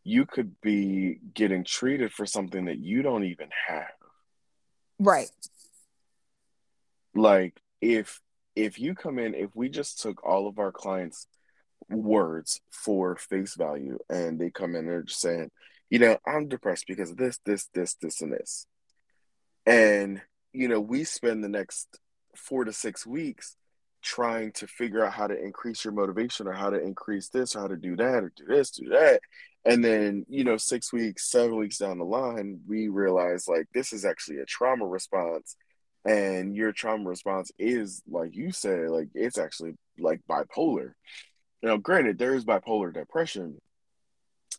you 0.03 0.26
could 0.26 0.60
be 0.62 1.20
getting 1.34 1.64
treated 1.64 2.12
for 2.12 2.26
something 2.26 2.66
that 2.66 2.80
you 2.80 3.01
don't 3.01 3.26
even 3.26 3.49
have. 3.68 3.88
Right. 4.99 5.30
Like 7.14 7.60
if 7.82 8.22
if 8.56 8.80
you 8.80 8.95
come 8.95 9.20
in, 9.20 9.34
if 9.34 9.49
we 9.53 9.70
just 9.70 10.01
took 10.01 10.26
all 10.26 10.47
of 10.47 10.60
our 10.60 10.72
clients' 10.72 11.28
words 11.89 12.62
for 12.72 13.16
face 13.16 13.56
value 13.56 13.97
and 14.10 14.39
they 14.39 14.49
come 14.49 14.72
in 14.72 14.82
and 14.82 14.89
they're 14.89 15.03
just 15.03 15.20
saying, 15.20 15.51
you 15.89 15.99
know, 15.99 16.17
I'm 16.25 16.47
depressed 16.47 16.86
because 16.88 17.11
of 17.11 17.17
this, 17.17 17.39
this, 17.45 17.69
this, 17.73 17.95
this, 17.95 18.21
and 18.21 18.33
this. 18.33 18.65
And, 19.65 20.21
you 20.53 20.67
know, 20.67 20.79
we 20.79 21.03
spend 21.03 21.43
the 21.43 21.49
next 21.49 21.99
four 22.36 22.65
to 22.65 22.73
six 22.73 23.05
weeks 23.05 23.55
trying 24.01 24.51
to 24.51 24.67
figure 24.67 25.03
out 25.03 25.13
how 25.13 25.27
to 25.27 25.38
increase 25.38 25.83
your 25.83 25.93
motivation 25.93 26.47
or 26.47 26.53
how 26.53 26.69
to 26.69 26.79
increase 26.79 27.29
this 27.29 27.55
or 27.55 27.61
how 27.61 27.67
to 27.67 27.75
do 27.75 27.95
that 27.95 28.23
or 28.23 28.31
do 28.36 28.45
this, 28.45 28.69
do 28.71 28.89
that. 28.89 29.19
And 29.65 29.83
then, 29.83 30.25
you 30.29 30.43
know, 30.43 30.57
six 30.57 30.93
weeks, 30.93 31.29
seven 31.29 31.57
weeks 31.57 31.79
down 31.79 31.97
the 31.97 32.05
line, 32.05 32.59
we 32.67 32.88
realize 32.88 33.47
like 33.47 33.65
this 33.73 33.93
is 33.93 34.05
actually 34.05 34.38
a 34.38 34.45
trauma 34.45 34.86
response. 34.86 35.55
And 36.05 36.55
your 36.55 36.71
trauma 36.71 37.09
response 37.09 37.51
is, 37.57 38.03
like 38.07 38.36
you 38.36 38.51
said, 38.51 38.89
like 38.89 39.07
it's 39.15 39.39
actually 39.39 39.73
like 39.97 40.21
bipolar. 40.29 40.93
Now, 41.63 41.77
granted, 41.77 42.19
there 42.19 42.36
is 42.36 42.45
bipolar 42.45 42.93
depression, 42.93 43.59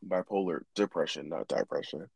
bipolar 0.05 0.61
depression, 0.75 1.29
not 1.29 1.49
depression. 1.49 2.07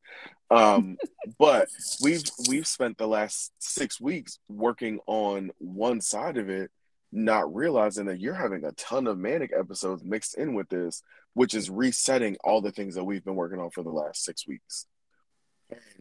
Um, 0.51 0.97
but 1.39 1.69
we've 2.03 2.23
we've 2.49 2.67
spent 2.67 2.99
the 2.99 3.07
last 3.07 3.53
six 3.59 4.01
weeks 4.01 4.39
working 4.49 5.01
on 5.07 5.51
one 5.59 6.01
side 6.01 6.37
of 6.37 6.49
it, 6.49 6.71
not 7.13 7.55
realizing 7.55 8.07
that 8.07 8.21
you're 8.21 8.35
having 8.35 8.65
a 8.65 8.73
ton 8.73 9.07
of 9.07 9.19
manic 9.19 9.53
episodes 9.57 10.05
mixed 10.05 10.37
in 10.37 10.55
with 10.55 10.69
this, 10.69 11.03
which 11.35 11.55
is 11.55 11.71
resetting 11.71 12.37
all 12.45 12.61
the 12.61 12.73
things 12.73 12.95
that 12.95 13.05
we've 13.05 13.25
been 13.25 13.37
working 13.37 13.61
on 13.61 13.71
for 13.71 13.83
the 13.83 13.91
last 13.91 14.25
six 14.25 14.47
weeks. 14.47 14.87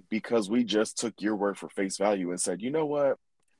Because 0.10 0.50
we 0.50 0.64
just 0.64 0.98
took 0.98 1.14
your 1.20 1.36
word 1.36 1.58
for 1.58 1.70
face 1.70 1.98
value 1.98 2.32
and 2.32 2.42
said, 2.42 2.62
you 2.62 2.72
know 2.72 2.88
what? 2.88 3.18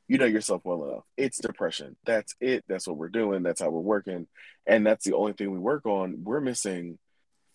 You 0.08 0.18
know 0.18 0.26
yourself 0.26 0.62
well 0.64 0.84
enough. 0.86 1.04
It's 1.18 1.38
depression. 1.38 1.96
That's 2.04 2.34
it. 2.42 2.64
That's 2.68 2.88
what 2.88 2.98
we're 2.98 3.10
doing. 3.10 3.44
That's 3.44 3.62
how 3.62 3.70
we're 3.70 3.80
working. 3.80 4.28
And 4.66 4.86
that's 4.86 5.06
the 5.06 5.16
only 5.16 5.34
thing 5.34 5.52
we 5.52 5.60
work 5.60 5.86
on. 5.86 6.24
We're 6.24 6.42
missing 6.42 6.98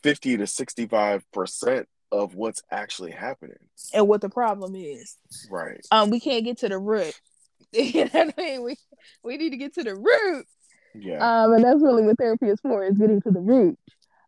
50 0.05 0.36
to 0.36 0.44
65% 0.44 1.86
of 2.12 2.34
what's 2.34 2.62
actually 2.70 3.11
happening 3.11 3.57
and 3.94 4.07
what 4.07 4.20
the 4.20 4.28
problem 4.28 4.74
is. 4.76 5.16
Right. 5.50 5.80
Um, 5.90 6.11
we 6.11 6.20
can't 6.20 6.44
get 6.44 6.59
to 6.59 6.68
the 6.68 6.78
root. 6.78 7.18
you 7.72 8.05
know 8.05 8.11
what 8.12 8.34
I 8.38 8.40
mean? 8.40 8.62
We 8.62 8.76
we 9.24 9.38
need 9.38 9.50
to 9.50 9.57
get 9.57 9.74
to 9.74 9.82
the 9.82 9.96
root. 9.96 10.46
Yeah. 10.94 11.44
Um, 11.44 11.55
and 11.55 11.64
that's 11.64 11.82
really 11.82 12.02
what 12.02 12.18
therapy 12.18 12.48
is 12.48 12.61
for, 12.61 12.84
is 12.84 12.98
getting 12.98 13.22
to 13.22 13.30
the 13.30 13.40
root 13.40 13.78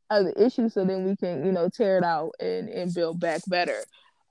of 0.09 0.25
the 0.25 0.45
issue 0.45 0.71
so 0.71 0.85
then 0.85 1.05
we 1.05 1.15
can, 1.15 1.45
you 1.45 1.53
know, 1.53 1.69
tear 1.69 1.99
it 1.99 2.05
out 2.05 2.33
and, 2.41 2.71
and 2.71 2.95
build 2.95 3.21
back 3.21 3.43
better. 3.47 3.85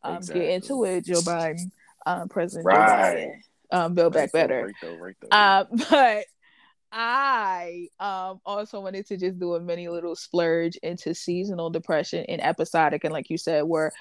Um, 0.03 0.17
exactly. 0.17 0.41
get 0.41 0.49
into 0.51 0.83
it, 0.83 1.05
Joe 1.05 1.21
Biden, 1.21 1.71
um, 2.07 2.27
President 2.27 2.65
right. 2.65 2.75
Joe 2.75 3.21
Biden. 3.21 3.31
Um, 3.71 3.93
build 3.93 4.15
right 4.15 4.23
back 4.23 4.31
though, 4.31 4.39
better. 4.39 4.65
Right 4.65 4.75
though, 4.81 4.95
right 4.95 5.15
though. 5.21 5.27
Uh, 5.29 5.65
but 5.91 6.25
I 6.97 7.89
um 7.99 8.39
also 8.45 8.79
wanted 8.79 9.05
to 9.07 9.17
just 9.17 9.37
do 9.37 9.55
a 9.55 9.59
mini 9.59 9.89
little 9.89 10.15
splurge 10.15 10.77
into 10.77 11.13
seasonal 11.13 11.69
depression 11.69 12.25
and 12.29 12.41
episodic, 12.41 13.03
and 13.03 13.11
like 13.11 13.29
you 13.29 13.37
said, 13.37 13.63
where 13.63 13.91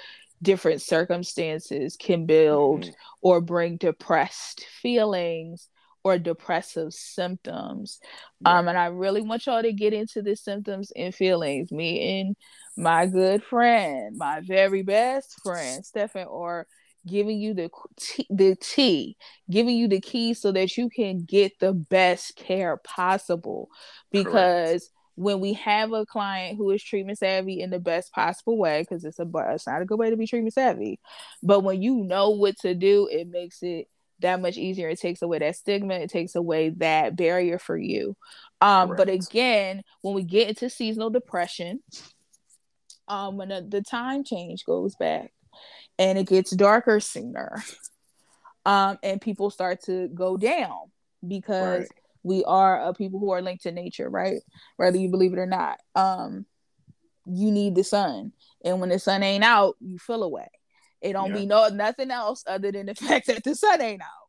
different 0.41 0.81
circumstances 0.81 1.97
can 1.97 2.25
build 2.25 2.83
mm-hmm. 2.83 2.93
or 3.21 3.41
bring 3.41 3.79
depressed 3.79 4.65
feelings 4.81 5.69
or 6.05 6.19
depressive 6.19 6.93
symptoms. 6.93 7.99
Yeah. 8.43 8.59
Um, 8.59 8.69
and 8.69 8.79
I 8.79 8.87
really 8.87 9.23
want 9.23 9.47
y'all 9.47 9.63
to 9.63 9.73
get 9.73 9.93
into 9.93 10.23
the 10.23 10.37
symptoms 10.37 10.93
and 10.95 11.13
feelings. 11.13 11.73
Me 11.73 12.21
and 12.21 12.37
my 12.77 13.07
good 13.07 13.43
friend, 13.43 14.17
my 14.17 14.41
very 14.41 14.83
best 14.83 15.35
friend, 15.43 15.85
Stefan, 15.85 16.27
are 16.29 16.67
giving 17.07 17.39
you 17.39 17.55
the 17.55 17.71
t- 17.99 18.27
the 18.31 18.57
tea, 18.57 19.17
giving 19.51 19.77
you 19.77 19.89
the 19.89 20.01
key 20.01 20.35
so 20.35 20.53
that 20.53 20.77
you 20.77 20.89
can 20.89 21.25
get 21.25 21.59
the 21.61 21.73
best 21.73 22.37
care 22.37 22.77
possible. 22.79 23.69
Because 24.11 24.83
Correct. 24.83 24.91
when 25.17 25.41
we 25.41 25.55
have 25.55 25.93
a 25.93 26.07
client 26.07 26.57
who 26.57 26.71
is 26.71 26.83
treatment 26.83 27.19
savvy 27.19 27.61
in 27.61 27.71
the 27.71 27.79
best 27.79 28.13
possible 28.13 28.59
way, 28.59 28.83
because 28.83 29.05
it's 29.05 29.19
a 29.19 29.27
it's 29.51 29.67
not 29.67 29.83
a 29.83 29.87
good 29.87 29.99
way 29.99 30.11
to 30.11 30.17
be 30.17 30.27
treatment 30.27 30.55
savvy, 30.55 31.01
but 31.43 31.61
when 31.61 31.83
you 31.83 31.97
know 31.97 32.31
what 32.31 32.59
to 32.61 32.75
do, 32.75 33.09
it 33.11 33.29
makes 33.29 33.63
it 33.63 33.89
that 34.21 34.41
much 34.41 34.57
easier. 34.57 34.89
It 34.89 35.01
takes 35.01 35.23
away 35.23 35.41
that 35.41 35.57
stigma. 35.57 35.95
It 35.95 36.11
takes 36.11 36.35
away 36.35 36.71
that 36.71 37.17
barrier 37.17 37.59
for 37.59 37.77
you. 37.77 38.17
Um, 38.61 38.95
but 38.97 39.09
again, 39.09 39.83
when 40.01 40.15
we 40.15 40.23
get 40.23 40.49
into 40.49 40.71
seasonal 40.71 41.11
depression, 41.11 41.81
um, 43.09 43.37
when 43.37 43.49
the, 43.49 43.67
the 43.69 43.83
time 43.83 44.25
change 44.25 44.65
goes 44.65 44.95
back 44.97 45.33
and 45.99 46.19
it 46.19 46.27
gets 46.27 46.51
darker 46.51 47.01
sooner, 47.01 47.63
um, 48.65 48.99
and 49.03 49.21
people 49.21 49.51
start 49.51 49.83
to 49.85 50.09
go 50.09 50.37
down 50.37 50.91
because 51.27 51.81
right. 51.81 51.89
we 52.23 52.45
are 52.45 52.89
a 52.89 52.95
people 52.95 53.21
who 53.21 53.31
are 53.31 53.43
linked 53.43 53.65
to 53.65 53.73
nature, 53.73 54.09
right? 54.09 54.41
Whether 54.77 54.99
you 54.99 55.11
believe 55.11 55.33
it 55.33 55.39
or 55.39 55.47
not. 55.47 55.79
Um, 55.95 56.47
you 57.27 57.51
need 57.51 57.75
the 57.75 57.85
sun, 57.85 58.33
and 58.65 58.81
when 58.81 58.91
the 58.91 58.99
sun 58.99 59.23
ain't 59.23 59.45
out, 59.45 59.77
you 59.81 59.99
feel 59.99 60.23
away. 60.23 60.49
It 61.01 61.13
don't 61.13 61.31
yeah. 61.31 61.37
be 61.37 61.47
no 61.47 61.69
nothing 61.69 62.11
else 62.11 62.45
other 62.47 62.73
than 62.73 62.87
the 62.87 62.95
fact 62.95 63.27
that 63.29 63.45
the 63.45 63.55
sun 63.55 63.81
ain't 63.81 64.03
out. 64.03 64.24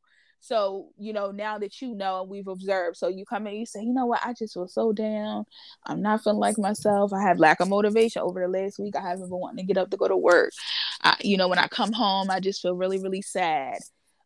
So, 0.46 0.90
you 1.00 1.12
know, 1.12 1.32
now 1.32 1.58
that 1.58 1.82
you 1.82 1.96
know 1.96 2.22
and 2.22 2.30
we've 2.30 2.48
observed, 2.48 2.98
so 2.98 3.08
you 3.08 3.26
come 3.26 3.48
in, 3.48 3.56
you 3.56 3.66
say, 3.66 3.82
you 3.82 3.92
know 3.92 4.06
what, 4.06 4.24
I 4.24 4.34
just 4.34 4.54
feel 4.54 4.68
so 4.68 4.94
down. 4.94 5.46
I'm 5.88 6.04
not 6.04 6.24
feeling 6.24 6.38
like 6.38 6.60
myself. 6.60 7.14
I 7.14 7.24
have 7.24 7.40
lack 7.40 7.62
of 7.62 7.68
motivation 7.68 8.22
over 8.22 8.42
the 8.42 8.48
last 8.48 8.78
week. 8.78 8.96
I 8.96 9.02
haven't 9.02 9.30
been 9.30 9.40
wanting 9.40 9.66
to 9.66 9.74
get 9.74 9.82
up 9.82 9.90
to 9.90 9.98
go 9.98 10.08
to 10.08 10.16
work. 10.16 10.52
I, 11.04 11.16
you 11.24 11.36
know, 11.36 11.48
when 11.48 11.58
I 11.58 11.68
come 11.68 11.92
home, 11.94 12.30
I 12.30 12.40
just 12.40 12.62
feel 12.62 12.76
really, 12.76 13.00
really 13.00 13.24
sad. 13.24 13.80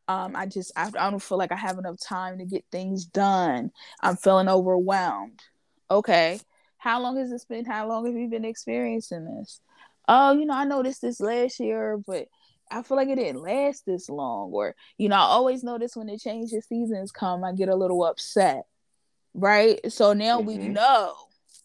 Um, 0.09 0.36
I 0.36 0.45
just 0.45 0.74
I, 0.76 0.88
I 0.88 1.09
don't 1.09 1.24
feel 1.24 1.38
like 1.38 1.53
I 1.53 1.55
have 1.55 1.78
enough 1.78 2.01
time 2.01 2.38
to 2.39 2.45
get 2.45 2.65
things 2.70 3.05
done. 3.05 3.72
I'm 4.01 4.17
feeling 4.17 4.49
overwhelmed. 4.49 5.39
Okay. 5.89 6.41
How 6.80 7.01
long 7.01 7.17
has 7.17 7.30
this 7.30 7.45
been? 7.45 7.63
How 7.63 7.88
long 7.88 8.05
have 8.05 8.15
you 8.15 8.28
been 8.28 8.43
experiencing 8.43 9.24
this? 9.24 9.61
Oh, 10.09 10.34
you 10.34 10.45
know, 10.45 10.55
I 10.55 10.65
noticed 10.65 11.01
this 11.01 11.22
last 11.22 11.61
year, 11.61 11.97
but 12.05 12.28
I 12.72 12.84
feel 12.84 12.97
like 12.97 13.09
it 13.09 13.15
didn't 13.15 13.41
last 13.41 13.86
this 13.86 14.09
long. 14.09 14.51
Or, 14.51 14.76
you 14.97 15.09
know, 15.09 15.15
I 15.15 15.20
always 15.20 15.63
notice 15.63 15.95
when 15.95 16.07
the 16.07 16.17
change 16.17 16.53
of 16.53 16.63
seasons 16.63 17.11
come, 17.11 17.43
I 17.43 17.53
get 17.53 17.70
a 17.70 17.76
little 17.76 18.03
upset. 18.03 18.65
Right. 19.34 19.80
So 19.91 20.13
now 20.13 20.38
mm-hmm. 20.39 20.47
we 20.47 20.57
know 20.57 21.15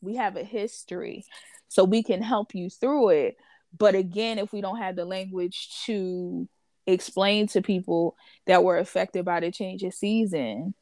we 0.01 0.17
have 0.17 0.37
a 0.37 0.45
history. 0.45 1.25
So 1.69 1.85
we 1.85 2.03
can 2.03 2.23
help 2.23 2.55
you 2.55 2.71
through 2.71 3.11
it. 3.11 3.37
But 3.77 3.95
again, 3.95 4.39
if 4.39 4.53
we 4.53 4.61
don't 4.61 4.79
have 4.79 4.95
the 4.95 5.05
language 5.05 5.69
to 5.87 6.49
explain 6.87 7.49
to 7.49 7.63
people 7.63 8.17
that 8.47 8.63
were 8.63 8.79
affected 8.79 9.25
by 9.25 9.41
the 9.41 9.51
change 9.51 9.83
of 9.83 9.93
season, 9.93 10.75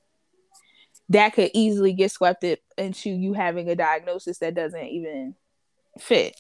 that 1.09 1.35
could 1.35 1.51
easily 1.55 1.95
get 1.95 2.11
swept 2.11 2.45
into 2.77 3.11
you 3.11 3.33
having 3.33 3.71
a 3.71 3.75
diagnosis 3.75 4.39
that 4.39 4.55
doesn't 4.55 4.87
even 4.87 5.35
fit. 5.99 6.39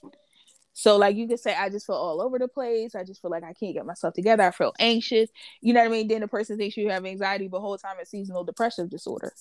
So 0.74 0.96
like 0.96 1.16
you 1.16 1.28
could 1.28 1.40
say, 1.40 1.54
I 1.54 1.68
just 1.68 1.86
feel 1.86 1.96
all 1.96 2.22
over 2.22 2.38
the 2.38 2.48
place. 2.48 2.94
I 2.94 3.04
just 3.04 3.20
feel 3.20 3.30
like 3.30 3.44
I 3.44 3.52
can't 3.52 3.74
get 3.74 3.86
myself 3.86 4.14
together. 4.14 4.44
I 4.44 4.50
feel 4.50 4.72
anxious. 4.78 5.30
You 5.60 5.74
know 5.74 5.80
what 5.80 5.86
I 5.86 5.90
mean? 5.90 6.08
Then 6.08 6.20
the 6.22 6.28
person 6.28 6.56
thinks 6.56 6.76
you 6.76 6.88
have 6.90 7.04
anxiety, 7.04 7.48
but 7.48 7.60
whole 7.60 7.78
time 7.78 7.96
it's 8.00 8.10
seasonal 8.10 8.44
depressive 8.44 8.88
disorder, 8.88 9.32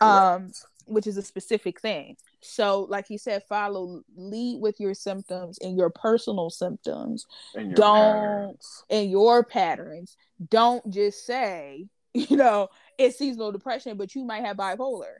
um, 0.00 0.52
which 0.86 1.06
is 1.06 1.16
a 1.16 1.22
specific 1.22 1.80
thing. 1.80 2.16
So 2.40 2.86
like 2.88 3.06
he 3.08 3.18
said, 3.18 3.42
follow, 3.48 4.02
lead 4.16 4.60
with 4.60 4.78
your 4.78 4.94
symptoms 4.94 5.58
and 5.58 5.76
your 5.76 5.90
personal 5.90 6.50
symptoms. 6.50 7.26
And 7.54 7.68
your 7.68 7.74
Don't 7.74 8.12
patterns. 8.12 8.84
and 8.90 9.10
your 9.10 9.44
patterns. 9.44 10.16
Don't 10.50 10.88
just 10.90 11.24
say, 11.24 11.86
you 12.14 12.36
know, 12.36 12.68
it's 12.98 13.18
seasonal 13.18 13.52
depression, 13.52 13.96
but 13.96 14.14
you 14.14 14.24
might 14.24 14.44
have 14.44 14.56
bipolar. 14.56 15.14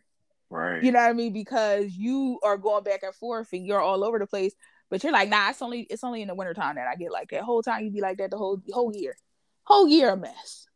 Right. 0.50 0.82
You 0.82 0.92
know 0.92 1.00
what 1.00 1.10
I 1.10 1.12
mean? 1.12 1.32
Because 1.32 1.92
you 1.92 2.40
are 2.42 2.56
going 2.56 2.82
back 2.84 3.02
and 3.02 3.14
forth 3.14 3.52
and 3.52 3.66
you're 3.66 3.80
all 3.80 4.02
over 4.02 4.18
the 4.18 4.26
place 4.26 4.54
but 4.90 5.02
you're 5.02 5.12
like, 5.12 5.28
nah, 5.28 5.50
it's 5.50 5.62
only 5.62 5.82
it's 5.82 6.04
only 6.04 6.22
in 6.22 6.28
the 6.28 6.34
wintertime 6.34 6.76
that 6.76 6.88
I 6.88 6.96
get 6.96 7.12
like 7.12 7.30
that. 7.30 7.42
Whole 7.42 7.62
time 7.62 7.84
you'd 7.84 7.94
be 7.94 8.00
like 8.00 8.18
that 8.18 8.30
the 8.30 8.38
whole 8.38 8.62
whole 8.72 8.94
year. 8.94 9.16
Whole 9.64 9.88
year 9.88 10.10
a 10.10 10.16
mess. 10.16 10.66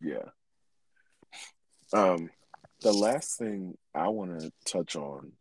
Yeah. 0.00 0.30
Um 1.92 2.30
the 2.80 2.92
last 2.92 3.38
thing 3.38 3.76
I 3.94 4.08
want 4.08 4.40
to 4.40 4.52
touch 4.64 4.96
on, 4.96 5.32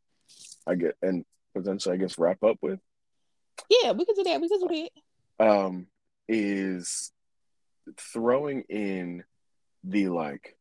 I 0.68 0.76
get 0.76 0.96
and 1.02 1.26
potentially 1.54 1.96
I 1.96 1.98
guess 1.98 2.18
wrap 2.18 2.44
up 2.44 2.58
with. 2.62 2.80
Yeah, 3.70 3.92
we 3.92 4.06
can 4.06 4.16
do 4.16 4.24
that. 4.24 4.42
We 4.42 4.50
can 4.50 4.60
do 4.60 4.90
that. 5.40 5.46
Um, 5.46 5.88
is 6.28 7.12
throwing 7.98 8.64
in 8.70 9.24
the 9.84 10.10
like 10.10 10.58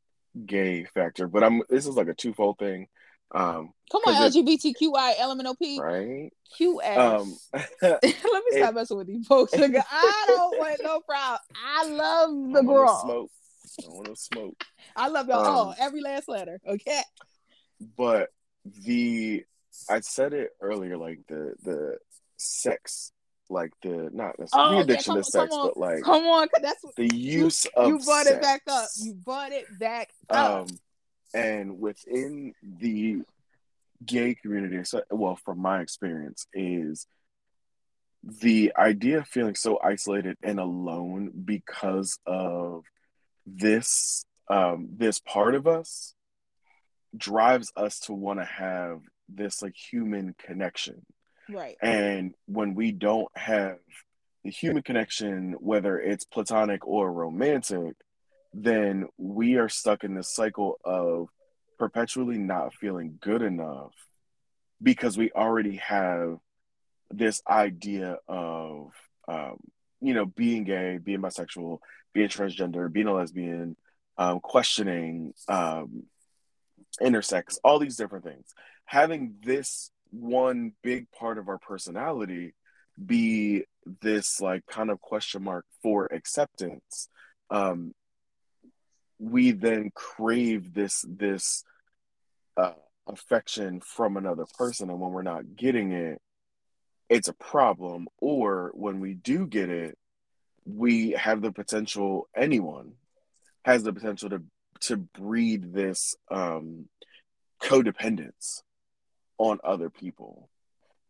gay 0.47 0.85
factor, 0.85 1.27
but 1.27 1.45
I'm 1.45 1.63
this 1.69 1.87
is 1.87 1.97
like 1.97 2.09
a 2.09 2.15
twofold 2.15 2.59
thing. 2.59 2.89
Um, 3.33 3.73
Come 3.91 4.03
on, 4.07 4.31
LGBTQI 4.31 5.17
LMNOP. 5.17 5.79
Right. 5.79 6.33
QS. 6.59 6.99
Um, 6.99 7.37
Let 7.83 8.03
me 8.03 8.13
stop 8.53 8.71
it, 8.71 8.75
messing 8.75 8.97
with 8.97 9.07
these 9.07 9.27
folks. 9.27 9.53
I 9.55 9.59
don't 10.29 10.59
want 10.59 10.81
no 10.83 11.01
problem. 11.01 11.41
I 11.65 11.87
love 11.87 12.53
the 12.53 12.63
girl. 12.63 13.03
Smoke. 13.03 13.31
I 13.81 13.89
want 13.89 14.07
to 14.07 14.17
smoke. 14.17 14.65
I 14.97 15.09
love 15.09 15.29
y'all 15.29 15.47
um, 15.47 15.47
all. 15.47 15.75
Every 15.79 16.01
last 16.01 16.29
letter. 16.29 16.59
Okay. 16.67 17.03
But 17.97 18.31
the 18.85 19.45
I 19.89 20.01
said 20.01 20.33
it 20.33 20.51
earlier, 20.61 20.97
like 20.97 21.21
the 21.29 21.55
the 21.63 21.99
sex 22.37 23.13
like 23.51 23.73
the 23.83 24.11
not 24.13 24.35
oh, 24.53 24.73
the 24.73 24.79
addiction 24.81 25.15
yeah, 25.15 25.21
to 25.21 25.25
sex, 25.25 25.55
but 25.55 25.77
like 25.77 26.03
come 26.03 26.25
on, 26.25 26.49
that's 26.61 26.85
the 26.97 27.15
use 27.15 27.65
you, 27.65 27.71
of 27.77 27.89
you 27.89 27.99
brought 28.01 28.27
sex. 28.27 28.37
it 28.37 28.43
back 28.43 28.63
up. 28.69 28.89
You 28.99 29.15
brought 29.15 29.53
it 29.53 29.67
back 29.79 30.11
up. 30.29 30.63
Um, 30.63 30.67
and 31.35 31.79
within 31.79 32.55
the 32.63 33.23
gay 34.05 34.35
community, 34.35 34.83
so, 34.85 35.03
well, 35.11 35.37
from 35.37 35.61
my 35.61 35.81
experience, 35.81 36.47
is 36.53 37.07
the 38.23 38.73
idea 38.77 39.19
of 39.19 39.29
feeling 39.29 39.55
so 39.55 39.79
isolated 39.83 40.37
and 40.43 40.59
alone 40.59 41.31
because 41.45 42.19
of 42.27 42.85
this 43.47 44.25
um, 44.51 44.89
this 44.97 45.19
part 45.19 45.55
of 45.55 45.67
us 45.67 46.15
drives 47.17 47.73
us 47.77 48.01
to 48.01 48.13
want 48.13 48.39
to 48.39 48.45
have 48.45 49.01
this 49.29 49.63
like 49.63 49.75
human 49.75 50.35
connection. 50.39 51.05
Right. 51.49 51.77
And 51.83 52.35
when 52.47 52.75
we 52.75 52.93
don't 52.93 53.29
have 53.37 53.79
the 54.45 54.51
human 54.51 54.83
connection 54.83 55.57
whether 55.59 55.99
it's 55.99 56.25
platonic 56.25 56.87
or 56.87 57.13
romantic 57.13 57.97
then 58.53 59.07
we 59.17 59.57
are 59.57 59.69
stuck 59.69 60.05
in 60.05 60.15
this 60.15 60.33
cycle 60.33 60.79
of 60.85 61.29
perpetually 61.79 62.39
not 62.39 62.75
feeling 62.75 63.19
good 63.21 63.43
enough 63.43 63.93
because 64.83 65.17
we 65.17 65.31
already 65.33 65.77
have 65.77 66.39
this 67.11 67.41
idea 67.49 68.19
of 68.27 68.91
um, 69.27 69.57
you 70.01 70.15
know 70.15 70.27
being 70.27 70.65
gay 70.65 70.99
being 71.03 71.21
bisexual 71.21 71.79
being 72.13 72.29
transgender 72.29 72.93
being 72.93 73.07
a 73.07 73.15
lesbian 73.15 73.77
um, 74.17 74.41
questioning 74.41 75.33
um, 75.49 76.05
intersex 77.01 77.59
all 77.63 77.79
these 77.79 77.97
different 77.97 78.25
things. 78.25 78.47
Having 78.85 79.37
this 79.43 79.91
one 80.11 80.73
big 80.83 81.11
part 81.11 81.39
of 81.39 81.49
our 81.49 81.59
personality 81.59 82.55
be 83.05 83.65
this 84.01 84.41
like 84.41 84.67
kind 84.67 84.91
of 84.91 85.01
question 85.01 85.45
mark 85.45 85.65
for 85.83 86.07
acceptance 86.07 87.09
um, 87.51 87.95
we 89.19 89.53
then 89.53 89.91
crave 89.95 90.75
this 90.75 91.05
this 91.09 91.65
uh, 92.57 92.73
affection 93.07 93.81
from 93.81 94.17
another 94.17 94.47
person. 94.59 94.91
And 94.91 95.01
when 95.01 95.11
we're 95.11 95.23
not 95.23 95.57
getting 95.57 95.93
it 95.93 96.21
it's 97.09 97.29
a 97.29 97.33
problem. 97.33 98.07
Or 98.19 98.71
when 98.75 99.01
we 99.01 99.15
do 99.15 99.47
get 99.47 99.71
it 99.71 99.97
we 100.65 101.13
have 101.13 101.41
the 101.41 101.53
potential 101.53 102.29
anyone 102.37 102.93
has 103.65 103.83
the 103.83 103.93
potential 103.93 104.31
to 104.31 104.43
to 104.81 104.97
breed 104.97 105.73
this 105.73 106.15
um 106.31 106.89
codependence 107.63 108.63
on 109.39 109.59
other 109.65 109.91
people. 109.91 110.49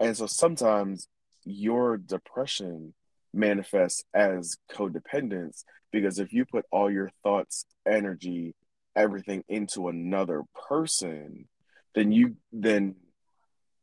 And 0.01 0.17
so 0.17 0.27
sometimes 0.27 1.09
your 1.45 1.97
depression 1.97 2.95
manifests 3.33 4.05
as 4.15 4.57
codependence 4.71 5.65
because 5.93 6.19
if 6.19 6.33
you 6.33 6.45
put 6.45 6.65
all 6.71 6.91
your 6.91 7.11
thoughts 7.23 7.65
energy 7.87 8.55
everything 8.97 9.45
into 9.49 9.89
another 9.89 10.43
person 10.69 11.47
then 11.95 12.11
you 12.11 12.37
then 12.53 12.95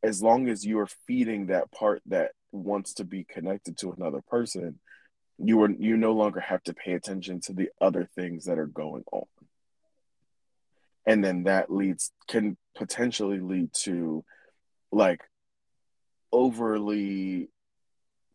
as 0.03 0.21
long 0.21 0.49
as 0.49 0.65
you 0.65 0.79
are 0.79 0.89
feeding 1.07 1.47
that 1.47 1.71
part 1.71 2.01
that 2.05 2.31
wants 2.51 2.95
to 2.95 3.03
be 3.03 3.23
connected 3.23 3.77
to 3.77 3.91
another 3.91 4.21
person 4.27 4.79
you 5.37 5.61
are 5.61 5.71
you 5.71 5.97
no 5.97 6.13
longer 6.13 6.39
have 6.39 6.63
to 6.63 6.73
pay 6.73 6.93
attention 6.93 7.39
to 7.41 7.53
the 7.53 7.69
other 7.81 8.07
things 8.15 8.45
that 8.45 8.57
are 8.57 8.67
going 8.67 9.03
on. 9.11 9.25
And 11.05 11.23
then 11.23 11.43
that 11.43 11.71
leads 11.71 12.11
can 12.27 12.57
potentially 12.75 13.39
lead 13.39 13.73
to 13.83 14.23
like 14.91 15.21
overly 16.31 17.49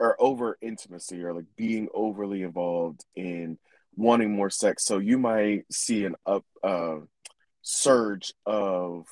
or 0.01 0.17
over 0.21 0.57
intimacy 0.61 1.23
or 1.23 1.35
like 1.35 1.45
being 1.57 1.89
overly 1.95 2.43
involved 2.43 3.05
in 3.15 3.59
wanting 3.95 4.35
more 4.35 4.51
sex. 4.51 4.85
So 4.85 4.99
you 4.99 5.19
might 5.19 5.65
see 5.71 6.05
an 6.05 6.17
up 6.27 6.45
uh 6.65 6.97
surge 7.63 8.33
of 8.47 9.05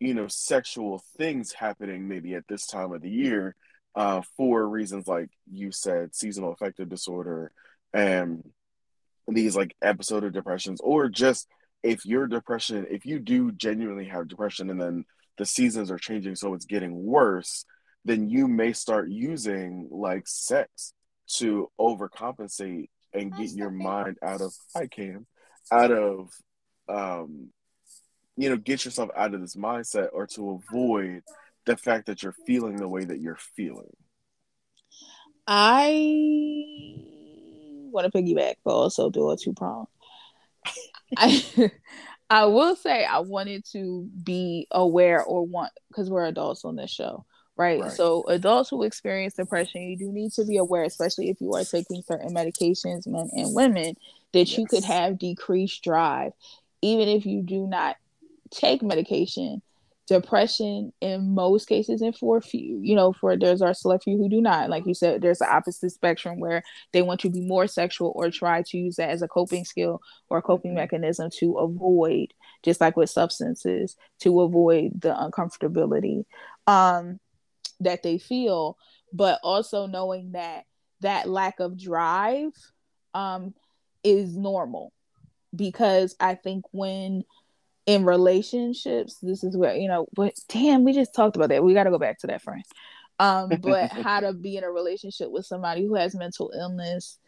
you 0.00 0.14
know 0.14 0.26
sexual 0.26 1.02
things 1.16 1.52
happening 1.52 2.08
maybe 2.08 2.34
at 2.34 2.48
this 2.48 2.66
time 2.66 2.92
of 2.92 3.02
the 3.02 3.10
year 3.10 3.54
uh, 3.94 4.22
for 4.36 4.66
reasons 4.66 5.06
like 5.06 5.28
you 5.50 5.70
said 5.70 6.14
seasonal 6.14 6.52
affective 6.52 6.88
disorder 6.88 7.52
and 7.92 8.42
these 9.28 9.54
like 9.54 9.76
episode 9.82 10.24
of 10.24 10.32
depressions 10.32 10.80
or 10.82 11.08
just 11.08 11.46
if 11.82 12.04
your 12.06 12.26
depression 12.26 12.86
if 12.90 13.04
you 13.04 13.18
do 13.18 13.52
genuinely 13.52 14.06
have 14.06 14.26
depression 14.26 14.70
and 14.70 14.80
then 14.80 15.04
the 15.38 15.44
seasons 15.44 15.90
are 15.90 15.98
changing 15.98 16.34
so 16.34 16.54
it's 16.54 16.64
getting 16.64 17.04
worse 17.04 17.64
then 18.04 18.28
you 18.28 18.48
may 18.48 18.72
start 18.72 19.08
using 19.08 19.88
like 19.90 20.26
sex 20.26 20.92
to 21.26 21.70
overcompensate 21.80 22.88
and 23.14 23.34
get 23.36 23.50
your 23.50 23.70
mind 23.70 24.16
out 24.22 24.40
of 24.40 24.52
I 24.74 24.86
can 24.86 25.26
out 25.70 25.92
of 25.92 26.30
um 26.88 27.50
you 28.36 28.48
know 28.48 28.56
get 28.56 28.84
yourself 28.84 29.10
out 29.16 29.34
of 29.34 29.40
this 29.40 29.56
mindset 29.56 30.08
or 30.12 30.26
to 30.28 30.60
avoid 30.70 31.22
the 31.64 31.76
fact 31.76 32.06
that 32.06 32.22
you're 32.22 32.34
feeling 32.46 32.76
the 32.76 32.88
way 32.88 33.04
that 33.04 33.20
you're 33.20 33.38
feeling. 33.56 33.92
I 35.46 36.32
want 37.92 38.10
to 38.10 38.18
piggyback 38.18 38.54
but 38.64 38.74
also 38.74 39.10
do 39.10 39.30
a 39.30 39.36
two 39.36 39.52
prong 39.52 39.86
I 41.16 41.70
I 42.30 42.46
will 42.46 42.74
say 42.74 43.04
I 43.04 43.18
wanted 43.18 43.64
to 43.72 44.08
be 44.24 44.66
aware 44.70 45.22
or 45.22 45.46
want 45.46 45.72
because 45.88 46.08
we're 46.08 46.24
adults 46.24 46.64
on 46.64 46.76
this 46.76 46.90
show 46.90 47.26
right? 47.56 47.80
right? 47.80 47.92
So 47.92 48.24
adults 48.28 48.70
who 48.70 48.82
experience 48.82 49.34
depression, 49.34 49.82
you 49.82 49.96
do 49.96 50.12
need 50.12 50.32
to 50.32 50.44
be 50.44 50.56
aware, 50.56 50.84
especially 50.84 51.30
if 51.30 51.40
you 51.40 51.52
are 51.54 51.64
taking 51.64 52.02
certain 52.02 52.34
medications, 52.34 53.06
men 53.06 53.30
and 53.32 53.54
women, 53.54 53.96
that 54.32 54.48
yes. 54.48 54.58
you 54.58 54.66
could 54.66 54.84
have 54.84 55.18
decreased 55.18 55.84
drive, 55.84 56.32
even 56.80 57.08
if 57.08 57.26
you 57.26 57.42
do 57.42 57.66
not 57.66 57.96
take 58.50 58.82
medication. 58.82 59.62
Depression 60.08 60.92
in 61.00 61.32
most 61.32 61.68
cases, 61.68 62.02
and 62.02 62.14
for 62.14 62.36
a 62.36 62.42
few, 62.42 62.80
you 62.82 62.94
know, 62.96 63.12
for 63.12 63.36
there's 63.36 63.62
our 63.62 63.72
select 63.72 64.02
few 64.02 64.18
who 64.18 64.28
do 64.28 64.40
not. 64.40 64.68
Like 64.68 64.84
you 64.84 64.94
said, 64.94 65.22
there's 65.22 65.38
the 65.38 65.50
opposite 65.50 65.90
spectrum 65.90 66.40
where 66.40 66.64
they 66.92 67.02
want 67.02 67.20
to 67.20 67.30
be 67.30 67.40
more 67.40 67.68
sexual 67.68 68.12
or 68.16 68.28
try 68.28 68.62
to 68.66 68.76
use 68.76 68.96
that 68.96 69.10
as 69.10 69.22
a 69.22 69.28
coping 69.28 69.64
skill 69.64 70.02
or 70.28 70.38
a 70.38 70.42
coping 70.42 70.72
mm-hmm. 70.72 70.80
mechanism 70.80 71.30
to 71.38 71.54
avoid, 71.54 72.34
just 72.64 72.80
like 72.80 72.96
with 72.96 73.10
substances, 73.10 73.96
to 74.18 74.40
avoid 74.40 75.00
the 75.00 75.14
uncomfortability. 75.14 76.24
Um, 76.66 77.20
that 77.84 78.02
they 78.02 78.18
feel, 78.18 78.76
but 79.12 79.38
also 79.42 79.86
knowing 79.86 80.32
that 80.32 80.64
that 81.00 81.28
lack 81.28 81.60
of 81.60 81.78
drive 81.78 82.52
um, 83.14 83.54
is 84.04 84.36
normal 84.36 84.92
because 85.54 86.16
I 86.20 86.34
think 86.34 86.64
when 86.72 87.24
in 87.86 88.04
relationships, 88.04 89.18
this 89.22 89.44
is 89.44 89.56
where 89.56 89.74
you 89.74 89.88
know, 89.88 90.06
but 90.14 90.34
damn, 90.48 90.84
we 90.84 90.92
just 90.92 91.14
talked 91.14 91.36
about 91.36 91.48
that. 91.50 91.64
We 91.64 91.74
got 91.74 91.84
to 91.84 91.90
go 91.90 91.98
back 91.98 92.18
to 92.20 92.26
that, 92.28 92.42
friend. 92.42 92.62
Um, 93.18 93.50
but 93.60 93.90
how 93.90 94.20
to 94.20 94.32
be 94.32 94.56
in 94.56 94.64
a 94.64 94.70
relationship 94.70 95.30
with 95.30 95.46
somebody 95.46 95.86
who 95.86 95.94
has 95.94 96.14
mental 96.14 96.52
illness 96.56 97.18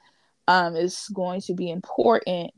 um, 0.48 0.76
is 0.76 1.08
going 1.12 1.40
to 1.42 1.54
be 1.54 1.70
important 1.70 2.52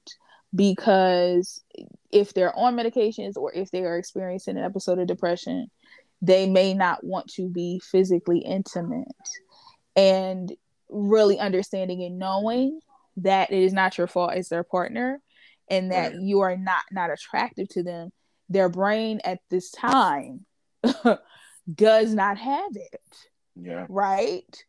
because 0.55 1.63
if 2.11 2.33
they're 2.33 2.57
on 2.57 2.77
medications 2.77 3.37
or 3.37 3.53
if 3.53 3.71
they 3.71 3.85
are 3.85 3.99
experiencing 3.99 4.57
an 4.57 4.65
episode 4.65 4.99
of 4.99 5.07
depression, 5.07 5.71
they 6.23 6.49
may 6.49 6.75
not 6.75 7.05
want 7.05 7.29
to 7.35 7.49
be 7.49 7.81
physically 7.81 8.39
intimate. 8.39 9.07
And 9.95 10.53
really 10.89 11.39
understanding 11.39 12.03
and 12.03 12.19
knowing 12.19 12.81
that 13.19 13.51
it 13.51 13.63
is 13.63 13.73
not 13.73 13.99
your 13.99 14.07
fault 14.07 14.33
as 14.33 14.49
their 14.49 14.63
partner 14.63 15.21
and 15.69 15.91
that 15.91 16.13
right. 16.13 16.21
you 16.21 16.41
are 16.41 16.57
not 16.57 16.83
not 16.93 17.11
attractive 17.11 17.69
to 17.69 17.83
them 17.83 18.11
their 18.49 18.69
brain 18.69 19.21
at 19.25 19.41
this 19.51 19.71
time 19.71 20.45
does 21.75 22.15
not 22.15 22.39
have 22.39 22.71
it. 22.77 23.01
Yeah. 23.57 23.87
Right? 23.89 24.65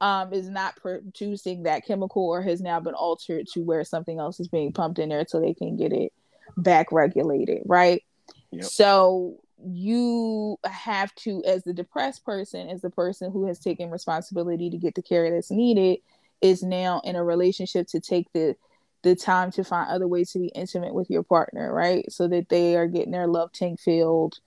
Um 0.00 0.32
is 0.32 0.48
not 0.48 0.76
producing 0.76 1.64
that 1.64 1.84
chemical 1.84 2.24
or 2.24 2.42
has 2.42 2.60
now 2.60 2.78
been 2.78 2.94
altered 2.94 3.46
to 3.54 3.60
where 3.62 3.82
something 3.84 4.18
else 4.18 4.38
is 4.38 4.48
being 4.48 4.72
pumped 4.72 5.00
in 5.00 5.08
there 5.08 5.24
so 5.26 5.40
they 5.40 5.54
can 5.54 5.76
get 5.76 5.92
it 5.92 6.12
back 6.56 6.92
regulated. 6.92 7.62
Right? 7.66 8.04
Yep. 8.52 8.64
so 8.64 9.40
you 9.64 10.56
have 10.64 11.14
to 11.16 11.42
as 11.44 11.64
the 11.64 11.72
depressed 11.72 12.24
person 12.24 12.68
as 12.68 12.80
the 12.80 12.90
person 12.90 13.30
who 13.32 13.46
has 13.46 13.58
taken 13.58 13.90
responsibility 13.90 14.70
to 14.70 14.78
get 14.78 14.94
the 14.94 15.02
care 15.02 15.30
that's 15.30 15.50
needed 15.50 15.98
is 16.40 16.62
now 16.62 17.00
in 17.04 17.16
a 17.16 17.24
relationship 17.24 17.86
to 17.88 18.00
take 18.00 18.32
the 18.32 18.54
the 19.02 19.14
time 19.14 19.50
to 19.50 19.64
find 19.64 19.90
other 19.90 20.08
ways 20.08 20.32
to 20.32 20.38
be 20.38 20.48
intimate 20.48 20.94
with 20.94 21.10
your 21.10 21.22
partner 21.22 21.72
right 21.72 22.10
so 22.10 22.28
that 22.28 22.48
they 22.48 22.76
are 22.76 22.86
getting 22.86 23.10
their 23.10 23.26
love 23.26 23.52
tank 23.52 23.80
filled 23.80 24.38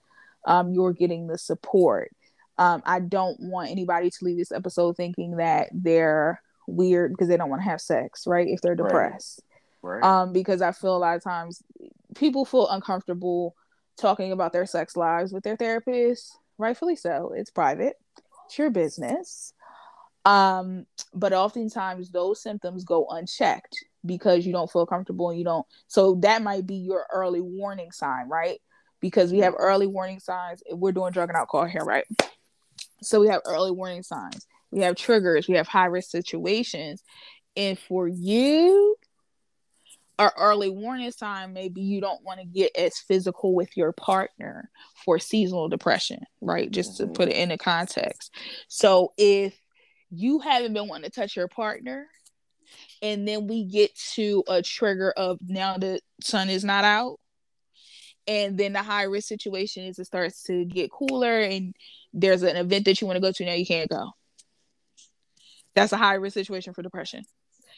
um, 0.46 0.72
you're 0.72 0.92
getting 0.92 1.26
the 1.26 1.38
support 1.38 2.10
um, 2.58 2.82
i 2.86 2.98
don't 2.98 3.38
want 3.40 3.70
anybody 3.70 4.08
to 4.08 4.24
leave 4.24 4.38
this 4.38 4.52
episode 4.52 4.96
thinking 4.96 5.36
that 5.36 5.68
they're 5.72 6.40
weird 6.66 7.12
because 7.12 7.28
they 7.28 7.36
don't 7.36 7.50
want 7.50 7.62
to 7.62 7.68
have 7.68 7.80
sex 7.80 8.26
right 8.26 8.48
if 8.48 8.60
they're 8.62 8.74
depressed 8.74 9.42
right. 9.82 10.00
Right. 10.00 10.04
um 10.04 10.32
because 10.32 10.62
i 10.62 10.72
feel 10.72 10.96
a 10.96 10.98
lot 10.98 11.16
of 11.16 11.24
times 11.24 11.62
people 12.14 12.44
feel 12.44 12.68
uncomfortable 12.68 13.54
talking 13.98 14.32
about 14.32 14.52
their 14.52 14.66
sex 14.66 14.96
lives 14.96 15.32
with 15.32 15.44
their 15.44 15.56
therapist, 15.56 16.36
rightfully 16.58 16.96
so. 16.96 17.32
It's 17.36 17.50
private, 17.50 17.94
it's 18.46 18.58
your 18.58 18.70
business. 18.70 19.54
Um, 20.24 20.86
but 21.12 21.32
oftentimes 21.32 22.10
those 22.10 22.42
symptoms 22.42 22.84
go 22.84 23.06
unchecked 23.10 23.84
because 24.04 24.46
you 24.46 24.52
don't 24.52 24.70
feel 24.70 24.86
comfortable 24.86 25.30
and 25.30 25.38
you 25.38 25.44
don't. 25.44 25.66
So 25.88 26.16
that 26.22 26.42
might 26.42 26.66
be 26.66 26.76
your 26.76 27.06
early 27.12 27.40
warning 27.40 27.90
sign, 27.90 28.28
right? 28.28 28.60
Because 29.00 29.32
we 29.32 29.38
have 29.40 29.54
early 29.58 29.86
warning 29.86 30.20
signs. 30.20 30.62
We're 30.70 30.92
doing 30.92 31.12
drug 31.12 31.28
and 31.28 31.36
alcohol 31.36 31.66
here, 31.66 31.84
right? 31.84 32.04
So 33.02 33.20
we 33.20 33.28
have 33.28 33.42
early 33.44 33.72
warning 33.72 34.04
signs. 34.04 34.46
We 34.70 34.82
have 34.82 34.94
triggers. 34.94 35.48
We 35.48 35.56
have 35.56 35.66
high 35.66 35.86
risk 35.86 36.10
situations. 36.10 37.02
And 37.56 37.78
for 37.78 38.06
you 38.06 38.96
or 40.22 40.32
early 40.36 40.70
warning 40.70 41.10
sign 41.10 41.52
maybe 41.52 41.80
you 41.80 42.00
don't 42.00 42.22
want 42.24 42.40
to 42.40 42.46
get 42.46 42.70
as 42.76 42.98
physical 42.98 43.54
with 43.54 43.76
your 43.76 43.92
partner 43.92 44.70
for 45.04 45.18
seasonal 45.18 45.68
depression 45.68 46.18
right? 46.42 46.70
Just 46.70 47.00
mm-hmm. 47.00 47.06
to 47.06 47.12
put 47.12 47.28
it 47.28 47.36
into 47.36 47.56
context. 47.56 48.34
So 48.68 49.12
if 49.16 49.58
you 50.10 50.40
haven't 50.40 50.74
been 50.74 50.88
wanting 50.88 51.10
to 51.10 51.20
touch 51.20 51.36
your 51.36 51.48
partner 51.48 52.08
and 53.00 53.26
then 53.26 53.46
we 53.46 53.64
get 53.64 53.96
to 54.14 54.44
a 54.48 54.62
trigger 54.62 55.12
of 55.16 55.38
now 55.46 55.78
the 55.78 56.00
sun 56.20 56.50
is 56.50 56.64
not 56.64 56.84
out 56.84 57.18
and 58.26 58.58
then 58.58 58.72
the 58.74 58.82
high 58.82 59.04
risk 59.04 59.28
situation 59.28 59.84
is 59.84 59.98
it 59.98 60.04
starts 60.04 60.42
to 60.44 60.64
get 60.64 60.90
cooler 60.90 61.40
and 61.40 61.74
there's 62.12 62.42
an 62.42 62.56
event 62.56 62.84
that 62.84 63.00
you 63.00 63.06
want 63.06 63.16
to 63.16 63.22
go 63.22 63.32
to 63.32 63.44
now 63.44 63.54
you 63.54 63.66
can't 63.66 63.88
go. 63.88 64.10
That's 65.74 65.92
a 65.92 65.96
high 65.96 66.14
risk 66.14 66.34
situation 66.34 66.74
for 66.74 66.82
depression 66.82 67.22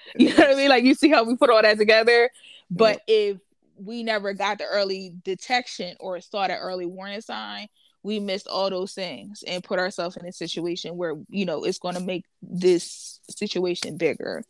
You 0.16 0.30
know 0.30 0.36
what 0.36 0.50
I 0.50 0.54
mean? 0.54 0.68
Like 0.68 0.84
you 0.84 0.94
see 0.94 1.10
how 1.10 1.24
we 1.24 1.36
put 1.36 1.50
all 1.50 1.62
that 1.62 1.78
together. 1.78 2.30
But 2.70 3.00
if 3.06 3.38
we 3.76 4.02
never 4.02 4.32
got 4.32 4.58
the 4.58 4.64
early 4.64 5.14
detection 5.24 5.96
or 6.00 6.20
saw 6.20 6.46
the 6.46 6.56
early 6.56 6.86
warning 6.86 7.20
sign, 7.20 7.68
we 8.04 8.20
missed 8.20 8.46
all 8.46 8.68
those 8.68 8.92
things 8.92 9.42
and 9.46 9.64
put 9.64 9.78
ourselves 9.78 10.16
in 10.18 10.26
a 10.26 10.32
situation 10.32 10.96
where 10.96 11.14
you 11.30 11.46
know 11.46 11.64
it's 11.64 11.78
going 11.78 11.94
to 11.94 12.02
make 12.02 12.26
this 12.42 13.18
situation 13.30 13.96
bigger. 13.96 14.44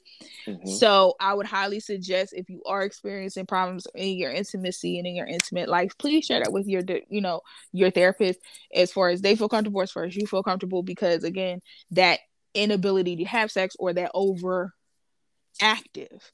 Mm-hmm. 0.47 0.69
So 0.69 1.15
I 1.21 1.33
would 1.33 1.47
highly 1.47 1.79
suggest 1.79 2.35
if 2.35 2.51
you 2.51 2.63
are 2.67 2.83
experiencing 2.83 3.47
problems 3.47 3.87
in 3.95 4.19
your 4.19 4.33
intimacy 4.33 4.99
and 4.99 5.07
in 5.07 5.15
your 5.15 5.27
intimate 5.27 5.69
life, 5.69 5.97
please 5.99 6.27
share 6.27 6.41
that 6.41 6.53
with 6.53 6.67
your 6.67 6.83
you 7.09 7.21
know 7.21 7.43
your 7.73 7.91
therapist 7.91 8.41
as 8.75 8.93
far 8.93 9.09
as 9.09 9.23
they 9.23 9.37
feel 9.37 9.49
comfortable, 9.49 9.81
as 9.81 9.93
far 9.93 10.05
as 10.05 10.17
you 10.17 10.27
feel 10.27 10.43
comfortable, 10.43 10.83
because 10.83 11.23
again, 11.23 11.61
that 11.93 12.19
inability 12.55 13.17
to 13.17 13.25
have 13.25 13.53
sex 13.53 13.77
or 13.79 13.93
that 13.93 14.11
over 14.15 14.75
active. 15.61 16.33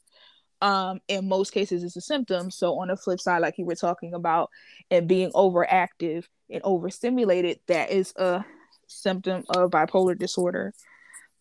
Um 0.62 1.00
in 1.08 1.28
most 1.28 1.52
cases 1.52 1.82
it's 1.82 1.96
a 1.96 2.00
symptom. 2.00 2.50
So 2.50 2.78
on 2.78 2.88
the 2.88 2.96
flip 2.96 3.20
side 3.20 3.40
like 3.42 3.58
you 3.58 3.64
were 3.64 3.74
talking 3.74 4.14
about 4.14 4.50
and 4.90 5.08
being 5.08 5.30
overactive 5.32 6.24
and 6.50 6.62
overstimulated 6.64 7.60
that 7.66 7.90
is 7.90 8.12
a 8.16 8.44
symptom 8.86 9.44
of 9.50 9.70
bipolar 9.70 10.18
disorder 10.18 10.74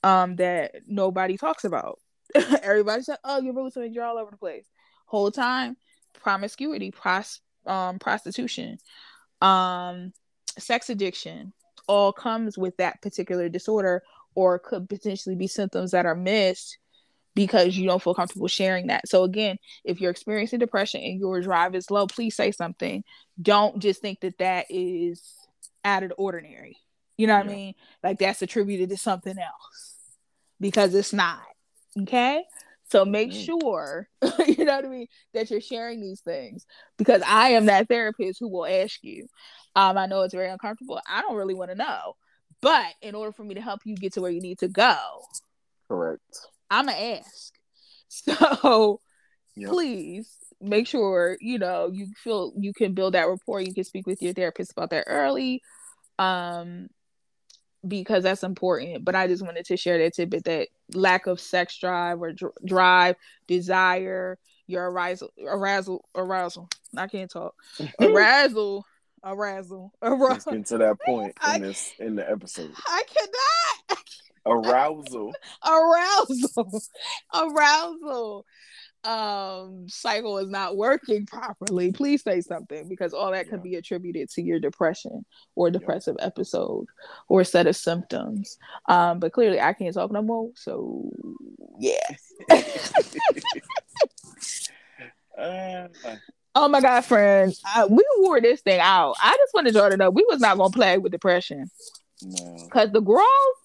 um 0.03 0.35
that 0.37 0.75
nobody 0.87 1.37
talks 1.37 1.63
about. 1.63 1.99
Everybody 2.35 3.03
said 3.03 3.17
oh 3.23 3.41
you're 3.41 3.53
really 3.53 3.71
something. 3.71 3.93
you're 3.93 4.05
all 4.05 4.17
over 4.17 4.31
the 4.31 4.37
place. 4.37 4.65
Whole 5.05 5.31
time 5.31 5.75
promiscuity 6.13 6.91
pros- 6.91 7.41
um 7.65 7.99
prostitution 7.99 8.77
um 9.41 10.11
sex 10.57 10.89
addiction 10.89 11.53
all 11.87 12.13
comes 12.13 12.57
with 12.57 12.77
that 12.77 13.01
particular 13.01 13.49
disorder 13.49 14.03
or 14.35 14.59
could 14.59 14.87
potentially 14.87 15.35
be 15.35 15.47
symptoms 15.47 15.91
that 15.91 16.05
are 16.05 16.15
missed 16.15 16.77
because 17.39 17.77
you 17.77 17.87
don't 17.87 18.03
feel 18.03 18.13
comfortable 18.13 18.49
sharing 18.49 18.87
that. 18.87 19.07
So 19.07 19.23
again, 19.23 19.59
if 19.85 20.01
you're 20.01 20.11
experiencing 20.11 20.59
depression 20.59 21.01
and 21.01 21.17
your 21.17 21.39
drive 21.39 21.73
is 21.73 21.89
low, 21.89 22.05
please 22.05 22.35
say 22.35 22.51
something. 22.51 23.01
Don't 23.41 23.79
just 23.79 24.01
think 24.01 24.19
that 24.19 24.39
that 24.39 24.65
is 24.69 25.23
out 25.85 26.03
of 26.03 26.09
the 26.09 26.15
ordinary. 26.15 26.75
You 27.17 27.27
know 27.27 27.37
what 27.37 27.45
yeah. 27.45 27.51
I 27.51 27.55
mean? 27.55 27.73
Like 28.03 28.19
that's 28.19 28.41
attributed 28.41 28.89
to 28.89 28.97
something 28.97 29.37
else 29.39 29.95
because 30.59 30.93
it's 30.93 31.13
not. 31.13 31.39
Okay? 32.01 32.43
So 32.91 33.05
make 33.05 33.31
mm-hmm. 33.31 33.59
sure, 33.61 34.09
you 34.45 34.65
know 34.65 34.75
what 34.75 34.85
I 34.85 34.89
mean, 34.89 35.07
that 35.33 35.49
you're 35.49 35.61
sharing 35.61 36.01
these 36.01 36.19
things 36.19 36.65
because 36.97 37.21
I 37.25 37.51
am 37.51 37.67
that 37.67 37.87
therapist 37.87 38.41
who 38.41 38.49
will 38.49 38.65
ask 38.65 39.01
you. 39.01 39.27
Um, 39.77 39.97
I 39.97 40.07
know 40.07 40.23
it's 40.23 40.33
very 40.33 40.49
uncomfortable. 40.49 40.99
I 41.07 41.21
don't 41.21 41.37
really 41.37 41.55
want 41.55 41.71
to 41.71 41.77
know. 41.77 42.17
But 42.61 42.87
in 43.01 43.15
order 43.15 43.31
for 43.31 43.45
me 43.45 43.55
to 43.55 43.61
help 43.61 43.79
you 43.85 43.95
get 43.95 44.11
to 44.15 44.21
where 44.21 44.29
you 44.29 44.41
need 44.41 44.59
to 44.59 44.67
go, 44.67 44.97
correct. 45.87 46.47
I'm 46.69 46.85
gonna 46.85 46.97
ask. 46.97 47.53
So 48.11 49.01
yep. 49.55 49.69
please 49.69 50.27
make 50.59 50.87
sure 50.87 51.37
you 51.39 51.59
know 51.59 51.91
you 51.93 52.07
feel 52.23 52.53
you 52.57 52.73
can 52.73 52.95
build 52.95 53.13
that 53.13 53.27
rapport. 53.29 53.61
You 53.61 53.71
can 53.71 53.83
speak 53.83 54.07
with 54.07 54.21
your 54.23 54.33
therapist 54.33 54.71
about 54.71 54.89
that 54.89 55.03
early. 55.05 55.61
Um, 56.17 56.89
because 57.87 58.23
that's 58.23 58.43
important. 58.43 59.05
But 59.05 59.15
I 59.15 59.27
just 59.27 59.45
wanted 59.45 59.65
to 59.65 59.77
share 59.77 59.97
that 59.99 60.13
tidbit 60.13 60.45
that 60.45 60.67
lack 60.93 61.27
of 61.27 61.39
sex 61.39 61.77
drive 61.77 62.21
or 62.21 62.33
dr- 62.33 62.53
drive, 62.65 63.15
desire, 63.47 64.37
your 64.67 64.89
arousal, 64.89 65.29
arousal, 65.45 66.05
arousal. 66.15 66.69
I 66.95 67.07
can't 67.07 67.31
talk. 67.31 67.55
arousal, 68.01 68.85
arousal, 69.23 69.93
arousal. 70.01 70.51
Getting 70.51 70.63
to 70.65 70.77
that 70.79 70.97
point 71.05 71.35
in 71.55 71.61
this 71.61 71.91
in 71.99 72.15
the 72.15 72.29
episode. 72.29 72.71
I 72.87 73.03
cannot. 73.07 73.99
Arousal. 74.45 75.33
arousal. 75.65 76.81
Arousal. 77.33 78.45
Um 79.05 79.85
cycle 79.87 80.39
is 80.39 80.49
not 80.49 80.75
working 80.75 81.25
properly. 81.25 81.93
Please 81.93 82.21
say 82.21 82.41
something 82.41 82.89
because 82.89 83.13
all 83.13 83.31
that 83.31 83.45
yeah. 83.45 83.51
could 83.51 83.63
be 83.63 83.75
attributed 83.75 84.29
to 84.31 84.41
your 84.41 84.59
depression 84.59 85.25
or 85.55 85.71
depressive 85.71 86.17
episode 86.19 86.85
or 87.29 87.45
set 87.45 87.67
of 87.67 87.77
symptoms. 87.77 88.57
Um 88.87 89.19
but 89.19 89.31
clearly 89.31 89.59
i 89.61 89.71
can't 89.73 89.93
talk 89.93 90.11
no 90.11 90.21
more 90.21 90.51
so 90.55 91.09
yeah. 91.79 91.95
Uh, 95.37 95.87
oh 96.53 96.67
my 96.67 96.81
god 96.81 96.99
friend 96.99 97.55
we 97.89 98.03
wore 98.17 98.41
this 98.41 98.59
thing 98.59 98.81
out. 98.81 99.15
I 99.23 99.31
just 99.37 99.53
wanted 99.53 99.73
y'all 99.73 99.89
to 99.89 99.95
know 99.95 100.09
we 100.09 100.25
was 100.27 100.41
not 100.41 100.57
gonna 100.57 100.69
play 100.69 100.97
with 100.97 101.13
depression. 101.13 101.69
Because 102.19 102.87
no. 102.87 102.93
the 102.93 103.01
girls 103.01 103.55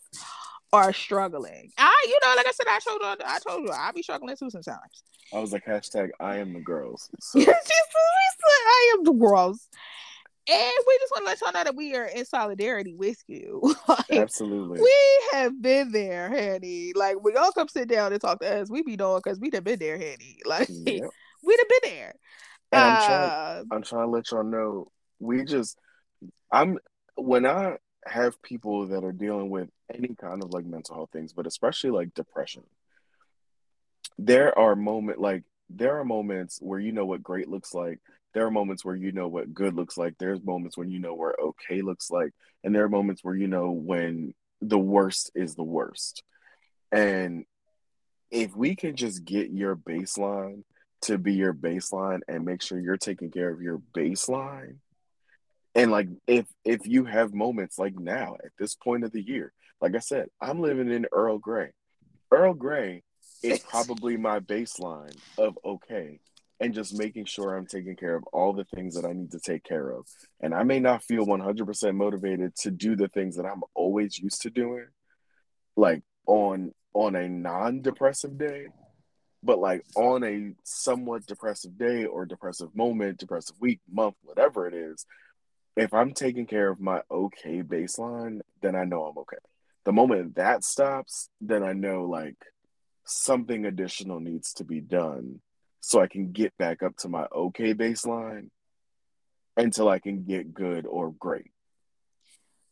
are 0.74 0.92
struggling. 0.92 1.70
I, 1.78 2.06
you 2.06 2.18
know, 2.24 2.34
like 2.36 2.46
I 2.46 2.52
said, 2.52 2.66
I 2.68 2.78
told 2.80 3.00
you, 3.00 3.24
I 3.24 3.38
told 3.38 3.62
you, 3.64 3.70
I 3.72 3.92
be 3.92 4.02
struggling 4.02 4.36
too 4.36 4.50
sometimes. 4.50 5.04
I 5.32 5.38
was 5.38 5.52
like 5.52 5.64
hashtag 5.64 6.10
I 6.20 6.38
am 6.38 6.52
the 6.52 6.60
girls. 6.60 7.10
So. 7.20 7.40
I 7.40 8.94
am 8.94 9.04
the 9.04 9.12
girls. 9.12 9.68
And 10.46 10.72
we 10.86 10.98
just 10.98 11.12
want 11.12 11.24
to 11.24 11.30
let 11.30 11.40
y'all 11.40 11.52
know 11.52 11.64
that 11.64 11.74
we 11.74 11.94
are 11.96 12.04
in 12.04 12.26
solidarity 12.26 12.94
with 12.94 13.16
you. 13.26 13.62
like, 13.88 14.10
Absolutely. 14.10 14.80
We 14.80 14.94
have 15.32 15.60
been 15.62 15.90
there, 15.90 16.28
honey. 16.28 16.92
Like 16.94 17.22
when 17.22 17.34
y'all 17.34 17.50
come 17.52 17.68
sit 17.68 17.88
down 17.88 18.12
and 18.12 18.20
talk 18.20 18.40
to 18.40 18.60
us, 18.60 18.70
we 18.70 18.82
be 18.82 18.96
knowing 18.96 19.22
because 19.24 19.40
we'd 19.40 19.54
have 19.54 19.64
been 19.64 19.78
there, 19.78 19.96
honey. 19.96 20.38
Like 20.46 20.68
yep. 20.68 21.08
we'd 21.42 21.58
have 21.58 21.68
been 21.82 21.90
there. 21.90 22.14
And 22.72 22.82
uh, 22.82 22.84
I'm 22.84 23.06
trying 23.06 23.66
I'm 23.70 23.82
trying 23.82 24.06
to 24.06 24.10
let 24.10 24.30
y'all 24.30 24.44
know 24.44 24.88
we 25.18 25.44
just 25.44 25.78
I'm 26.52 26.78
when 27.16 27.46
I 27.46 27.76
have 28.06 28.40
people 28.42 28.88
that 28.88 29.02
are 29.02 29.12
dealing 29.12 29.48
with 29.48 29.70
any 29.92 30.14
kind 30.14 30.42
of 30.42 30.52
like 30.52 30.64
mental 30.64 30.94
health 30.94 31.10
things, 31.12 31.32
but 31.32 31.46
especially 31.46 31.90
like 31.90 32.14
depression. 32.14 32.62
There 34.18 34.56
are 34.56 34.76
moment 34.76 35.20
like 35.20 35.42
there 35.70 35.98
are 35.98 36.04
moments 36.04 36.58
where 36.60 36.78
you 36.78 36.92
know 36.92 37.06
what 37.06 37.22
great 37.22 37.48
looks 37.48 37.74
like. 37.74 37.98
There 38.32 38.46
are 38.46 38.50
moments 38.50 38.84
where 38.84 38.96
you 38.96 39.12
know 39.12 39.28
what 39.28 39.54
good 39.54 39.74
looks 39.74 39.96
like. 39.96 40.14
There's 40.18 40.42
moments 40.42 40.76
when 40.76 40.90
you 40.90 40.98
know 40.98 41.14
where 41.14 41.34
okay 41.40 41.82
looks 41.82 42.10
like, 42.10 42.32
and 42.62 42.74
there 42.74 42.84
are 42.84 42.88
moments 42.88 43.22
where 43.22 43.34
you 43.34 43.48
know 43.48 43.70
when 43.70 44.34
the 44.60 44.78
worst 44.78 45.30
is 45.34 45.54
the 45.54 45.64
worst. 45.64 46.22
And 46.90 47.44
if 48.30 48.54
we 48.56 48.76
can 48.76 48.96
just 48.96 49.24
get 49.24 49.50
your 49.50 49.76
baseline 49.76 50.62
to 51.02 51.18
be 51.18 51.34
your 51.34 51.54
baseline 51.54 52.20
and 52.28 52.44
make 52.44 52.62
sure 52.62 52.80
you're 52.80 52.96
taking 52.96 53.30
care 53.30 53.50
of 53.50 53.62
your 53.62 53.80
baseline, 53.94 54.76
and 55.74 55.90
like 55.90 56.08
if 56.26 56.46
if 56.64 56.86
you 56.86 57.04
have 57.04 57.34
moments 57.34 57.78
like 57.78 57.98
now 57.98 58.36
at 58.44 58.52
this 58.58 58.74
point 58.74 59.04
of 59.04 59.12
the 59.12 59.22
year, 59.22 59.52
like 59.84 59.96
I 59.96 59.98
said, 59.98 60.28
I'm 60.40 60.62
living 60.62 60.90
in 60.90 61.04
Earl 61.12 61.36
Grey. 61.36 61.68
Earl 62.30 62.54
Grey 62.54 63.02
is 63.42 63.58
probably 63.58 64.16
my 64.16 64.40
baseline 64.40 65.14
of 65.36 65.58
okay 65.62 66.20
and 66.58 66.72
just 66.72 66.96
making 66.96 67.26
sure 67.26 67.54
I'm 67.54 67.66
taking 67.66 67.94
care 67.94 68.14
of 68.14 68.24
all 68.32 68.54
the 68.54 68.64
things 68.64 68.94
that 68.94 69.04
I 69.04 69.12
need 69.12 69.32
to 69.32 69.40
take 69.40 69.62
care 69.62 69.90
of. 69.90 70.06
And 70.40 70.54
I 70.54 70.62
may 70.62 70.80
not 70.80 71.02
feel 71.02 71.26
100% 71.26 71.96
motivated 71.96 72.56
to 72.62 72.70
do 72.70 72.96
the 72.96 73.08
things 73.08 73.36
that 73.36 73.44
I'm 73.44 73.60
always 73.74 74.18
used 74.18 74.40
to 74.42 74.50
doing 74.50 74.86
like 75.76 76.02
on 76.26 76.72
on 76.94 77.14
a 77.14 77.28
non-depressive 77.28 78.38
day, 78.38 78.68
but 79.42 79.58
like 79.58 79.84
on 79.96 80.24
a 80.24 80.54
somewhat 80.62 81.26
depressive 81.26 81.76
day 81.76 82.06
or 82.06 82.24
depressive 82.24 82.74
moment, 82.74 83.18
depressive 83.18 83.56
week, 83.60 83.80
month, 83.92 84.14
whatever 84.22 84.66
it 84.66 84.72
is, 84.72 85.04
if 85.76 85.92
I'm 85.92 86.14
taking 86.14 86.46
care 86.46 86.70
of 86.70 86.80
my 86.80 87.02
okay 87.10 87.62
baseline, 87.62 88.40
then 88.62 88.74
I 88.76 88.84
know 88.84 89.02
I'm 89.04 89.18
okay. 89.18 89.36
The 89.84 89.92
moment 89.92 90.36
that 90.36 90.64
stops, 90.64 91.28
then 91.40 91.62
I 91.62 91.72
know 91.72 92.04
like 92.04 92.36
something 93.04 93.66
additional 93.66 94.20
needs 94.20 94.54
to 94.54 94.64
be 94.64 94.80
done 94.80 95.40
so 95.80 96.00
I 96.00 96.06
can 96.06 96.32
get 96.32 96.56
back 96.56 96.82
up 96.82 96.96
to 96.98 97.08
my 97.08 97.26
okay 97.34 97.74
baseline 97.74 98.48
until 99.56 99.88
I 99.88 99.98
can 99.98 100.24
get 100.24 100.54
good 100.54 100.86
or 100.86 101.12
great. 101.12 101.50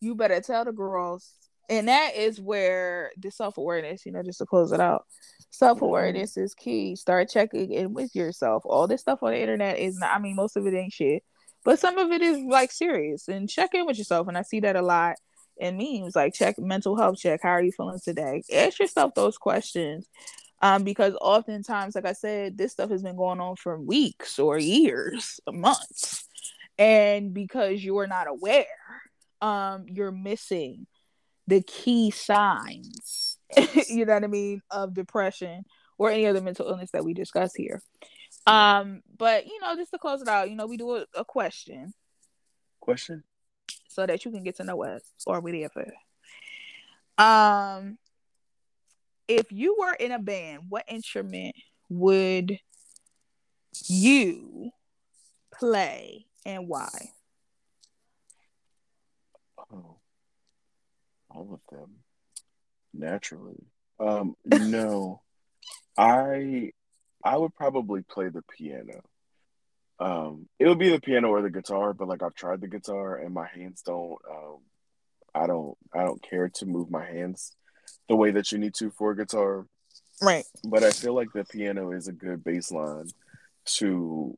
You 0.01 0.15
better 0.15 0.41
tell 0.41 0.65
the 0.65 0.73
girls. 0.73 1.31
And 1.69 1.89
that 1.89 2.17
is 2.17 2.41
where 2.41 3.13
the 3.17 3.31
self 3.31 3.57
awareness, 3.57 4.05
you 4.05 4.13
know, 4.13 4.23
just 4.23 4.39
to 4.39 4.47
close 4.47 4.73
it 4.73 4.81
out. 4.81 5.05
Self 5.51 5.81
awareness 5.81 6.37
is 6.37 6.55
key. 6.55 6.97
Start 6.97 7.29
checking 7.29 7.73
in 7.73 7.95
with 7.95 8.15
yourself. 8.17 8.65
All 8.67 8.89
this 8.89 9.03
stuff 9.03 9.23
on 9.23 9.31
the 9.31 9.41
internet 9.41 9.79
is 9.79 9.99
not, 9.99 10.15
I 10.15 10.19
mean, 10.19 10.35
most 10.35 10.57
of 10.57 10.67
it 10.67 10.75
ain't 10.75 10.93
shit 10.93 11.23
but 11.65 11.79
some 11.79 11.99
of 11.99 12.11
it 12.11 12.23
is 12.23 12.39
like 12.45 12.73
serious 12.73 13.29
and 13.29 13.49
check 13.49 13.75
in 13.75 13.87
with 13.87 13.99
yourself 13.99 14.29
and 14.29 14.37
i 14.37 14.43
see 14.43 14.61
that 14.61 14.77
a 14.77 14.83
lot 14.83 15.17
in 15.63 15.77
memes 15.77 16.17
like 16.17 16.35
check 16.35 16.59
mental 16.59 16.97
health 16.97 17.19
check 17.19 17.41
how 17.43 17.51
are 17.51 17.63
you 17.63 17.73
feeling 17.73 18.01
today 18.03 18.43
ask 18.53 18.79
yourself 18.79 19.15
those 19.15 19.39
questions 19.39 20.09
um, 20.61 20.85
because 20.85 21.15
oftentimes 21.21 21.95
like 21.95 22.07
i 22.07 22.13
said 22.13 22.57
this 22.59 22.73
stuff 22.73 22.91
has 22.91 23.03
been 23.03 23.17
going 23.17 23.41
on 23.41 23.57
for 23.57 23.81
weeks 23.81 24.39
or 24.39 24.59
years 24.59 25.41
months 25.51 26.29
and 26.79 27.33
because 27.33 27.83
you're 27.83 28.07
not 28.07 28.29
aware 28.29 28.67
um, 29.41 29.87
you're 29.89 30.13
missing 30.13 30.87
the 31.47 31.63
key 31.63 32.11
signs 32.11 33.39
you 33.89 34.05
know 34.05 34.15
what 34.15 34.25
i 34.25 34.29
mean 34.29 34.61
of 34.71 34.95
depression 34.95 35.65
or 35.99 36.11
any 36.11 36.27
other 36.27 36.41
mental 36.41 36.69
illness 36.69 36.91
that 36.93 37.05
we 37.05 37.15
discuss 37.15 37.55
here 37.55 37.81
um, 38.47 39.03
but 39.17 39.47
you 39.47 39.61
know, 39.61 39.77
just 39.77 39.93
to 39.93 39.99
close 39.99 40.23
it 40.23 40.29
out, 40.29 40.51
you 40.51 40.57
know, 40.57 40.67
we 40.67 40.77
do 40.77 40.97
a, 40.97 41.07
a 41.15 41.25
question. 41.25 41.93
Question. 42.81 43.23
So 43.93 44.07
that 44.07 44.25
you 44.25 44.31
can 44.31 44.43
get 44.43 44.57
to 44.57 44.65
know 44.65 44.83
us 44.85 45.03
or 45.27 45.41
whatever. 45.41 45.93
Um, 47.19 47.99
if 49.29 49.53
you 49.53 49.77
were 49.79 49.93
in 49.93 50.13
a 50.13 50.19
band, 50.19 50.63
what 50.69 50.85
instrument 50.89 51.55
would 51.91 52.59
you 53.87 54.71
play 55.53 56.27
and 56.47 56.69
why? 56.69 56.89
Oh, 59.59 59.99
all 61.31 61.53
of 61.53 61.61
them. 61.71 61.91
Naturally. 62.95 63.65
Um, 64.01 64.35
no, 64.45 65.21
I 65.99 66.73
I 67.23 67.37
would 67.37 67.55
probably 67.55 68.03
play 68.03 68.29
the 68.31 68.43
piano. 68.43 69.03
Um, 70.03 70.49
it 70.59 70.67
would 70.67 70.81
be 70.81 70.89
the 70.89 71.01
piano 71.01 71.29
or 71.29 71.43
the 71.43 71.51
guitar, 71.51 71.93
but 71.93 72.09
like 72.09 72.25
I've 72.25 72.35
tried 72.35 72.61
the 72.61 72.67
guitar 72.67 73.17
and 73.17 73.33
my 73.33 73.47
hands 73.47 73.83
don't. 73.83 74.19
Um, 74.29 74.59
I 75.33 75.47
don't. 75.47 75.79
I 75.95 76.05
don't 76.05 76.21
care 76.21 76.49
to 76.57 76.67
move 76.67 76.91
my 76.91 77.07
hands 77.07 77.55
the 78.09 78.17
way 78.17 78.33
that 78.33 78.51
you 78.51 78.59
need 78.59 78.75
to 78.75 78.91
for 78.91 79.13
a 79.13 79.17
guitar. 79.17 79.65
Right. 80.21 80.45
But 80.65 80.83
I 80.83 80.91
feel 80.91 81.15
like 81.15 81.29
the 81.33 81.45
piano 81.45 81.93
is 81.93 82.09
a 82.09 82.13
good 82.13 82.43
baseline 82.43 83.13
to 83.77 84.37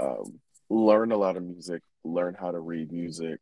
um, 0.00 0.40
learn 0.70 1.12
a 1.12 1.18
lot 1.18 1.36
of 1.36 1.42
music, 1.42 1.82
learn 2.04 2.34
how 2.38 2.50
to 2.50 2.58
read 2.58 2.90
music, 2.90 3.38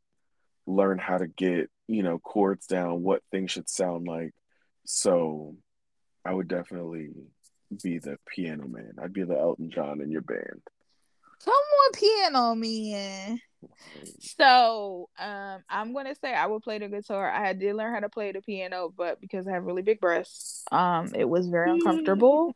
learn 0.66 0.98
how 0.98 1.18
to 1.18 1.28
get 1.28 1.70
you 1.86 2.02
know 2.02 2.18
chords 2.18 2.66
down, 2.66 3.04
what 3.04 3.22
things 3.30 3.52
should 3.52 3.68
sound 3.68 4.08
like. 4.08 4.32
So, 4.86 5.54
I 6.24 6.34
would 6.34 6.48
definitely 6.48 7.10
be 7.80 8.00
the 8.00 8.16
piano 8.26 8.66
man. 8.66 8.94
I'd 9.00 9.12
be 9.12 9.22
the 9.22 9.38
Elton 9.38 9.70
John 9.70 10.00
in 10.00 10.10
your 10.10 10.22
band. 10.22 10.62
Come 11.44 11.54
on, 11.54 11.92
piano 11.92 12.54
man. 12.54 13.40
So, 14.20 15.08
um, 15.18 15.62
I'm 15.68 15.92
gonna 15.92 16.14
say 16.14 16.34
I 16.34 16.46
would 16.46 16.62
play 16.62 16.78
the 16.78 16.88
guitar. 16.88 17.30
I 17.30 17.52
did 17.52 17.74
learn 17.74 17.94
how 17.94 18.00
to 18.00 18.08
play 18.08 18.32
the 18.32 18.40
piano, 18.40 18.92
but 18.94 19.20
because 19.20 19.46
I 19.46 19.52
have 19.52 19.64
really 19.64 19.82
big 19.82 20.00
breasts, 20.00 20.64
um, 20.70 21.12
it 21.14 21.28
was 21.28 21.48
very 21.48 21.70
uncomfortable. 21.70 22.54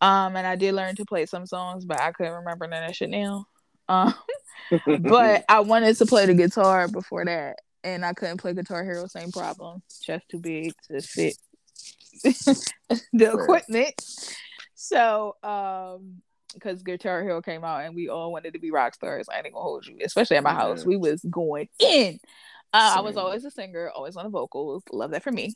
Um, 0.00 0.36
and 0.36 0.46
I 0.46 0.56
did 0.56 0.74
learn 0.74 0.94
to 0.96 1.06
play 1.06 1.26
some 1.26 1.46
songs, 1.46 1.84
but 1.84 2.00
I 2.00 2.12
couldn't 2.12 2.34
remember 2.34 2.66
none 2.66 2.82
of 2.82 2.88
that 2.88 2.96
shit 2.96 3.10
now. 3.10 3.46
Um, 3.88 4.14
but 5.00 5.44
I 5.48 5.60
wanted 5.60 5.96
to 5.96 6.06
play 6.06 6.26
the 6.26 6.34
guitar 6.34 6.88
before 6.88 7.24
that, 7.24 7.56
and 7.82 8.04
I 8.04 8.12
couldn't 8.12 8.38
play 8.38 8.52
Guitar 8.52 8.84
Hero. 8.84 9.06
Same 9.06 9.30
problem, 9.30 9.82
chest 10.02 10.26
too 10.28 10.38
big 10.38 10.72
to 10.88 11.00
fit 11.00 11.36
the 12.22 13.32
equipment. 13.32 13.94
So, 14.74 15.36
um, 15.42 16.20
because 16.56 16.82
Guitar 16.82 17.22
Hero 17.22 17.42
came 17.42 17.64
out 17.64 17.84
and 17.84 17.94
we 17.94 18.08
all 18.08 18.32
wanted 18.32 18.54
to 18.54 18.58
be 18.58 18.70
rock 18.70 18.94
stars. 18.94 19.28
I 19.28 19.36
ain't 19.36 19.52
gonna 19.52 19.62
hold 19.62 19.86
you, 19.86 19.98
especially 20.02 20.36
at 20.36 20.42
my 20.42 20.54
house. 20.54 20.84
We 20.84 20.96
was 20.96 21.24
going 21.28 21.68
in. 21.78 22.18
Uh, 22.72 22.94
I 22.96 23.00
was 23.00 23.16
always 23.16 23.44
a 23.44 23.50
singer, 23.50 23.90
always 23.94 24.16
on 24.16 24.24
the 24.24 24.30
vocals. 24.30 24.82
Love 24.92 25.12
that 25.12 25.22
for 25.22 25.32
me. 25.32 25.54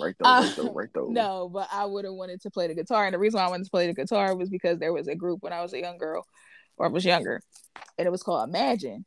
Right 0.00 0.14
though, 0.18 0.24
right 0.24 0.54
though, 0.56 0.72
right 0.72 0.88
though. 0.94 1.08
No, 1.10 1.48
but 1.48 1.68
I 1.72 1.84
would 1.84 2.04
have 2.04 2.14
wanted 2.14 2.40
to 2.42 2.50
play 2.50 2.66
the 2.66 2.74
guitar, 2.74 3.04
and 3.04 3.14
the 3.14 3.18
reason 3.18 3.38
why 3.38 3.46
I 3.46 3.50
wanted 3.50 3.64
to 3.64 3.70
play 3.70 3.86
the 3.86 3.94
guitar 3.94 4.34
was 4.34 4.48
because 4.48 4.78
there 4.78 4.92
was 4.92 5.08
a 5.08 5.14
group 5.14 5.42
when 5.42 5.52
I 5.52 5.62
was 5.62 5.72
a 5.72 5.80
young 5.80 5.98
girl, 5.98 6.26
or 6.76 6.86
I 6.86 6.88
was 6.88 7.04
younger, 7.04 7.42
and 7.98 8.06
it 8.06 8.10
was 8.10 8.22
called 8.22 8.50
Imajin. 8.50 9.04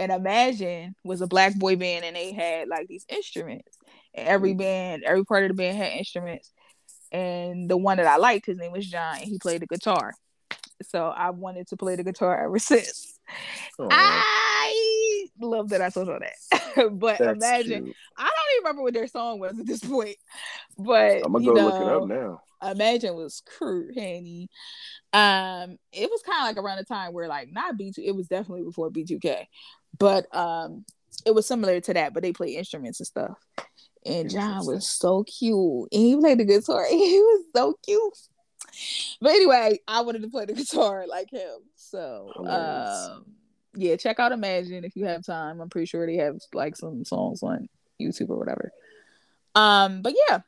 And 0.00 0.10
Imajin 0.10 0.94
was 1.04 1.20
a 1.20 1.28
black 1.28 1.54
boy 1.56 1.76
band, 1.76 2.04
and 2.04 2.16
they 2.16 2.32
had 2.32 2.68
like 2.68 2.88
these 2.88 3.06
instruments. 3.08 3.78
And 4.14 4.26
every 4.26 4.54
mm. 4.54 4.58
band, 4.58 5.04
every 5.04 5.24
part 5.24 5.44
of 5.44 5.50
the 5.50 5.54
band 5.54 5.76
had 5.76 5.92
instruments. 5.92 6.52
And 7.14 7.70
the 7.70 7.76
one 7.76 7.98
that 7.98 8.06
I 8.06 8.16
liked, 8.16 8.46
his 8.46 8.58
name 8.58 8.72
was 8.72 8.90
John, 8.90 9.18
and 9.18 9.24
he 9.24 9.38
played 9.38 9.62
the 9.62 9.68
guitar. 9.68 10.14
So 10.82 11.06
I 11.06 11.30
wanted 11.30 11.68
to 11.68 11.76
play 11.76 11.94
the 11.94 12.02
guitar 12.02 12.44
ever 12.44 12.58
since. 12.58 13.20
Aww. 13.78 13.88
I 13.88 15.26
love 15.40 15.68
that 15.68 15.80
I 15.80 15.90
told 15.90 16.08
you 16.08 16.18
that. 16.18 16.90
but 16.98 17.18
That's 17.18 17.38
Imajin, 17.38 17.84
cute. 17.84 17.96
I 18.18 18.24
don't 18.24 18.54
even 18.56 18.64
remember 18.64 18.82
what 18.82 18.94
their 18.94 19.06
song 19.06 19.38
was 19.38 19.56
at 19.60 19.64
this 19.64 19.78
point. 19.78 20.16
But 20.76 21.24
I'm 21.24 21.32
gonna 21.32 21.44
go 21.44 21.52
know, 21.54 21.66
look 21.66 21.80
it 21.80 21.88
up 21.88 22.08
now. 22.08 22.40
Imajin 22.60 23.14
was 23.14 23.42
crew, 23.46 23.90
Hanny. 23.94 24.48
Um, 25.12 25.78
it 25.92 26.10
was 26.10 26.20
kind 26.26 26.40
of 26.40 26.48
like 26.48 26.56
around 26.56 26.78
the 26.78 26.84
time 26.84 27.12
where 27.12 27.28
like 27.28 27.52
not 27.52 27.76
B2, 27.76 27.98
it 27.98 28.16
was 28.16 28.26
definitely 28.26 28.64
before 28.64 28.90
B2K, 28.90 29.46
but 29.96 30.26
um, 30.34 30.84
it 31.24 31.32
was 31.32 31.46
similar 31.46 31.80
to 31.80 31.94
that, 31.94 32.12
but 32.12 32.24
they 32.24 32.32
play 32.32 32.56
instruments 32.56 32.98
and 32.98 33.06
stuff. 33.06 33.38
And 34.06 34.30
John 34.30 34.66
was 34.66 34.86
so 34.86 35.24
cute, 35.24 35.88
and 35.90 36.02
he 36.02 36.16
played 36.16 36.38
the 36.38 36.44
guitar. 36.44 36.84
He 36.90 37.20
was 37.20 37.44
so 37.54 37.78
cute. 37.84 38.18
But 39.20 39.30
anyway, 39.30 39.78
I 39.86 40.02
wanted 40.02 40.22
to 40.22 40.28
play 40.28 40.44
the 40.44 40.52
guitar 40.54 41.06
like 41.08 41.30
him. 41.30 41.60
So 41.76 42.30
um, 42.46 43.24
yeah, 43.74 43.96
check 43.96 44.18
out 44.18 44.32
Imajin 44.32 44.84
if 44.84 44.96
you 44.96 45.06
have 45.06 45.24
time. 45.24 45.60
I'm 45.60 45.70
pretty 45.70 45.86
sure 45.86 46.06
they 46.06 46.16
have 46.16 46.38
like 46.52 46.76
some 46.76 47.04
songs 47.04 47.42
on 47.42 47.68
YouTube 48.00 48.30
or 48.30 48.38
whatever. 48.38 48.72
Um, 49.54 50.02
but 50.02 50.14
yeah, 50.28 50.40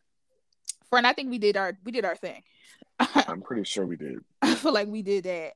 friend, 0.91 1.07
I 1.07 1.13
think 1.13 1.31
we 1.31 1.39
did 1.39 1.57
our 1.57 1.79
we 1.85 1.93
did 1.93 2.05
our 2.05 2.17
thing. 2.17 2.43
I'm 2.99 3.43
pretty 3.43 3.65
sure 3.65 3.87
we 3.87 3.97
did. 3.97 4.19
I 4.43 4.55
feel 4.55 4.73
like 4.73 4.89
we 4.89 5.03
did 5.03 5.25
that. 5.25 5.53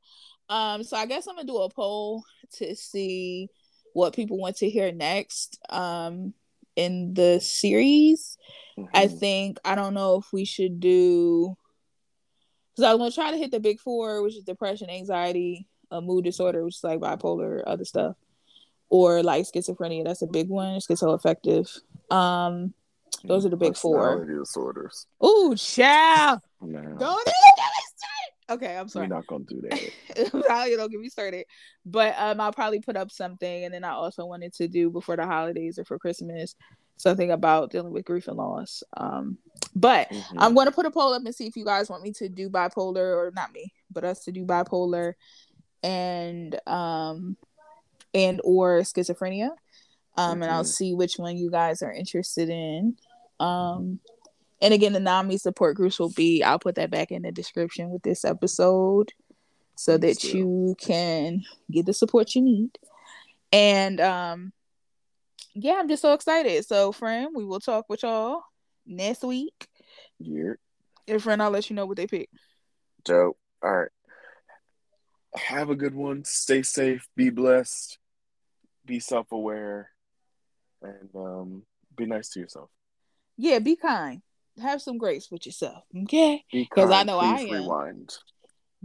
Um, 0.48 0.82
so 0.82 0.96
I 0.96 1.06
guess 1.06 1.26
I'm 1.26 1.36
gonna 1.36 1.46
do 1.46 1.58
a 1.58 1.70
poll 1.70 2.24
to 2.56 2.74
see 2.74 3.48
what 3.92 4.14
people 4.14 4.38
want 4.38 4.56
to 4.58 4.70
hear 4.70 4.92
next. 4.92 5.58
Um, 5.68 6.34
in 6.80 7.14
the 7.14 7.40
series, 7.40 8.38
mm-hmm. 8.78 8.88
I 8.94 9.06
think 9.06 9.58
I 9.64 9.74
don't 9.74 9.94
know 9.94 10.16
if 10.16 10.32
we 10.32 10.44
should 10.44 10.80
do 10.80 11.56
because 12.72 12.84
I 12.84 12.94
was 12.94 12.98
gonna 12.98 13.28
try 13.28 13.30
to 13.32 13.36
hit 13.36 13.50
the 13.50 13.60
big 13.60 13.78
four, 13.78 14.22
which 14.22 14.36
is 14.36 14.42
depression, 14.42 14.88
anxiety, 14.88 15.68
a 15.90 16.00
mood 16.00 16.24
disorder, 16.24 16.64
which 16.64 16.76
is 16.76 16.84
like 16.84 17.00
bipolar, 17.00 17.62
other 17.66 17.84
stuff, 17.84 18.16
or 18.88 19.22
like 19.22 19.44
schizophrenia. 19.44 20.04
That's 20.04 20.22
a 20.22 20.26
big 20.26 20.48
one. 20.48 20.80
Schizoaffective. 20.80 21.68
Um, 22.10 22.72
those 23.24 23.44
are 23.44 23.50
the 23.50 23.56
big 23.56 23.76
four. 23.76 24.24
disorders. 24.24 25.06
Ooh, 25.24 25.54
child. 25.56 26.40
Don't 26.60 26.70
even 26.70 26.96
get 26.96 26.98
me 26.98 27.04
started. 27.06 27.89
Okay, 28.50 28.76
I'm 28.76 28.88
sorry. 28.88 29.06
We're 29.06 29.14
not 29.14 29.26
gonna 29.26 29.44
do 29.44 29.62
that. 29.62 30.68
you 30.68 30.76
don't 30.76 30.90
get 30.90 31.00
me 31.00 31.08
started. 31.08 31.46
But 31.86 32.14
um, 32.18 32.40
I'll 32.40 32.52
probably 32.52 32.80
put 32.80 32.96
up 32.96 33.10
something, 33.10 33.64
and 33.64 33.72
then 33.72 33.84
I 33.84 33.90
also 33.90 34.26
wanted 34.26 34.52
to 34.54 34.68
do 34.68 34.90
before 34.90 35.16
the 35.16 35.26
holidays 35.26 35.78
or 35.78 35.84
for 35.84 35.98
Christmas 35.98 36.56
something 37.00 37.30
about 37.30 37.70
dealing 37.70 37.92
with 37.92 38.04
grief 38.04 38.28
and 38.28 38.36
loss. 38.36 38.82
Um, 38.96 39.38
but 39.74 40.10
mm-hmm. 40.10 40.38
I'm 40.38 40.54
going 40.54 40.66
to 40.66 40.72
put 40.72 40.86
a 40.86 40.90
poll 40.90 41.14
up 41.14 41.22
and 41.24 41.34
see 41.34 41.46
if 41.46 41.56
you 41.56 41.64
guys 41.64 41.88
want 41.88 42.02
me 42.02 42.12
to 42.12 42.28
do 42.28 42.50
bipolar 42.50 43.16
or 43.16 43.32
not 43.34 43.52
me, 43.52 43.72
but 43.90 44.04
us 44.04 44.24
to 44.24 44.32
do 44.32 44.44
bipolar 44.44 45.14
and 45.82 46.60
um 46.66 47.38
and 48.12 48.40
or 48.44 48.80
schizophrenia. 48.80 49.50
Um, 50.16 50.32
mm-hmm. 50.32 50.42
and 50.42 50.52
I'll 50.52 50.62
mm-hmm. 50.62 50.66
see 50.66 50.94
which 50.94 51.14
one 51.16 51.36
you 51.36 51.50
guys 51.50 51.82
are 51.82 51.92
interested 51.92 52.50
in. 52.50 52.96
Um, 53.38 54.00
and 54.60 54.74
again, 54.74 54.92
the 54.92 55.00
NAMI 55.00 55.38
support 55.38 55.76
groups 55.76 55.98
will 55.98 56.12
be, 56.12 56.42
I'll 56.42 56.58
put 56.58 56.74
that 56.74 56.90
back 56.90 57.10
in 57.10 57.22
the 57.22 57.32
description 57.32 57.90
with 57.90 58.02
this 58.02 58.24
episode 58.24 59.12
so 59.74 59.96
that 59.96 60.22
you 60.24 60.76
can 60.78 61.42
get 61.70 61.86
the 61.86 61.94
support 61.94 62.34
you 62.34 62.42
need. 62.42 62.70
And 63.52 64.00
um, 64.00 64.52
yeah, 65.54 65.76
I'm 65.78 65.88
just 65.88 66.02
so 66.02 66.12
excited. 66.12 66.66
So, 66.66 66.92
friend, 66.92 67.30
we 67.34 67.44
will 67.44 67.60
talk 67.60 67.86
with 67.88 68.02
y'all 68.02 68.42
next 68.86 69.22
week. 69.22 69.68
Yeah. 70.18 70.52
And 71.08 71.22
friend, 71.22 71.42
I'll 71.42 71.50
let 71.50 71.70
you 71.70 71.76
know 71.76 71.86
what 71.86 71.96
they 71.96 72.06
pick. 72.06 72.28
Dope. 73.04 73.38
All 73.62 73.74
right. 73.74 73.88
Have 75.34 75.70
a 75.70 75.76
good 75.76 75.94
one. 75.94 76.24
Stay 76.24 76.62
safe. 76.62 77.08
Be 77.16 77.30
blessed. 77.30 77.98
Be 78.84 79.00
self 79.00 79.32
aware. 79.32 79.90
And 80.82 81.08
um, 81.14 81.62
be 81.96 82.04
nice 82.06 82.28
to 82.30 82.40
yourself. 82.40 82.68
Yeah, 83.36 83.58
be 83.58 83.76
kind. 83.76 84.22
Have 84.60 84.82
some 84.82 84.98
grace 84.98 85.28
with 85.30 85.46
yourself. 85.46 85.84
Okay? 86.04 86.44
Because 86.52 86.90
I 86.90 87.02
know 87.02 87.18
I 87.18 87.40
am. 87.40 87.50
Rewind. 87.50 88.16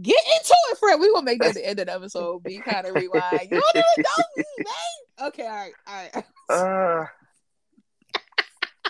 Get 0.00 0.18
into 0.34 0.54
it, 0.70 0.78
Fred. 0.78 1.00
We 1.00 1.10
will 1.10 1.22
make 1.22 1.40
that 1.40 1.54
the 1.54 1.66
end 1.66 1.80
of 1.80 1.86
the 1.86 1.94
episode. 1.94 2.42
Be 2.42 2.58
kind 2.58 2.86
of 2.86 2.94
rewind. 2.94 3.40
You 3.50 3.60
don't 3.60 3.76
even 3.76 3.84
know 3.98 4.24
me, 4.36 4.44
man. 4.58 5.28
Okay, 5.28 5.46
all 5.46 5.50
right, 5.50 5.72
all 5.86 6.08
right. 6.14 6.24
Uh. 6.50 7.06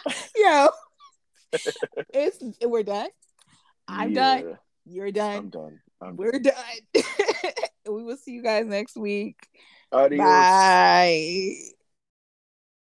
Yo, 0.37 0.69
it's 2.13 2.39
we're 2.63 2.83
done. 2.83 3.09
I'm 3.89 4.13
yeah. 4.13 4.41
done. 4.41 4.59
You're 4.85 5.13
done. 5.13 5.37
I'm 5.37 5.51
done. 5.51 5.81
I'm 6.01 6.17
we're 6.17 6.33
done. 6.33 6.53
done. 6.95 7.05
we 7.89 8.03
will 8.03 8.17
see 8.17 8.33
you 8.33 8.43
guys 8.43 8.67
next 8.67 8.97
week. 8.97 9.37
Adios. 9.93 10.19
Bye. 10.19 11.53